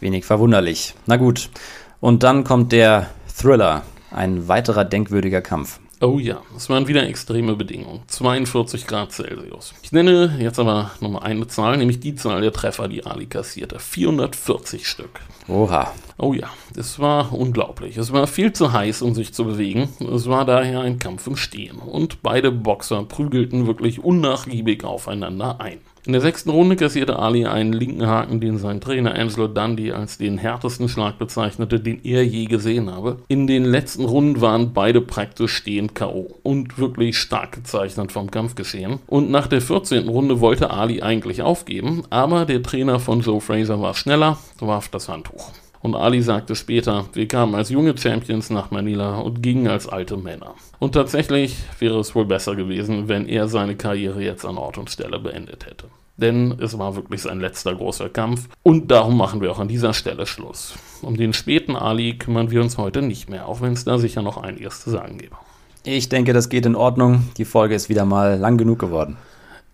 Wenig 0.00 0.24
verwunderlich. 0.24 0.94
Na 1.06 1.16
gut. 1.16 1.50
Und 2.00 2.22
dann 2.22 2.44
kommt 2.44 2.72
der 2.72 3.10
Thriller. 3.36 3.82
Ein 4.10 4.48
weiterer 4.48 4.84
denkwürdiger 4.84 5.42
Kampf. 5.42 5.80
Oh 6.00 6.20
ja, 6.20 6.42
es 6.56 6.70
waren 6.70 6.86
wieder 6.86 7.08
extreme 7.08 7.56
Bedingungen. 7.56 8.02
42 8.06 8.86
Grad 8.86 9.10
Celsius. 9.10 9.74
Ich 9.82 9.90
nenne 9.90 10.36
jetzt 10.38 10.60
aber 10.60 10.92
nochmal 11.00 11.24
eine 11.24 11.48
Zahl, 11.48 11.76
nämlich 11.76 11.98
die 11.98 12.14
Zahl 12.14 12.40
der 12.40 12.52
Treffer, 12.52 12.86
die 12.86 13.04
Ali 13.04 13.26
kassierte. 13.26 13.80
440 13.80 14.86
Stück. 14.86 15.20
Oha. 15.48 15.92
Oh 16.16 16.34
ja, 16.34 16.50
es 16.76 17.00
war 17.00 17.32
unglaublich. 17.32 17.96
Es 17.96 18.12
war 18.12 18.28
viel 18.28 18.52
zu 18.52 18.72
heiß, 18.72 19.02
um 19.02 19.12
sich 19.12 19.34
zu 19.34 19.44
bewegen. 19.44 19.88
Es 20.14 20.28
war 20.28 20.44
daher 20.44 20.82
ein 20.82 21.00
Kampf 21.00 21.26
im 21.26 21.36
Stehen. 21.36 21.78
Und 21.78 22.22
beide 22.22 22.52
Boxer 22.52 23.02
prügelten 23.02 23.66
wirklich 23.66 24.02
unnachgiebig 24.04 24.84
aufeinander 24.84 25.60
ein. 25.60 25.78
In 26.08 26.12
der 26.12 26.22
sechsten 26.22 26.48
Runde 26.48 26.74
kassierte 26.74 27.18
Ali 27.18 27.44
einen 27.44 27.74
linken 27.74 28.06
Haken, 28.06 28.40
den 28.40 28.56
sein 28.56 28.80
Trainer 28.80 29.14
Angelo 29.14 29.46
Dundee 29.46 29.92
als 29.92 30.16
den 30.16 30.38
härtesten 30.38 30.88
Schlag 30.88 31.18
bezeichnete, 31.18 31.80
den 31.80 32.02
er 32.02 32.24
je 32.24 32.46
gesehen 32.46 32.90
habe. 32.90 33.18
In 33.28 33.46
den 33.46 33.66
letzten 33.66 34.06
Runden 34.06 34.40
waren 34.40 34.72
beide 34.72 35.02
praktisch 35.02 35.52
stehend 35.52 35.94
K.O. 35.94 36.38
und 36.42 36.78
wirklich 36.78 37.18
stark 37.18 37.52
gezeichnet 37.52 38.10
vom 38.10 38.30
Kampfgeschehen. 38.30 39.00
Und 39.06 39.30
nach 39.30 39.48
der 39.48 39.60
14. 39.60 40.08
Runde 40.08 40.40
wollte 40.40 40.70
Ali 40.70 41.02
eigentlich 41.02 41.42
aufgeben, 41.42 42.04
aber 42.08 42.46
der 42.46 42.62
Trainer 42.62 43.00
von 43.00 43.20
Joe 43.20 43.42
Fraser 43.42 43.78
war 43.82 43.92
schneller, 43.92 44.38
warf 44.60 44.88
das 44.88 45.10
Handtuch. 45.10 45.52
Und 45.80 45.94
Ali 45.94 46.22
sagte 46.22 46.56
später, 46.56 47.04
wir 47.12 47.28
kamen 47.28 47.54
als 47.54 47.68
junge 47.68 47.96
Champions 47.98 48.48
nach 48.48 48.70
Manila 48.70 49.18
und 49.18 49.42
gingen 49.42 49.68
als 49.68 49.86
alte 49.86 50.16
Männer. 50.16 50.54
Und 50.78 50.92
tatsächlich 50.92 51.56
wäre 51.78 51.98
es 52.00 52.14
wohl 52.14 52.24
besser 52.24 52.56
gewesen, 52.56 53.08
wenn 53.08 53.28
er 53.28 53.46
seine 53.48 53.76
Karriere 53.76 54.22
jetzt 54.22 54.46
an 54.46 54.56
Ort 54.56 54.78
und 54.78 54.88
Stelle 54.88 55.18
beendet 55.18 55.66
hätte. 55.66 55.84
Denn 56.18 56.56
es 56.60 56.76
war 56.76 56.96
wirklich 56.96 57.22
sein 57.22 57.38
letzter 57.38 57.74
großer 57.74 58.08
Kampf 58.08 58.48
und 58.64 58.90
darum 58.90 59.16
machen 59.16 59.40
wir 59.40 59.52
auch 59.52 59.60
an 59.60 59.68
dieser 59.68 59.94
Stelle 59.94 60.26
Schluss. 60.26 60.74
Um 61.00 61.16
den 61.16 61.32
späten 61.32 61.76
Ali 61.76 62.18
kümmern 62.18 62.50
wir 62.50 62.60
uns 62.60 62.76
heute 62.76 63.02
nicht 63.02 63.30
mehr, 63.30 63.46
auch 63.46 63.60
wenn 63.60 63.72
es 63.72 63.84
da 63.84 63.98
sicher 63.98 64.20
noch 64.20 64.36
einiges 64.36 64.82
zu 64.82 64.90
sagen 64.90 65.18
gäbe. 65.18 65.36
Ich 65.84 66.08
denke, 66.08 66.32
das 66.32 66.48
geht 66.48 66.66
in 66.66 66.74
Ordnung. 66.74 67.22
Die 67.36 67.44
Folge 67.44 67.76
ist 67.76 67.88
wieder 67.88 68.04
mal 68.04 68.36
lang 68.36 68.58
genug 68.58 68.80
geworden. 68.80 69.16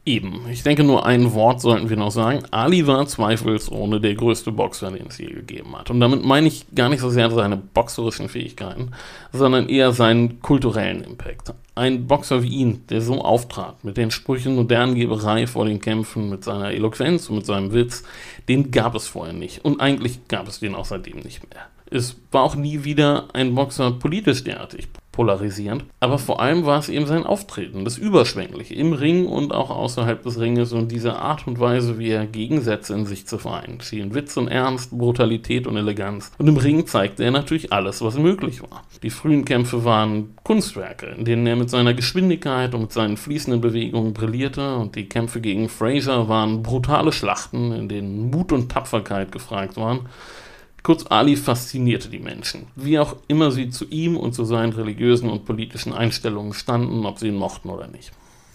Eben. 0.06 0.46
Ich 0.50 0.62
denke, 0.62 0.84
nur 0.84 1.06
ein 1.06 1.32
Wort 1.32 1.62
sollten 1.62 1.88
wir 1.88 1.96
noch 1.96 2.10
sagen. 2.10 2.42
Ali 2.50 2.86
war 2.86 3.06
zweifelsohne 3.06 4.00
der 4.00 4.14
größte 4.14 4.52
Boxer, 4.52 4.90
den 4.90 5.06
es 5.06 5.16
je 5.16 5.28
gegeben 5.28 5.74
hat. 5.74 5.90
Und 5.90 5.98
damit 5.98 6.22
meine 6.22 6.46
ich 6.46 6.66
gar 6.74 6.90
nicht 6.90 7.00
so 7.00 7.08
sehr 7.08 7.30
seine 7.30 7.56
boxerischen 7.56 8.28
Fähigkeiten, 8.28 8.90
sondern 9.32 9.70
eher 9.70 9.92
seinen 9.92 10.42
kulturellen 10.42 11.02
Impact. 11.02 11.54
Ein 11.74 12.06
Boxer 12.06 12.42
wie 12.42 12.48
ihn, 12.48 12.82
der 12.90 13.00
so 13.00 13.22
auftrat, 13.22 13.82
mit 13.82 13.96
den 13.96 14.10
Sprüchen 14.10 14.58
und 14.58 14.70
der 14.70 14.82
Angeberei 14.82 15.46
vor 15.46 15.64
den 15.64 15.80
Kämpfen, 15.80 16.28
mit 16.28 16.44
seiner 16.44 16.72
Eloquenz 16.72 17.30
und 17.30 17.36
mit 17.36 17.46
seinem 17.46 17.72
Witz, 17.72 18.04
den 18.46 18.70
gab 18.70 18.94
es 18.94 19.08
vorher 19.08 19.32
nicht. 19.32 19.64
Und 19.64 19.80
eigentlich 19.80 20.28
gab 20.28 20.48
es 20.48 20.60
den 20.60 20.74
auch 20.74 20.84
seitdem 20.84 21.20
nicht 21.20 21.48
mehr. 21.50 21.62
Es 21.90 22.16
war 22.30 22.42
auch 22.42 22.56
nie 22.56 22.84
wieder 22.84 23.28
ein 23.32 23.54
Boxer 23.54 23.90
politisch 23.92 24.44
derartig 24.44 24.86
polarisierend. 25.14 25.84
Aber 26.00 26.18
vor 26.18 26.40
allem 26.40 26.66
war 26.66 26.80
es 26.80 26.88
eben 26.88 27.06
sein 27.06 27.24
Auftreten, 27.24 27.84
das 27.84 27.96
Überschwängliche 27.96 28.74
im 28.74 28.92
Ring 28.92 29.26
und 29.26 29.54
auch 29.54 29.70
außerhalb 29.70 30.22
des 30.22 30.40
Ringes 30.40 30.72
und 30.72 30.90
diese 30.90 31.16
Art 31.16 31.46
und 31.46 31.60
Weise, 31.60 31.98
wie 31.98 32.10
er 32.10 32.26
Gegensätze 32.26 32.94
in 32.94 33.06
sich 33.06 33.26
zu 33.26 33.38
vereinen 33.38 33.80
schien. 33.80 34.14
Witz 34.14 34.36
und 34.36 34.48
Ernst, 34.48 34.90
Brutalität 34.90 35.66
und 35.66 35.76
Eleganz. 35.76 36.32
Und 36.38 36.48
im 36.48 36.56
Ring 36.56 36.86
zeigte 36.86 37.24
er 37.24 37.30
natürlich 37.30 37.72
alles, 37.72 38.02
was 38.02 38.18
möglich 38.18 38.60
war. 38.62 38.82
Die 39.02 39.10
frühen 39.10 39.44
Kämpfe 39.44 39.84
waren 39.84 40.34
Kunstwerke, 40.42 41.06
in 41.06 41.24
denen 41.24 41.46
er 41.46 41.56
mit 41.56 41.70
seiner 41.70 41.94
Geschwindigkeit 41.94 42.74
und 42.74 42.82
mit 42.82 42.92
seinen 42.92 43.16
fließenden 43.16 43.60
Bewegungen 43.60 44.14
brillierte 44.14 44.76
und 44.76 44.96
die 44.96 45.08
Kämpfe 45.08 45.40
gegen 45.40 45.68
Fraser 45.68 46.28
waren 46.28 46.62
brutale 46.62 47.12
Schlachten, 47.12 47.72
in 47.72 47.88
denen 47.88 48.30
Mut 48.30 48.50
und 48.50 48.70
Tapferkeit 48.70 49.30
gefragt 49.30 49.76
waren. 49.76 50.00
Kurz, 50.84 51.06
Ali 51.08 51.36
faszinierte 51.36 52.10
die 52.10 52.18
Menschen, 52.18 52.66
wie 52.76 52.98
auch 52.98 53.16
immer 53.26 53.50
sie 53.50 53.70
zu 53.70 53.86
ihm 53.86 54.18
und 54.18 54.34
zu 54.34 54.44
seinen 54.44 54.74
religiösen 54.74 55.30
und 55.30 55.46
politischen 55.46 55.94
Einstellungen 55.94 56.52
standen, 56.52 57.06
ob 57.06 57.18
sie 57.18 57.28
ihn 57.28 57.36
mochten 57.36 57.70
oder 57.70 57.86
nicht. 57.86 58.12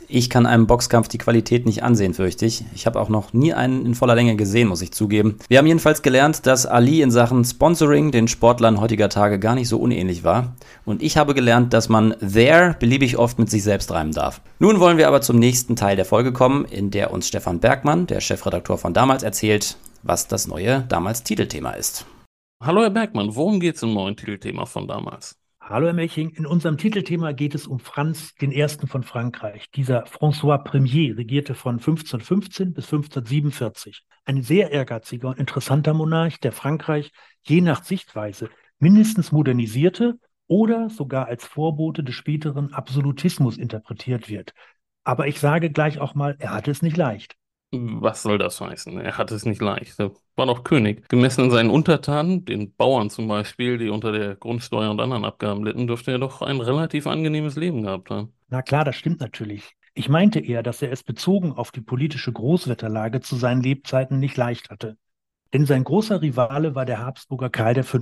Ich 0.08 0.30
kann 0.30 0.46
einem 0.46 0.68
Boxkampf 0.68 1.08
die 1.08 1.18
Qualität 1.18 1.66
nicht 1.66 1.82
ansehen, 1.82 2.14
fürchte 2.14 2.46
ich. 2.46 2.64
Ich 2.76 2.86
habe 2.86 3.00
auch 3.00 3.10
noch 3.10 3.34
nie 3.34 3.54
einen 3.54 3.84
in 3.84 3.96
voller 3.96 4.14
Länge 4.14 4.36
gesehen, 4.36 4.68
muss 4.68 4.84
ich 4.84 4.92
zugeben. 4.92 5.40
Wir 5.48 5.58
haben 5.58 5.66
jedenfalls 5.66 6.04
gelernt, 6.04 6.46
dass 6.46 6.68
Ali 6.68 7.02
in 7.02 7.10
Sachen 7.10 7.44
Sponsoring 7.44 8.12
den 8.12 8.28
Sportlern 8.28 8.80
heutiger 8.80 9.10
Tage 9.10 9.40
gar 9.40 9.56
nicht 9.56 9.68
so 9.68 9.80
unähnlich 9.80 10.24
war. 10.24 10.56
Und 10.86 11.02
ich 11.02 11.18
habe 11.18 11.34
gelernt, 11.34 11.74
dass 11.74 11.90
man 11.90 12.16
there 12.20 12.76
beliebig 12.80 13.18
oft 13.18 13.40
mit 13.40 13.50
sich 13.50 13.64
selbst 13.64 13.90
reimen 13.90 14.14
darf. 14.14 14.40
Nun 14.60 14.80
wollen 14.80 15.00
wir 15.00 15.08
aber 15.08 15.22
zum 15.22 15.40
nächsten 15.40 15.76
Teil 15.76 15.96
der 15.96 16.06
Folge 16.06 16.32
kommen, 16.32 16.66
in 16.66 16.92
der 16.92 17.12
uns 17.12 17.28
Stefan 17.28 17.60
Bergmann, 17.60 18.06
der 18.06 18.22
Chefredakteur 18.22 18.78
von 18.78 18.94
damals, 18.94 19.24
erzählt, 19.24 19.78
was 20.04 20.28
das 20.28 20.48
neue 20.48 20.86
damals 20.90 21.24
Titelthema 21.24 21.72
ist. 21.72 22.06
Hallo 22.62 22.82
Herr 22.82 22.90
Bergmann, 22.90 23.36
worum 23.36 23.62
geht 23.62 23.78
es 23.78 23.84
im 23.84 23.94
neuen 23.94 24.18
Titelthema 24.18 24.66
von 24.66 24.86
damals? 24.86 25.40
Hallo 25.62 25.86
Herr 25.86 25.94
Melching, 25.94 26.32
in 26.32 26.46
unserem 26.46 26.78
Titelthema 26.78 27.32
geht 27.32 27.56
es 27.56 27.66
um 27.66 27.80
Franz 27.80 28.34
I. 28.42 28.68
von 28.86 29.04
Frankreich. 29.04 29.72
Dieser 29.72 30.04
François 30.08 30.58
Premier 30.58 31.16
regierte 31.16 31.56
von 31.56 31.76
1515 31.76 32.74
bis 32.74 32.92
1547. 32.92 34.04
Ein 34.26 34.42
sehr 34.42 34.72
ehrgeiziger 34.72 35.30
und 35.30 35.40
interessanter 35.40 35.94
Monarch, 35.94 36.42
der 36.42 36.52
Frankreich 36.52 37.12
je 37.44 37.62
nach 37.62 37.82
Sichtweise 37.86 38.50
mindestens 38.78 39.32
modernisierte 39.32 40.20
oder 40.48 40.90
sogar 40.90 41.28
als 41.28 41.46
Vorbote 41.46 42.04
des 42.04 42.16
späteren 42.16 42.74
Absolutismus 42.74 43.58
interpretiert 43.58 44.28
wird. 44.28 44.54
Aber 45.06 45.28
ich 45.28 45.40
sage 45.40 45.70
gleich 45.70 46.00
auch 46.00 46.14
mal, 46.14 46.36
er 46.40 46.52
hatte 46.52 46.72
es 46.72 46.82
nicht 46.82 46.98
leicht. 46.98 47.39
Was 47.72 48.24
soll 48.24 48.40
das 48.40 48.60
heißen? 48.60 49.00
Er 49.00 49.18
hatte 49.18 49.36
es 49.36 49.46
nicht 49.46 49.62
leicht. 49.62 50.00
Er 50.00 50.12
war 50.36 50.48
doch 50.48 50.64
König. 50.64 51.08
Gemessen 51.08 51.44
an 51.46 51.52
seinen 51.52 51.70
Untertanen, 51.70 52.44
den 52.44 52.74
Bauern 52.74 53.12
zum 53.12 53.28
Beispiel, 53.28 53.78
die 53.78 53.90
unter 53.90 54.12
der 54.12 54.36
Grundsteuer 54.36 54.90
und 54.90 55.00
anderen 55.00 55.24
Abgaben 55.24 55.64
litten, 55.64 55.86
dürfte 55.86 56.12
er 56.12 56.18
doch 56.18 56.42
ein 56.42 56.60
relativ 56.62 57.06
angenehmes 57.06 57.56
Leben 57.56 57.84
gehabt 57.84 58.10
haben. 58.10 58.34
Na 58.48 58.64
klar, 58.64 58.86
das 58.86 58.96
stimmt 58.96 59.20
natürlich. 59.20 59.76
Ich 59.94 60.10
meinte 60.10 60.40
eher, 60.40 60.64
dass 60.64 60.82
er 60.82 60.92
es 60.92 61.04
bezogen 61.04 61.52
auf 61.52 61.72
die 61.72 61.82
politische 61.82 62.32
Großwetterlage 62.32 63.22
zu 63.22 63.36
seinen 63.36 63.62
Lebzeiten 63.62 64.18
nicht 64.18 64.38
leicht 64.38 64.72
hatte. 64.72 64.98
Denn 65.54 65.66
sein 65.66 65.84
großer 65.84 66.22
Rivale 66.22 66.74
war 66.74 66.86
der 66.86 67.06
Habsburger 67.06 67.50
Karl 67.52 67.84
V. 67.84 68.00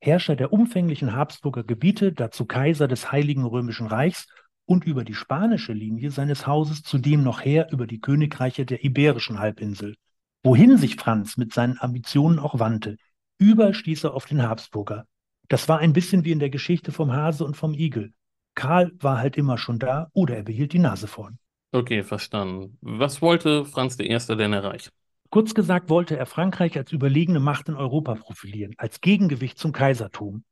Herrscher 0.00 0.34
der 0.34 0.52
umfänglichen 0.52 1.14
Habsburger 1.14 1.62
Gebiete, 1.62 2.12
dazu 2.12 2.44
Kaiser 2.44 2.88
des 2.88 3.12
Heiligen 3.12 3.44
Römischen 3.44 3.86
Reichs 3.86 4.26
und 4.66 4.84
über 4.84 5.04
die 5.04 5.14
spanische 5.14 5.72
Linie 5.72 6.10
seines 6.10 6.46
Hauses 6.46 6.82
zudem 6.82 7.22
noch 7.22 7.40
Herr 7.40 7.72
über 7.72 7.86
die 7.86 8.00
Königreiche 8.00 8.66
der 8.66 8.84
Iberischen 8.84 9.38
Halbinsel. 9.38 9.96
Wohin 10.42 10.76
sich 10.76 10.96
Franz 10.96 11.36
mit 11.36 11.52
seinen 11.52 11.78
Ambitionen 11.78 12.38
auch 12.38 12.58
wandte, 12.58 12.96
überall 13.38 13.74
stieß 13.74 14.04
er 14.04 14.14
auf 14.14 14.26
den 14.26 14.42
Habsburger. 14.42 15.06
Das 15.48 15.68
war 15.68 15.78
ein 15.78 15.92
bisschen 15.92 16.24
wie 16.24 16.32
in 16.32 16.40
der 16.40 16.50
Geschichte 16.50 16.92
vom 16.92 17.12
Hase 17.12 17.44
und 17.44 17.56
vom 17.56 17.74
Igel. 17.74 18.12
Karl 18.54 18.92
war 18.98 19.18
halt 19.18 19.36
immer 19.36 19.58
schon 19.58 19.78
da 19.78 20.08
oder 20.12 20.36
er 20.36 20.42
behielt 20.42 20.72
die 20.72 20.78
Nase 20.78 21.06
vorn. 21.06 21.38
Okay, 21.72 22.02
verstanden. 22.02 22.78
Was 22.80 23.20
wollte 23.22 23.64
Franz 23.64 23.98
I. 23.98 24.18
denn 24.36 24.52
erreichen? 24.52 24.90
Kurz 25.30 25.54
gesagt 25.54 25.90
wollte 25.90 26.16
er 26.16 26.26
Frankreich 26.26 26.76
als 26.78 26.92
überlegene 26.92 27.40
Macht 27.40 27.68
in 27.68 27.74
Europa 27.74 28.14
profilieren, 28.14 28.74
als 28.78 29.00
Gegengewicht 29.00 29.58
zum 29.58 29.72
Kaisertum. 29.72 30.44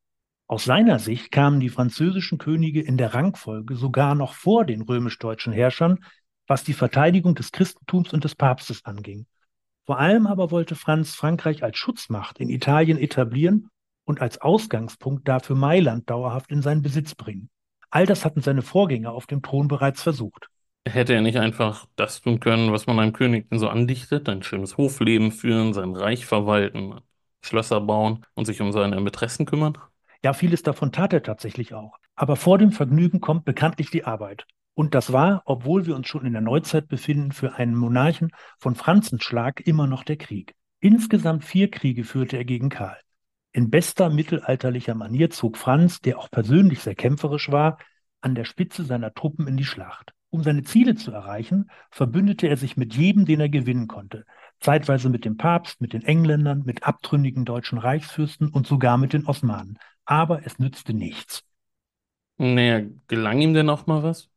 Aus 0.46 0.64
seiner 0.64 0.98
Sicht 0.98 1.32
kamen 1.32 1.58
die 1.58 1.70
französischen 1.70 2.36
Könige 2.36 2.82
in 2.82 2.98
der 2.98 3.14
Rangfolge 3.14 3.76
sogar 3.76 4.14
noch 4.14 4.34
vor 4.34 4.66
den 4.66 4.82
römisch-deutschen 4.82 5.54
Herrschern, 5.54 6.04
was 6.46 6.64
die 6.64 6.74
Verteidigung 6.74 7.34
des 7.34 7.50
Christentums 7.50 8.12
und 8.12 8.24
des 8.24 8.34
Papstes 8.34 8.84
anging. 8.84 9.26
Vor 9.86 9.98
allem 9.98 10.26
aber 10.26 10.50
wollte 10.50 10.74
Franz 10.74 11.14
Frankreich 11.14 11.62
als 11.62 11.78
Schutzmacht 11.78 12.40
in 12.40 12.50
Italien 12.50 12.98
etablieren 12.98 13.68
und 14.04 14.20
als 14.20 14.38
Ausgangspunkt 14.40 15.26
dafür 15.28 15.56
Mailand 15.56 16.10
dauerhaft 16.10 16.50
in 16.50 16.60
seinen 16.60 16.82
Besitz 16.82 17.14
bringen. 17.14 17.48
All 17.90 18.04
das 18.04 18.26
hatten 18.26 18.42
seine 18.42 18.62
Vorgänger 18.62 19.12
auf 19.12 19.26
dem 19.26 19.40
Thron 19.40 19.68
bereits 19.68 20.02
versucht. 20.02 20.48
Hätte 20.86 21.14
er 21.14 21.22
nicht 21.22 21.38
einfach 21.38 21.86
das 21.96 22.20
tun 22.20 22.40
können, 22.40 22.70
was 22.70 22.86
man 22.86 22.98
einem 22.98 23.14
König 23.14 23.48
denn 23.48 23.58
so 23.58 23.68
andichtet, 23.68 24.28
ein 24.28 24.42
schönes 24.42 24.76
Hofleben 24.76 25.32
führen, 25.32 25.72
sein 25.72 25.96
Reich 25.96 26.26
verwalten, 26.26 27.00
Schlösser 27.40 27.80
bauen 27.80 28.26
und 28.34 28.44
sich 28.44 28.60
um 28.60 28.72
seine 28.72 29.00
Mätressen 29.00 29.46
kümmern? 29.46 29.78
Ja, 30.24 30.32
vieles 30.32 30.62
davon 30.62 30.90
tat 30.90 31.12
er 31.12 31.22
tatsächlich 31.22 31.74
auch. 31.74 31.98
Aber 32.14 32.36
vor 32.36 32.56
dem 32.56 32.72
Vergnügen 32.72 33.20
kommt 33.20 33.44
bekanntlich 33.44 33.90
die 33.90 34.06
Arbeit. 34.06 34.46
Und 34.72 34.94
das 34.94 35.12
war, 35.12 35.42
obwohl 35.44 35.84
wir 35.84 35.94
uns 35.94 36.08
schon 36.08 36.24
in 36.24 36.32
der 36.32 36.40
Neuzeit 36.40 36.88
befinden, 36.88 37.30
für 37.30 37.56
einen 37.56 37.74
Monarchen 37.74 38.30
von 38.58 38.74
Franzensschlag 38.74 39.60
immer 39.66 39.86
noch 39.86 40.02
der 40.02 40.16
Krieg. 40.16 40.54
Insgesamt 40.80 41.44
vier 41.44 41.70
Kriege 41.70 42.04
führte 42.04 42.38
er 42.38 42.46
gegen 42.46 42.70
Karl. 42.70 42.96
In 43.52 43.68
bester 43.68 44.08
mittelalterlicher 44.08 44.94
Manier 44.94 45.28
zog 45.28 45.58
Franz, 45.58 46.00
der 46.00 46.18
auch 46.18 46.30
persönlich 46.30 46.80
sehr 46.80 46.94
kämpferisch 46.94 47.52
war, 47.52 47.76
an 48.22 48.34
der 48.34 48.46
Spitze 48.46 48.82
seiner 48.82 49.12
Truppen 49.12 49.46
in 49.46 49.58
die 49.58 49.66
Schlacht. 49.66 50.14
Um 50.30 50.42
seine 50.42 50.62
Ziele 50.62 50.94
zu 50.94 51.12
erreichen, 51.12 51.70
verbündete 51.90 52.48
er 52.48 52.56
sich 52.56 52.78
mit 52.78 52.96
jedem, 52.96 53.26
den 53.26 53.40
er 53.40 53.50
gewinnen 53.50 53.88
konnte. 53.88 54.24
Zeitweise 54.58 55.10
mit 55.10 55.26
dem 55.26 55.36
Papst, 55.36 55.82
mit 55.82 55.92
den 55.92 56.02
Engländern, 56.02 56.62
mit 56.64 56.84
abtrünnigen 56.84 57.44
deutschen 57.44 57.76
Reichsfürsten 57.76 58.48
und 58.48 58.66
sogar 58.66 58.96
mit 58.96 59.12
den 59.12 59.26
Osmanen. 59.26 59.78
Aber 60.04 60.44
es 60.44 60.58
nützte 60.58 60.94
nichts. 60.94 61.42
Naja, 62.36 62.86
gelang 63.06 63.40
ihm 63.40 63.54
denn 63.54 63.70
auch 63.70 63.86
mal 63.86 64.02
was? 64.02 64.28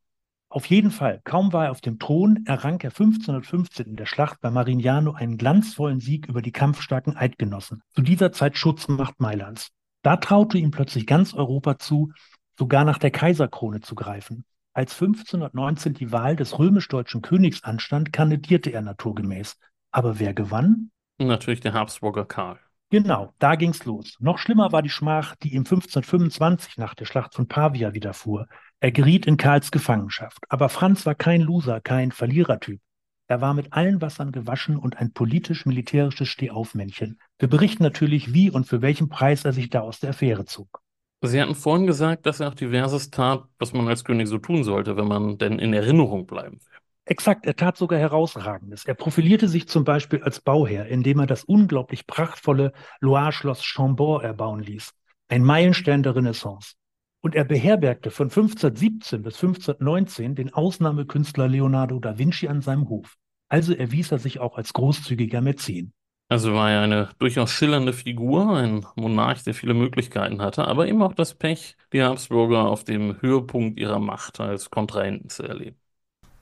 Auf 0.49 0.65
jeden 0.67 0.91
Fall. 0.91 1.19
Kaum 1.25 1.51
war 1.51 1.65
er 1.65 1.71
auf 1.71 1.81
dem 1.81 1.99
Thron, 1.99 2.45
errang 2.45 2.79
er 2.79 2.91
1515 2.91 3.85
in 3.85 3.95
der 3.97 4.05
Schlacht 4.05 4.39
bei 4.39 4.49
Marignano 4.49 5.11
einen 5.11 5.37
glanzvollen 5.37 5.99
Sieg 5.99 6.27
über 6.27 6.41
die 6.41 6.53
kampfstarken 6.53 7.17
Eidgenossen, 7.17 7.81
zu 7.93 8.01
dieser 8.01 8.31
Zeit 8.31 8.57
Schutzmacht 8.57 9.19
Mailands. 9.19 9.69
Da 10.03 10.15
traute 10.15 10.57
ihm 10.57 10.71
plötzlich 10.71 11.05
ganz 11.05 11.33
Europa 11.33 11.79
zu, 11.79 12.13
sogar 12.57 12.85
nach 12.85 12.97
der 12.97 13.11
Kaiserkrone 13.11 13.81
zu 13.81 13.93
greifen. 13.93 14.45
Als 14.73 14.93
1519 14.93 15.95
die 15.95 16.11
Wahl 16.11 16.35
des 16.35 16.57
römisch-deutschen 16.59 17.21
Königs 17.21 17.63
anstand, 17.63 18.13
kandidierte 18.13 18.69
er 18.69 18.83
naturgemäß. 18.83 19.57
Aber 19.91 20.19
wer 20.19 20.33
gewann? 20.33 20.91
Natürlich 21.17 21.61
der 21.61 21.73
Habsburger 21.73 22.25
Karl. 22.25 22.59
Genau, 22.89 23.33
da 23.39 23.55
ging's 23.55 23.83
los. 23.83 24.15
Noch 24.19 24.37
schlimmer 24.37 24.71
war 24.71 24.81
die 24.81 24.89
Schmach, 24.89 25.35
die 25.35 25.53
ihm 25.53 25.65
1525 25.65 26.77
nach 26.77 26.95
der 26.95 27.03
Schlacht 27.03 27.33
von 27.33 27.47
Pavia 27.47 27.93
widerfuhr. 27.93 28.47
Er 28.79 28.91
geriet 28.91 29.25
in 29.25 29.35
Karls 29.35 29.71
Gefangenschaft. 29.71 30.43
Aber 30.47 30.69
Franz 30.69 31.05
war 31.05 31.15
kein 31.15 31.41
Loser, 31.41 31.81
kein 31.81 32.13
Verlierertyp. 32.13 32.79
Er 33.27 33.41
war 33.41 33.53
mit 33.53 33.73
allen 33.73 34.01
Wassern 34.01 34.31
gewaschen 34.31 34.77
und 34.77 34.97
ein 34.97 35.11
politisch-militärisches 35.11 36.29
Stehaufmännchen. 36.29 37.19
Wir 37.39 37.49
berichten 37.49 37.83
natürlich, 37.83 38.33
wie 38.33 38.49
und 38.49 38.65
für 38.65 38.81
welchen 38.81 39.09
Preis 39.09 39.43
er 39.43 39.51
sich 39.51 39.69
da 39.69 39.81
aus 39.81 39.99
der 39.99 40.11
Affäre 40.11 40.45
zog. 40.45 40.81
Sie 41.21 41.41
hatten 41.41 41.55
vorhin 41.55 41.87
gesagt, 41.87 42.25
dass 42.25 42.39
er 42.39 42.47
auch 42.47 42.55
diverses 42.55 43.09
tat, 43.09 43.43
was 43.59 43.73
man 43.73 43.89
als 43.89 44.05
König 44.05 44.29
so 44.29 44.37
tun 44.37 44.63
sollte, 44.63 44.95
wenn 44.95 45.07
man 45.07 45.37
denn 45.37 45.59
in 45.59 45.73
Erinnerung 45.73 46.25
bleiben 46.25 46.61
will. 46.61 46.77
Exakt, 47.09 47.45
er 47.45 47.55
tat 47.55 47.77
sogar 47.77 47.99
Herausragendes. 47.99 48.83
Er 48.83 48.93
profilierte 48.93 49.47
sich 49.47 49.69
zum 49.69 49.85
Beispiel 49.85 50.21
als 50.23 50.41
Bauherr, 50.41 50.87
indem 50.87 51.19
er 51.19 51.25
das 51.25 51.45
unglaublich 51.45 52.05
prachtvolle 52.05 52.73
Loire-Schloss 52.99 53.63
Chambord 53.63 54.25
erbauen 54.25 54.59
ließ. 54.59 54.91
Ein 55.29 55.45
Meilenstein 55.45 56.03
der 56.03 56.17
Renaissance. 56.17 56.73
Und 57.21 57.33
er 57.33 57.45
beherbergte 57.45 58.11
von 58.11 58.25
1517 58.25 59.21
bis 59.21 59.35
1519 59.35 60.35
den 60.35 60.53
Ausnahmekünstler 60.53 61.47
Leonardo 61.47 61.97
da 61.99 62.17
Vinci 62.17 62.49
an 62.49 62.61
seinem 62.61 62.89
Hof. 62.89 63.15
Also 63.47 63.73
erwies 63.73 64.11
er 64.11 64.19
sich 64.19 64.41
auch 64.41 64.57
als 64.57 64.73
großzügiger 64.73 65.39
Mäzen. 65.39 65.93
Also 66.27 66.53
war 66.53 66.69
er 66.69 66.81
eine 66.81 67.09
durchaus 67.19 67.51
schillernde 67.51 67.93
Figur, 67.93 68.53
ein 68.53 68.85
Monarch, 68.97 69.43
der 69.43 69.53
viele 69.53 69.73
Möglichkeiten 69.73 70.41
hatte, 70.41 70.67
aber 70.67 70.85
eben 70.85 71.01
auch 71.01 71.13
das 71.13 71.35
Pech, 71.35 71.77
die 71.93 72.03
Habsburger 72.03 72.67
auf 72.67 72.83
dem 72.83 73.21
Höhepunkt 73.21 73.79
ihrer 73.79 73.99
Macht 73.99 74.41
als 74.41 74.69
Kontrahenten 74.69 75.29
zu 75.29 75.43
erleben. 75.43 75.77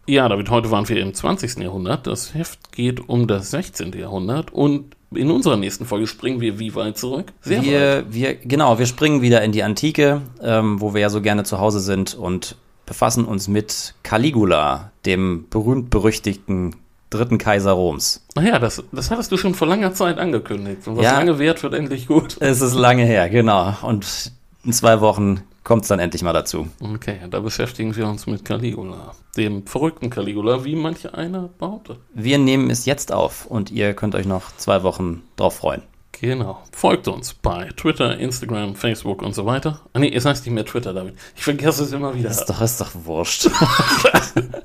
Ja, 0.07 0.29
David, 0.29 0.51
heute 0.51 0.69
waren 0.69 0.87
wir 0.87 1.01
im 1.01 1.15
20. 1.15 1.57
Jahrhundert. 1.57 2.05
Das 2.05 2.35
Heft 2.35 2.71
geht 2.71 3.09
um 3.09 3.27
das 3.27 3.49
16. 3.49 3.91
Jahrhundert 3.93 4.53
und 4.53 4.95
in 5.11 5.31
unserer 5.31 5.57
nächsten 5.57 5.85
Folge 5.85 6.05
springen 6.05 6.41
wir 6.41 6.59
wie 6.59 6.75
weit 6.75 6.97
zurück? 6.97 7.33
Sehr 7.41 7.63
wir, 7.63 7.79
weit. 7.79 8.05
Wir, 8.09 8.35
genau, 8.35 8.77
wir 8.77 8.85
springen 8.85 9.23
wieder 9.23 9.41
in 9.41 9.51
die 9.51 9.63
Antike, 9.63 10.21
ähm, 10.43 10.79
wo 10.79 10.93
wir 10.93 11.01
ja 11.01 11.09
so 11.09 11.21
gerne 11.21 11.43
zu 11.43 11.59
Hause 11.59 11.79
sind 11.79 12.13
und 12.13 12.55
befassen 12.85 13.25
uns 13.25 13.47
mit 13.47 13.95
Caligula, 14.03 14.91
dem 15.05 15.47
berühmt-berüchtigten 15.49 16.75
dritten 17.09 17.39
Kaiser 17.39 17.71
Roms. 17.71 18.23
Naja, 18.35 18.59
das, 18.59 18.83
das 18.91 19.09
hattest 19.09 19.31
du 19.31 19.37
schon 19.37 19.55
vor 19.55 19.67
langer 19.67 19.93
Zeit 19.93 20.19
angekündigt. 20.19 20.87
Und 20.87 20.97
was 20.97 21.05
ja, 21.05 21.13
lange 21.13 21.39
währt, 21.39 21.63
wird 21.63 21.73
endlich 21.73 22.07
gut. 22.07 22.37
Es 22.41 22.61
ist 22.61 22.75
lange 22.75 23.05
her, 23.05 23.29
genau. 23.29 23.73
Und 23.81 24.33
in 24.63 24.73
zwei 24.73 25.01
Wochen 25.01 25.41
kommt 25.65 25.81
es 25.81 25.89
dann 25.89 25.99
endlich 25.99 26.21
mal 26.21 26.31
dazu. 26.31 26.69
Okay, 26.79 27.17
da 27.29 27.41
beschäftigen 27.41 27.93
wir 27.97 28.07
uns 28.07 28.27
mit 28.27 28.45
Caligula. 28.45 29.13
Dem 29.35 29.67
verrückten 29.67 30.09
Caligula, 30.09 30.63
wie 30.63 30.75
manche 30.75 31.13
einer 31.13 31.49
behauptet. 31.59 31.97
Wir 32.13 32.37
nehmen 32.37 32.69
es 32.69 32.85
jetzt 32.85 33.11
auf 33.11 33.45
und 33.47 33.71
ihr 33.71 33.93
könnt 33.93 34.15
euch 34.15 34.27
noch 34.27 34.55
zwei 34.55 34.83
Wochen 34.83 35.23
drauf 35.35 35.57
freuen. 35.57 35.81
Genau. 36.13 36.63
Folgt 36.71 37.09
uns 37.09 37.33
bei 37.33 37.69
Twitter, 37.75 38.17
Instagram, 38.17 38.75
Facebook 38.75 39.21
und 39.21 39.35
so 39.35 39.45
weiter. 39.45 39.81
Ah, 39.91 39.99
nee, 39.99 40.13
es 40.13 40.23
heißt 40.23 40.45
nicht 40.45 40.53
mehr 40.53 40.65
Twitter, 40.65 40.93
David. 40.93 41.15
Ich 41.35 41.43
vergesse 41.43 41.83
es 41.83 41.91
immer 41.91 42.15
wieder. 42.15 42.29
Ist 42.29 42.45
doch, 42.45 42.61
ist 42.61 42.79
doch 42.79 42.91
wurscht. 42.93 43.49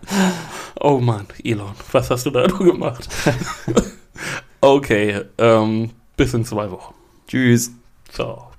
oh 0.81 0.99
Mann, 0.99 1.27
Elon, 1.43 1.73
was 1.91 2.11
hast 2.11 2.27
du 2.27 2.31
da 2.31 2.47
gemacht? 2.47 3.09
okay, 4.61 5.23
ähm, 5.39 5.91
bis 6.17 6.35
in 6.35 6.45
zwei 6.45 6.71
Wochen. 6.71 6.95
Tschüss. 7.27 7.73
Ciao. 8.13 8.51